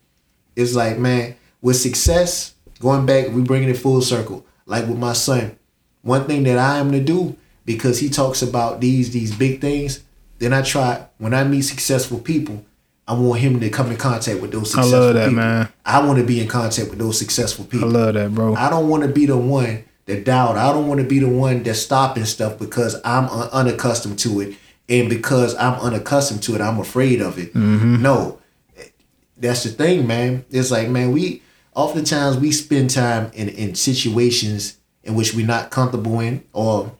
It's 0.55 0.73
like, 0.73 0.97
man, 0.97 1.35
with 1.61 1.75
success, 1.75 2.53
going 2.79 3.05
back, 3.05 3.27
we 3.31 3.41
bringing 3.41 3.67
it 3.67 3.77
full 3.77 4.01
circle. 4.01 4.45
Like 4.65 4.87
with 4.87 4.97
my 4.97 5.11
son, 5.11 5.57
one 6.01 6.25
thing 6.25 6.43
that 6.43 6.57
I 6.57 6.77
am 6.77 6.91
to 6.91 6.99
do 6.99 7.35
because 7.65 7.99
he 7.99 8.09
talks 8.09 8.41
about 8.41 8.81
these 8.81 9.11
these 9.11 9.35
big 9.35 9.61
things. 9.61 10.03
Then 10.39 10.53
I 10.53 10.61
try 10.61 11.05
when 11.17 11.33
I 11.33 11.43
meet 11.43 11.61
successful 11.61 12.19
people, 12.19 12.65
I 13.07 13.13
want 13.13 13.39
him 13.39 13.59
to 13.59 13.69
come 13.69 13.91
in 13.91 13.97
contact 13.97 14.41
with 14.41 14.51
those 14.51 14.75
I 14.75 14.81
successful 14.81 14.99
love 14.99 15.13
that, 15.15 15.29
people. 15.29 15.43
man. 15.43 15.69
I 15.85 16.05
want 16.05 16.19
to 16.19 16.25
be 16.25 16.39
in 16.39 16.47
contact 16.47 16.89
with 16.89 16.99
those 16.99 17.19
successful 17.19 17.65
people. 17.65 17.89
I 17.89 17.99
love 17.99 18.13
that, 18.15 18.33
bro. 18.33 18.55
I 18.55 18.69
don't 18.69 18.89
want 18.89 19.03
to 19.03 19.09
be 19.09 19.25
the 19.25 19.37
one 19.37 19.83
that 20.05 20.25
doubt. 20.25 20.57
I 20.57 20.71
don't 20.73 20.87
want 20.87 20.99
to 20.99 21.07
be 21.07 21.19
the 21.19 21.29
one 21.29 21.63
that's 21.63 21.79
stopping 21.79 22.25
stuff 22.25 22.57
because 22.57 22.95
I'm 23.05 23.25
un- 23.25 23.49
unaccustomed 23.51 24.17
to 24.19 24.41
it, 24.41 24.55
and 24.89 25.09
because 25.09 25.55
I'm 25.55 25.73
unaccustomed 25.79 26.41
to 26.43 26.55
it, 26.55 26.61
I'm 26.61 26.79
afraid 26.79 27.21
of 27.21 27.37
it. 27.37 27.53
Mm-hmm. 27.53 28.01
No, 28.01 28.39
that's 29.37 29.63
the 29.63 29.69
thing, 29.69 30.07
man. 30.07 30.45
It's 30.49 30.71
like, 30.71 30.89
man, 30.89 31.11
we 31.11 31.43
oftentimes 31.75 32.37
we 32.37 32.51
spend 32.51 32.89
time 32.89 33.31
in 33.33 33.49
in 33.49 33.75
situations 33.75 34.77
in 35.03 35.15
which 35.15 35.33
we're 35.33 35.45
not 35.45 35.71
comfortable 35.71 36.19
in, 36.19 36.43
or 36.53 36.91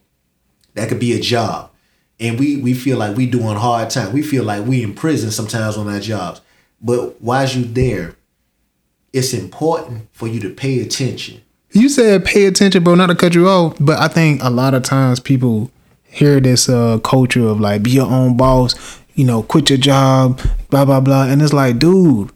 that 0.73 0.89
could 0.89 0.99
be 0.99 1.13
a 1.13 1.19
job, 1.19 1.71
and 2.19 2.39
we 2.39 2.57
we 2.57 2.73
feel 2.73 2.97
like 2.97 3.15
we 3.15 3.25
doing 3.25 3.57
hard 3.57 3.89
time. 3.89 4.13
We 4.13 4.21
feel 4.21 4.43
like 4.43 4.65
we 4.65 4.83
in 4.83 4.93
prison 4.93 5.31
sometimes 5.31 5.77
on 5.77 5.87
our 5.87 5.99
jobs. 5.99 6.41
But 6.81 7.21
while 7.21 7.47
you 7.47 7.63
there, 7.65 8.15
it's 9.13 9.33
important 9.33 10.07
for 10.11 10.27
you 10.27 10.39
to 10.39 10.49
pay 10.49 10.81
attention. 10.81 11.41
You 11.71 11.89
said 11.89 12.25
pay 12.25 12.45
attention, 12.45 12.83
bro. 12.83 12.95
Not 12.95 13.07
to 13.07 13.15
cut 13.15 13.35
you 13.35 13.47
off, 13.47 13.77
but 13.79 13.99
I 13.99 14.07
think 14.07 14.43
a 14.43 14.49
lot 14.49 14.73
of 14.73 14.83
times 14.83 15.19
people 15.19 15.71
hear 16.03 16.39
this 16.39 16.67
uh, 16.67 16.99
culture 16.99 17.47
of 17.47 17.59
like 17.59 17.83
be 17.83 17.91
your 17.91 18.07
own 18.07 18.35
boss, 18.35 18.99
you 19.15 19.25
know, 19.25 19.43
quit 19.43 19.69
your 19.69 19.79
job, 19.79 20.41
blah 20.69 20.85
blah 20.85 20.99
blah, 20.99 21.23
and 21.23 21.41
it's 21.41 21.53
like, 21.53 21.79
dude, 21.79 22.31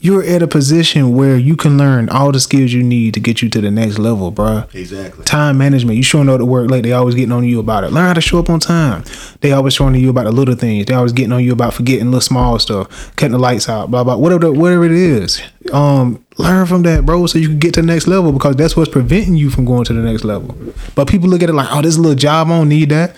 you're 0.00 0.22
at 0.24 0.42
a 0.42 0.48
position 0.48 1.14
where 1.14 1.36
you 1.36 1.56
can 1.56 1.76
learn 1.76 2.08
all 2.08 2.32
the 2.32 2.40
skills 2.40 2.72
you 2.72 2.82
need 2.82 3.14
to 3.14 3.20
get 3.20 3.42
you 3.42 3.50
to 3.50 3.60
the 3.60 3.70
next 3.70 3.98
level, 3.98 4.30
bro. 4.30 4.64
Exactly. 4.72 5.24
Time 5.24 5.58
management. 5.58 5.96
You 5.96 6.02
showing 6.02 6.28
up 6.28 6.38
to 6.38 6.46
work 6.46 6.70
late. 6.70 6.82
They 6.82 6.92
always 6.92 7.14
getting 7.14 7.32
on 7.32 7.44
you 7.44 7.60
about 7.60 7.84
it. 7.84 7.92
Learn 7.92 8.06
how 8.06 8.14
to 8.14 8.20
show 8.20 8.38
up 8.38 8.48
on 8.48 8.60
time. 8.60 9.04
They 9.40 9.52
always 9.52 9.74
showing 9.74 9.94
you 9.96 10.08
about 10.08 10.24
the 10.24 10.32
little 10.32 10.54
things. 10.54 10.86
They 10.86 10.94
always 10.94 11.12
getting 11.12 11.32
on 11.32 11.44
you 11.44 11.52
about 11.52 11.74
forgetting 11.74 12.06
little 12.06 12.20
small 12.22 12.58
stuff, 12.58 13.14
cutting 13.16 13.32
the 13.32 13.38
lights 13.38 13.68
out, 13.68 13.90
blah 13.90 14.02
blah. 14.02 14.16
Whatever 14.16 14.52
whatever 14.52 14.84
it 14.84 14.92
is. 14.92 15.42
Um, 15.72 16.24
learn 16.38 16.66
from 16.66 16.82
that, 16.82 17.04
bro, 17.04 17.26
so 17.26 17.38
you 17.38 17.48
can 17.48 17.58
get 17.58 17.74
to 17.74 17.82
the 17.82 17.86
next 17.86 18.06
level 18.06 18.32
because 18.32 18.56
that's 18.56 18.76
what's 18.76 18.90
preventing 18.90 19.36
you 19.36 19.50
from 19.50 19.66
going 19.66 19.84
to 19.84 19.92
the 19.92 20.00
next 20.00 20.24
level. 20.24 20.56
But 20.94 21.08
people 21.08 21.28
look 21.28 21.42
at 21.42 21.50
it 21.50 21.52
like, 21.52 21.68
oh, 21.70 21.82
this 21.82 21.98
little 21.98 22.16
job, 22.16 22.48
I 22.48 22.58
don't 22.58 22.68
need 22.70 22.88
that. 22.88 23.14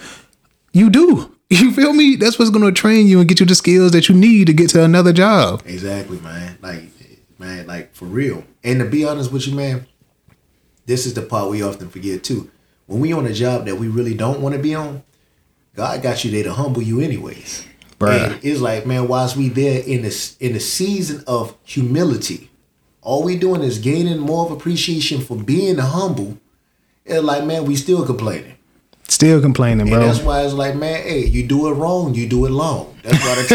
You 0.72 0.90
do. 0.90 1.31
You 1.52 1.70
feel 1.72 1.92
me? 1.92 2.16
That's 2.16 2.38
what's 2.38 2.50
gonna 2.50 2.72
train 2.72 3.06
you 3.06 3.20
and 3.20 3.28
get 3.28 3.38
you 3.38 3.46
the 3.46 3.54
skills 3.54 3.92
that 3.92 4.08
you 4.08 4.14
need 4.14 4.46
to 4.46 4.54
get 4.54 4.70
to 4.70 4.82
another 4.82 5.12
job. 5.12 5.62
Exactly, 5.66 6.18
man. 6.20 6.56
Like, 6.62 6.84
man, 7.38 7.66
like 7.66 7.94
for 7.94 8.06
real. 8.06 8.44
And 8.64 8.80
to 8.80 8.86
be 8.86 9.04
honest 9.04 9.30
with 9.30 9.46
you, 9.46 9.54
man, 9.54 9.86
this 10.86 11.04
is 11.04 11.12
the 11.12 11.22
part 11.22 11.50
we 11.50 11.62
often 11.62 11.90
forget 11.90 12.24
too. 12.24 12.50
When 12.86 13.00
we 13.00 13.12
on 13.12 13.26
a 13.26 13.34
job 13.34 13.66
that 13.66 13.76
we 13.76 13.88
really 13.88 14.14
don't 14.14 14.40
want 14.40 14.54
to 14.54 14.62
be 14.62 14.74
on, 14.74 15.02
God 15.74 16.02
got 16.02 16.24
you 16.24 16.30
there 16.30 16.44
to 16.44 16.54
humble 16.54 16.82
you 16.82 17.00
anyways. 17.00 17.66
Bruh. 17.98 18.32
And 18.32 18.44
it's 18.44 18.60
like, 18.60 18.86
man, 18.86 19.06
whilst 19.06 19.36
we 19.36 19.48
there 19.48 19.82
in 19.82 20.02
this 20.02 20.36
in 20.38 20.54
the 20.54 20.60
season 20.60 21.22
of 21.26 21.54
humility, 21.64 22.50
all 23.02 23.22
we 23.22 23.36
doing 23.36 23.62
is 23.62 23.78
gaining 23.78 24.18
more 24.18 24.46
of 24.46 24.52
appreciation 24.52 25.20
for 25.20 25.36
being 25.36 25.76
humble. 25.76 26.38
It's 27.04 27.22
like, 27.22 27.44
man, 27.44 27.66
we 27.66 27.76
still 27.76 28.06
complaining. 28.06 28.56
Still 29.08 29.40
complaining, 29.42 29.82
And 29.82 29.90
bro. 29.90 30.00
that's 30.00 30.20
why 30.20 30.42
it's 30.42 30.54
like, 30.54 30.74
man, 30.74 31.02
hey, 31.02 31.26
you 31.26 31.46
do 31.46 31.68
it 31.68 31.72
wrong, 31.74 32.14
you 32.14 32.26
do 32.28 32.46
it 32.46 32.50
long. 32.50 32.96
That's 33.02 33.22
why 33.24 33.34
the 33.34 33.48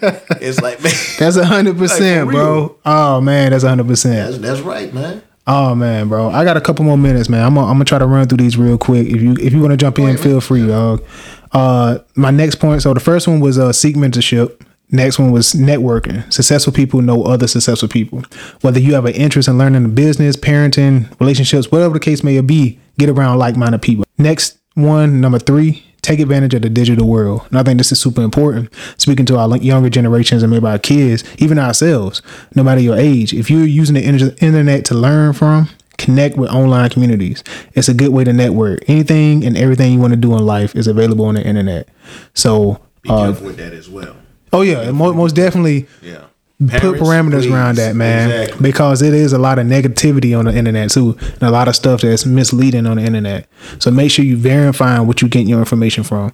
time 0.00 0.20
it's 0.40 0.60
like, 0.60 0.82
man, 0.82 0.92
That's 1.18 1.36
a 1.36 1.44
hundred 1.44 1.78
percent, 1.78 2.26
Like, 2.26 2.34
bro. 2.34 2.76
Oh 2.84 3.20
man, 3.20 3.52
that's 3.52 3.64
a 3.64 3.68
hundred 3.68 3.86
percent. 3.86 4.32
that's, 4.32 4.38
that's 4.42 4.60
right, 4.60 4.92
man. 4.92 5.22
Oh 5.46 5.74
man, 5.74 6.08
bro. 6.08 6.30
I 6.30 6.42
got 6.44 6.56
a 6.56 6.60
couple 6.60 6.84
more 6.84 6.96
minutes, 6.98 7.28
man. 7.28 7.44
I'm 7.44 7.54
gonna, 7.54 7.66
I'm 7.66 7.74
gonna 7.74 7.84
try 7.84 7.98
to 7.98 8.06
run 8.06 8.26
through 8.28 8.38
these 8.38 8.56
real 8.56 8.78
quick. 8.78 9.06
If 9.06 9.20
you 9.22 9.34
if 9.40 9.52
you 9.52 9.60
want 9.60 9.72
to 9.72 9.76
jump 9.76 9.98
in, 9.98 10.16
feel 10.16 10.40
free, 10.40 10.66
dog. 10.66 11.04
Uh, 11.52 11.98
my 12.16 12.30
next 12.30 12.56
point. 12.56 12.82
So 12.82 12.92
the 12.94 13.00
first 13.00 13.28
one 13.28 13.40
was 13.40 13.58
uh, 13.58 13.72
seek 13.72 13.94
mentorship. 13.96 14.60
Next 14.90 15.18
one 15.18 15.32
was 15.32 15.52
networking. 15.52 16.30
Successful 16.32 16.72
people 16.72 17.02
know 17.02 17.24
other 17.24 17.46
successful 17.46 17.88
people. 17.88 18.22
Whether 18.62 18.80
you 18.80 18.94
have 18.94 19.06
an 19.06 19.14
interest 19.14 19.48
in 19.48 19.58
learning 19.58 19.82
the 19.82 19.88
business, 19.88 20.36
parenting, 20.36 21.08
relationships, 21.20 21.70
whatever 21.70 21.94
the 21.94 22.00
case 22.00 22.22
may 22.22 22.40
be, 22.40 22.78
get 22.98 23.08
around 23.08 23.38
like-minded 23.38 23.82
people. 23.82 24.04
Next 24.18 24.58
one, 24.74 25.20
number 25.20 25.38
three, 25.38 25.84
take 26.02 26.20
advantage 26.20 26.54
of 26.54 26.62
the 26.62 26.68
digital 26.70 27.08
world. 27.08 27.42
And 27.50 27.58
I 27.58 27.62
think 27.62 27.78
this 27.78 27.92
is 27.92 28.00
super 28.00 28.22
important. 28.22 28.70
Speaking 28.98 29.24
to 29.26 29.38
our 29.38 29.56
younger 29.56 29.88
generations 29.88 30.42
and 30.42 30.50
maybe 30.52 30.66
our 30.66 30.78
kids, 30.78 31.24
even 31.38 31.58
ourselves, 31.58 32.20
no 32.54 32.62
matter 32.62 32.80
your 32.80 32.96
age, 32.96 33.32
if 33.32 33.50
you're 33.50 33.64
using 33.64 33.94
the 33.94 34.04
internet 34.04 34.84
to 34.86 34.94
learn 34.94 35.32
from, 35.32 35.68
connect 35.96 36.36
with 36.36 36.50
online 36.50 36.90
communities. 36.90 37.42
It's 37.74 37.88
a 37.88 37.94
good 37.94 38.10
way 38.12 38.24
to 38.24 38.32
network. 38.32 38.80
Anything 38.88 39.44
and 39.44 39.56
everything 39.56 39.92
you 39.92 40.00
want 40.00 40.12
to 40.12 40.16
do 40.18 40.36
in 40.36 40.44
life 40.44 40.74
is 40.74 40.86
available 40.88 41.24
on 41.24 41.34
the 41.36 41.46
internet. 41.46 41.88
So, 42.34 42.80
Be 43.02 43.10
uh, 43.10 43.26
careful 43.26 43.46
with 43.46 43.56
that 43.58 43.72
as 43.72 43.88
well. 43.88 44.16
oh 44.52 44.62
yeah, 44.62 44.90
most, 44.90 45.16
most 45.16 45.34
definitely 45.36 45.86
Yeah. 46.02 46.24
Put 46.60 46.98
parameters 47.00 47.42
please. 47.42 47.52
around 47.52 47.76
that, 47.76 47.96
man, 47.96 48.30
Exactly. 48.30 48.62
because 48.70 49.02
it 49.02 49.12
is 49.12 49.32
a 49.32 49.38
lot 49.38 49.58
of 49.58 49.66
negativity 49.66 50.38
on 50.38 50.44
the 50.46 50.54
internet 50.54 50.90
too, 50.90 51.16
and 51.20 51.42
a 51.42 51.50
lot 51.50 51.68
of 51.68 51.74
stuff 51.76 52.00
that's 52.02 52.24
misleading 52.26 52.86
on 52.86 52.96
the 52.96 53.02
internet. 53.04 53.46
So 53.80 53.90
make 53.90 54.10
sure 54.10 54.24
you 54.24 54.36
verifying 54.36 55.06
what 55.06 55.20
you 55.22 55.28
getting 55.28 55.48
your 55.48 55.58
information 55.58 56.04
from. 56.04 56.32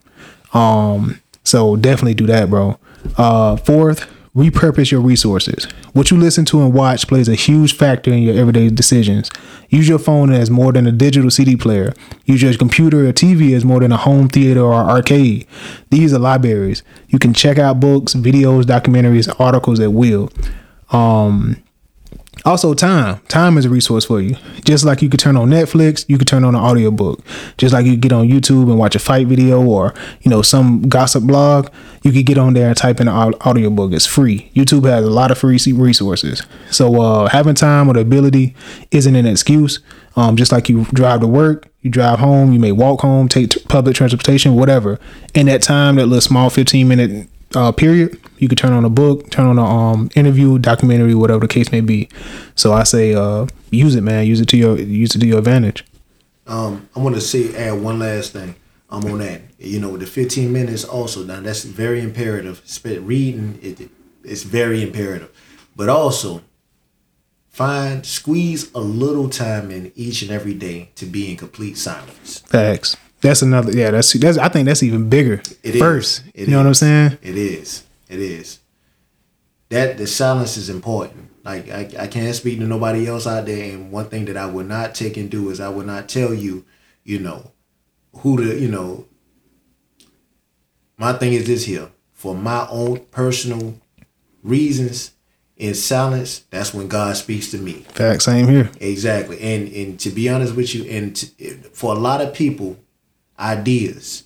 Um, 0.53 1.21
so 1.45 1.77
definitely 1.77 2.15
do 2.15 2.27
that, 2.27 2.51
bro. 2.51 2.79
Uh, 3.17 3.57
fourth, 3.57 4.07
repurpose 4.41 4.91
your 4.91 5.01
resources. 5.01 5.65
What 5.93 6.11
you 6.11 6.17
listen 6.17 6.45
to 6.47 6.63
and 6.63 6.73
watch 6.73 7.07
plays 7.07 7.29
a 7.29 7.35
huge 7.35 7.77
factor 7.77 8.13
in 8.13 8.23
your 8.23 8.37
everyday 8.37 8.71
decisions. 8.71 9.31
Use 9.69 9.89
your 9.89 9.99
phone 9.99 10.33
as 10.33 10.51
more 10.51 10.73
than 10.73 10.87
a 10.87 10.93
digital 10.93 11.31
CD 11.31 11.57
player. 11.57 11.93
Use 12.25 12.43
your 12.43 12.55
computer 12.55 13.09
or 13.09 13.13
TV 13.13 13.55
as 13.55 13.65
more 13.65 13.81
than 13.81 13.93
a 13.93 13.97
home 13.97 14.29
theater 14.29 14.63
or 14.63 14.75
arcade. 14.75 15.47
These 15.91 16.13
are 16.13 16.19
libraries. 16.19 16.83
You 17.09 17.19
can 17.19 17.35
check 17.35 17.59
out 17.59 17.81
books, 17.81 18.15
videos, 18.15 18.65
documentaries, 18.65 19.29
articles 19.39 19.81
at 19.81 19.93
will. 19.93 20.31
Um, 20.91 21.63
also, 22.45 22.75
time. 22.75 23.21
Time 23.29 23.59
is 23.59 23.65
a 23.65 23.71
resource 23.71 24.05
for 24.07 24.21
you. 24.21 24.37
Just 24.65 24.85
like 24.85 25.03
you 25.03 25.09
could 25.09 25.21
turn 25.21 25.37
on 25.37 25.51
Netflix, 25.51 26.05
you 26.09 26.17
could 26.17 26.29
turn 26.29 26.45
on 26.45 26.55
an 26.55 26.61
audiobook. 26.61 27.25
Just 27.59 27.75
like 27.75 27.85
you 27.87 27.97
get 27.97 28.13
on 28.13 28.29
YouTube 28.29 28.71
and 28.71 28.79
watch 28.79 28.95
a 28.95 28.99
fight 28.99 29.27
video 29.27 29.63
or, 29.63 29.95
you 30.23 30.31
know, 30.31 30.43
some 30.43 30.83
gossip 30.83 31.25
blog, 31.25 31.69
you 32.03 32.13
could 32.13 32.25
get 32.25 32.39
on 32.39 32.55
there 32.55 32.69
and 32.69 32.77
type 32.77 33.01
in 33.01 33.09
an 33.09 33.15
au- 33.15 33.39
audiobook. 33.47 33.93
It's 33.93 34.07
free. 34.07 34.51
YouTube 34.55 34.87
has 34.87 35.05
a 35.05 35.11
lot 35.11 35.31
of 35.31 35.39
free 35.39 35.59
resources. 35.73 36.43
So, 36.71 37.01
uh, 37.01 37.29
having 37.29 37.55
time 37.55 37.89
or 37.91 37.95
the 37.95 38.01
ability 38.01 38.55
isn't 38.91 39.15
an 39.15 39.27
excuse. 39.27 39.81
Um, 40.17 40.37
just 40.37 40.51
like 40.51 40.69
you 40.69 40.85
drive 40.87 41.21
to 41.21 41.27
work, 41.27 41.69
you 41.83 41.91
drive 41.91 42.19
home, 42.19 42.53
you 42.53 42.59
may 42.59 42.73
walk 42.73 43.01
home, 43.01 43.29
take 43.29 43.69
public 43.69 43.97
transportation, 43.97 44.55
whatever. 44.55 44.99
In 45.35 45.47
that 45.47 45.63
time, 45.63 45.97
that 45.97 46.07
little 46.07 46.21
small 46.21 46.51
15 46.51 46.89
minute 46.89 47.29
uh, 47.55 47.73
period, 47.73 48.21
you 48.39 48.49
could 48.49 48.59
turn 48.59 48.73
on 48.73 48.85
a 48.85 48.91
book, 48.91 49.31
turn 49.31 49.47
on 49.47 49.59
a 49.59 49.65
um, 49.65 50.11
interview, 50.15 50.59
documentary, 50.59 51.15
whatever 51.15 51.41
the 51.41 51.49
case 51.49 51.73
may 51.73 51.81
be. 51.81 52.09
So 52.55 52.73
I 52.73 52.85
say, 52.85 53.15
uh, 53.15 53.47
use 53.71 53.95
it, 53.95 54.03
man. 54.03 54.27
Use 54.27 54.41
it 54.41 54.49
to 54.49 54.57
your 54.57 54.79
use 54.79 55.15
it 55.15 55.21
to 55.21 55.27
your 55.27 55.39
advantage. 55.39 55.85
Um, 56.47 56.89
I 56.97 57.01
want 57.01 57.15
to 57.17 57.21
say 57.21 57.55
add 57.57 57.81
one 57.81 57.99
last 57.99 58.33
thing. 58.33 58.55
I'm 58.89 59.05
on 59.05 59.19
that. 59.19 59.43
You 59.59 59.79
know, 59.79 59.97
the 59.97 60.07
15 60.07 60.53
minutes 60.53 60.85
also 60.85 61.25
now 61.25 61.41
that's 61.41 61.65
very 61.65 62.01
imperative. 62.01 62.63
Reading 62.85 63.59
it, 63.63 63.91
it's 64.25 64.43
very 64.43 64.83
imperative, 64.83 65.31
but 65.77 65.89
also 65.89 66.43
find 67.49 68.05
squeeze 68.05 68.73
a 68.75 68.81
little 68.81 69.29
time 69.29 69.71
in 69.71 69.93
each 69.95 70.23
and 70.23 70.31
every 70.31 70.55
day 70.55 70.91
to 70.97 71.07
be 71.07 71.31
in 71.31 71.37
complete 71.37 71.77
silence. 71.77 72.41
Facts. 72.41 72.97
That's 73.21 73.43
another. 73.43 73.73
Yeah, 73.73 73.91
that's 73.91 74.13
that's. 74.15 74.39
I 74.39 74.49
think 74.49 74.67
that's 74.67 74.83
even 74.83 75.09
bigger. 75.09 75.43
It 75.63 75.75
is. 75.75 75.81
first. 75.81 76.23
It 76.35 76.49
you 76.49 76.53
know 76.53 76.59
what 76.59 76.67
I'm 76.67 76.75
saying? 76.75 77.19
It 77.23 77.37
is. 77.37 77.85
It 78.09 78.21
is. 78.21 78.61
That 79.69 79.99
the 79.99 80.07
silence 80.07 80.57
is 80.57 80.69
important. 80.69 81.31
Like 81.45 81.71
I, 81.71 81.91
I 81.99 82.07
can't 82.07 82.35
speak 82.35 82.59
to 82.59 82.67
nobody 82.67 83.07
else 83.07 83.27
out 83.27 83.47
there. 83.47 83.73
And 83.73 83.93
one 83.93 84.07
thing 84.07 84.25
that 84.27 84.37
I 84.37 84.47
would 84.47 84.69
not 84.69 84.95
take 84.95 85.17
and 85.17 85.31
do 85.31 85.51
is 85.51 85.61
I 85.61 85.69
would 85.69 85.87
not 85.87 86.09
tell 86.09 86.35
you, 86.35 86.65
you 87.05 87.19
know, 87.19 87.53
who 88.17 88.37
to, 88.37 88.59
you 88.59 88.69
know. 88.69 89.07
My 90.97 91.15
thing 91.15 91.33
is 91.33 91.47
this 91.47 91.65
here. 91.65 91.89
For 92.13 92.35
my 92.35 92.67
own 92.69 93.01
personal 93.11 93.79
reasons, 94.43 95.13
in 95.61 95.75
silence, 95.75 96.41
that's 96.51 96.73
when 96.73 96.89
God 96.89 97.17
speaks 97.17 97.51
to 97.51 97.59
me. 97.59 97.85
Fact. 97.93 98.23
Same 98.23 98.49
here. 98.49 98.71
Exactly. 98.81 99.39
And 99.41 99.69
and 99.73 100.01
to 100.01 100.11
be 100.11 100.29
honest 100.29 100.57
with 100.57 100.75
you, 100.75 100.85
and 100.85 101.15
to, 101.15 101.27
for 101.73 101.95
a 101.95 101.99
lot 101.99 102.23
of 102.23 102.35
people, 102.35 102.79
ideas, 103.41 104.25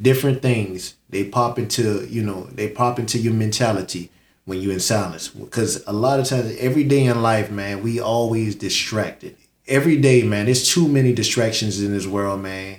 different 0.00 0.42
things, 0.42 0.94
they 1.10 1.24
pop 1.24 1.58
into, 1.58 2.06
you 2.08 2.22
know, 2.22 2.44
they 2.44 2.68
pop 2.68 2.98
into 2.98 3.18
your 3.18 3.34
mentality 3.34 4.10
when 4.44 4.60
you're 4.60 4.72
in 4.72 4.80
silence. 4.80 5.28
Because 5.28 5.84
a 5.86 5.92
lot 5.92 6.20
of 6.20 6.26
times, 6.26 6.56
every 6.58 6.84
day 6.84 7.04
in 7.04 7.22
life, 7.22 7.50
man, 7.50 7.82
we 7.82 8.00
always 8.00 8.54
distracted. 8.54 9.36
Every 9.66 9.96
day, 9.96 10.22
man, 10.22 10.46
there's 10.46 10.68
too 10.68 10.88
many 10.88 11.12
distractions 11.12 11.82
in 11.82 11.92
this 11.92 12.06
world, 12.06 12.40
man. 12.40 12.78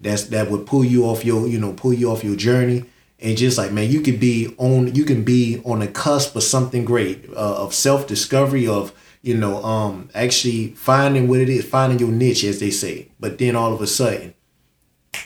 That's 0.00 0.24
that 0.24 0.50
would 0.50 0.66
pull 0.66 0.84
you 0.84 1.04
off 1.04 1.24
your, 1.24 1.46
you 1.46 1.58
know, 1.60 1.74
pull 1.74 1.92
you 1.92 2.10
off 2.10 2.24
your 2.24 2.36
journey. 2.36 2.86
And 3.22 3.36
just 3.36 3.58
like 3.58 3.70
man, 3.70 3.90
you 3.90 4.00
could 4.00 4.18
be 4.18 4.54
on, 4.56 4.94
you 4.94 5.04
can 5.04 5.24
be 5.24 5.60
on 5.66 5.80
the 5.80 5.88
cusp 5.88 6.34
of 6.36 6.42
something 6.42 6.86
great, 6.86 7.28
uh, 7.28 7.62
of 7.62 7.74
self 7.74 8.06
discovery, 8.06 8.66
of 8.66 8.94
you 9.22 9.36
know, 9.36 9.62
um, 9.62 10.08
actually 10.14 10.68
finding 10.68 11.28
what 11.28 11.40
it 11.40 11.50
is, 11.50 11.64
finding 11.64 11.98
your 11.98 12.10
niche, 12.10 12.44
as 12.44 12.60
they 12.60 12.70
say. 12.70 13.08
But 13.20 13.36
then 13.36 13.54
all 13.56 13.74
of 13.74 13.82
a 13.82 13.86
sudden, 13.86 14.32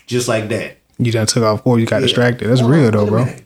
just 0.07 0.29
like 0.29 0.49
that, 0.49 0.79
You 0.99 1.13
done 1.13 1.27
took 1.27 1.43
off 1.45 1.63
four. 1.63 1.79
You 1.79 1.87
got 1.87 1.97
yeah. 1.97 2.03
distracted. 2.03 2.49
That's 2.49 2.61
Hold 2.61 2.73
real 2.73 2.87
on, 2.87 2.93
though, 2.93 3.07
bro. 3.07 3.25
minute. 3.25 3.41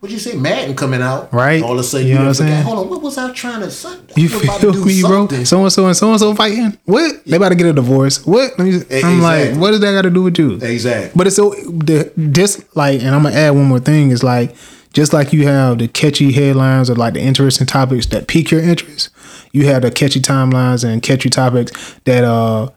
What'd 0.00 0.12
you 0.12 0.18
say? 0.20 0.36
Madden 0.36 0.76
coming 0.76 1.00
out, 1.00 1.32
Right. 1.32 1.62
All 1.62 1.72
of 1.72 1.78
a 1.78 1.82
sudden, 1.82 2.06
You 2.06 2.14
know 2.16 2.20
what 2.20 2.28
I'm 2.28 2.34
saying? 2.34 2.62
Hold 2.64 2.78
on, 2.78 2.90
what 2.90 3.00
was 3.00 3.16
I 3.16 3.32
trying 3.32 3.60
to? 3.60 3.70
say? 3.70 3.96
You 4.16 4.28
I 4.38 4.42
about 4.44 4.60
to 4.60 4.72
feel 4.74 4.84
me, 4.84 5.00
bro? 5.00 5.28
So 5.44 5.62
and 5.62 5.72
so 5.72 5.86
and 5.86 5.96
so 5.96 6.10
and 6.10 6.20
so 6.20 6.34
fighting. 6.34 6.76
What? 6.84 7.24
They 7.24 7.36
about 7.38 7.48
to 7.50 7.54
get 7.54 7.66
a 7.68 7.72
divorce. 7.72 8.26
What? 8.26 8.52
I'm 8.58 9.20
like, 9.22 9.54
what 9.56 9.70
does 9.70 9.80
that 9.80 9.92
got 9.92 10.02
to 10.02 10.10
do 10.10 10.22
with 10.24 10.38
you? 10.38 10.56
Exactly. 10.60 11.10
But 11.16 11.26
it's 11.28 11.36
so 11.36 11.50
the 11.54 12.12
this 12.18 12.62
like, 12.76 13.00
and 13.00 13.14
I'm 13.14 13.22
gonna 13.22 13.34
add 13.34 13.50
one 13.52 13.64
more 13.64 13.80
thing. 13.80 14.10
Is 14.10 14.22
like 14.22 14.54
just 14.92 15.14
like 15.14 15.32
you 15.32 15.46
have 15.46 15.78
the 15.78 15.88
catchy 15.88 16.32
headlines 16.32 16.90
or 16.90 16.96
like 16.96 17.14
the 17.14 17.20
interesting 17.20 17.66
topics 17.66 18.04
that 18.06 18.28
pique 18.28 18.50
your 18.50 18.60
interest. 18.60 19.08
You 19.52 19.64
have 19.68 19.82
the 19.82 19.90
catchy 19.90 20.20
timelines 20.20 20.84
and 20.84 21.02
catchy 21.02 21.30
topics 21.30 21.98
that 22.04 22.24
uh 22.24 22.68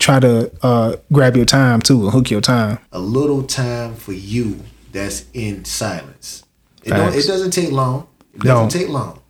try 0.00 0.18
to 0.18 0.50
uh 0.62 0.96
grab 1.12 1.36
your 1.36 1.44
time 1.44 1.80
too 1.80 2.02
and 2.02 2.12
hook 2.12 2.30
your 2.30 2.40
time. 2.40 2.78
a 2.90 2.98
little 2.98 3.44
time 3.44 3.94
for 3.94 4.12
you 4.12 4.58
that's 4.90 5.26
in 5.34 5.64
silence. 5.64 6.42
It, 6.82 6.90
don't, 6.90 7.14
it 7.14 7.26
doesn't 7.26 7.52
take 7.52 7.70
long. 7.70 8.08
It 8.34 8.40
doesn't 8.40 8.70
take 8.70 8.88
long. 8.88 9.20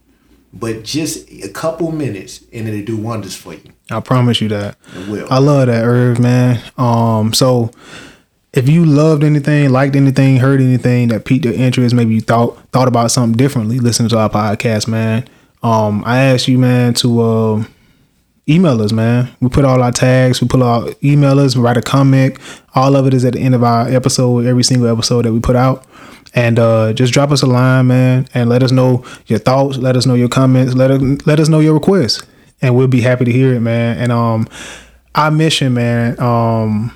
But 0.53 0.83
just 0.85 1.31
a 1.31 1.49
couple 1.49 1.93
minutes 1.93 2.43
and 2.53 2.67
it'll 2.69 2.85
do 2.85 2.97
wonders 2.97 3.37
for 3.37 3.53
you. 3.55 3.73
I 3.91 4.01
promise 4.01 4.41
you 4.41 4.49
that. 4.49 4.77
It 4.97 5.09
will. 5.09 5.27
I 5.31 5.39
love 5.39 5.67
that 5.67 5.85
Irv, 5.85 6.19
man. 6.19 6.63
Um, 6.79 7.33
so 7.35 7.71
if 8.53 8.69
you 8.69 8.85
loved 8.85 9.23
anything, 9.23 9.71
liked 9.71 9.95
anything, 9.97 10.39
heard 10.39 10.61
anything 10.61 11.09
that 11.09 11.25
piqued 11.25 11.45
your 11.45 11.55
interest, 11.55 11.95
maybe 11.95 12.15
you 12.15 12.21
thought 12.21 12.57
thought 12.73 12.89
about 12.89 13.11
something 13.11 13.37
differently, 13.37 13.79
listen 13.79 14.09
to 14.09 14.19
our 14.19 14.31
podcast, 14.31 14.89
man. 14.89 15.29
Um, 15.63 16.03
I 16.07 16.19
asked 16.21 16.49
you, 16.49 16.59
man, 16.59 16.95
to 16.95 17.23
um 17.23 17.69
email 18.49 18.81
us, 18.83 18.93
man. 18.93 19.31
We 19.41 19.49
put 19.49 19.65
all 19.65 19.83
our 19.83 19.93
tags, 19.93 20.41
we 20.41 20.49
put 20.49 20.63
our 20.63 20.89
email 21.03 21.39
us, 21.39 21.57
we 21.57 21.63
write 21.63 21.77
a 21.77 21.83
comment. 21.83 22.39
All 22.75 22.97
of 22.97 23.07
it 23.07 23.15
is 23.15 23.25
at 23.25 23.35
the 23.35 23.41
end 23.41 23.55
of 23.55 23.63
our 23.63 23.89
episode, 23.89 24.47
every 24.47 24.65
single 24.65 24.89
episode 24.89 25.25
that 25.25 25.33
we 25.33 25.41
put 25.41 25.57
out. 25.57 25.87
And 26.35 26.59
uh, 26.59 26.93
just 26.93 27.13
drop 27.13 27.31
us 27.33 27.43
a 27.43 27.47
line, 27.47 27.89
man, 27.89 28.29
and 28.35 28.49
let 28.49 28.63
us 28.63 28.71
know 28.71 29.05
your 29.27 29.41
thoughts. 29.41 29.79
Let 29.79 29.97
us 29.97 30.07
know 30.07 30.15
your 30.15 30.29
comments. 30.29 30.75
Let 30.75 30.93
us 30.93 31.03
let 31.27 31.41
us 31.41 31.49
know 31.49 31.59
your 31.59 31.75
requests, 31.75 32.23
and 32.63 32.77
we'll 32.77 32.87
be 32.87 33.01
happy 33.01 33.25
to 33.25 33.33
hear 33.33 33.53
it, 33.55 33.61
man. 33.61 33.99
And 33.99 34.13
um, 34.13 34.47
our 35.17 35.33
mission, 35.33 35.75
man, 35.75 36.21
um, 36.21 36.93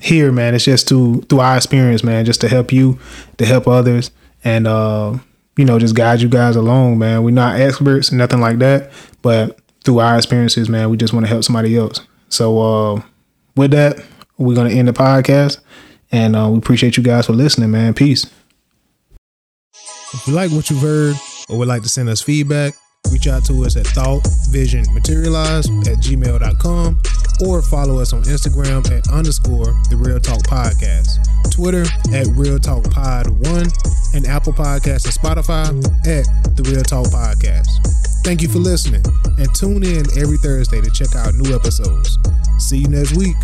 here, 0.00 0.32
man, 0.32 0.56
it's 0.56 0.64
just 0.64 0.88
to 0.88 1.20
through 1.22 1.40
our 1.40 1.56
experience, 1.56 2.02
man, 2.02 2.24
just 2.24 2.40
to 2.40 2.48
help 2.48 2.72
you, 2.72 2.98
to 3.38 3.46
help 3.46 3.68
others, 3.68 4.10
and 4.42 4.66
uh, 4.66 5.16
you 5.56 5.64
know, 5.64 5.78
just 5.78 5.94
guide 5.94 6.20
you 6.20 6.28
guys 6.28 6.56
along, 6.56 6.98
man. 6.98 7.22
We're 7.22 7.30
not 7.30 7.60
experts, 7.60 8.10
nothing 8.10 8.40
like 8.40 8.58
that, 8.58 8.90
but 9.22 9.60
through 9.84 10.00
our 10.00 10.16
experiences, 10.16 10.68
man, 10.68 10.90
we 10.90 10.96
just 10.96 11.12
want 11.12 11.26
to 11.26 11.30
help 11.30 11.44
somebody 11.44 11.76
else. 11.76 12.00
So 12.28 12.60
uh, 12.60 13.02
with 13.56 13.70
that, 13.72 14.04
we're 14.38 14.54
gonna 14.54 14.70
end 14.70 14.88
the 14.88 14.92
podcast, 14.92 15.60
and 16.10 16.34
uh, 16.34 16.48
we 16.50 16.58
appreciate 16.58 16.96
you 16.96 17.02
guys 17.02 17.26
for 17.26 17.32
listening, 17.32 17.70
man. 17.70 17.94
Peace. 17.94 18.26
If 20.12 20.26
you 20.26 20.32
like 20.34 20.50
what 20.52 20.70
you've 20.70 20.80
heard 20.80 21.16
or 21.48 21.58
would 21.58 21.68
like 21.68 21.82
to 21.82 21.88
send 21.88 22.08
us 22.08 22.22
feedback, 22.22 22.74
reach 23.12 23.26
out 23.26 23.44
to 23.46 23.64
us 23.64 23.76
at 23.76 23.86
thoughtvisionmaterialize 23.86 25.66
at 25.88 25.98
gmail.com 25.98 27.02
or 27.44 27.62
follow 27.62 27.98
us 27.98 28.12
on 28.12 28.22
Instagram 28.22 28.88
at 28.90 29.08
underscore 29.12 29.66
the 29.90 29.96
Real 29.96 30.20
Talk 30.20 30.42
Podcast, 30.42 31.08
Twitter 31.50 31.84
at 32.14 32.26
Real 32.36 32.58
Talk 32.58 32.88
Pod 32.90 33.28
1, 33.28 33.66
and 34.14 34.26
Apple 34.26 34.52
Podcasts 34.52 35.04
and 35.04 35.14
Spotify 35.14 35.66
at 36.06 36.26
the 36.56 36.62
Real 36.70 36.82
Talk 36.82 37.06
Podcast. 37.06 38.03
Thank 38.24 38.40
you 38.40 38.48
for 38.48 38.58
listening 38.58 39.02
and 39.36 39.54
tune 39.54 39.84
in 39.84 40.06
every 40.18 40.38
Thursday 40.38 40.80
to 40.80 40.90
check 40.90 41.14
out 41.14 41.34
new 41.34 41.54
episodes. 41.54 42.18
See 42.58 42.78
you 42.78 42.88
next 42.88 43.14
week. 43.14 43.36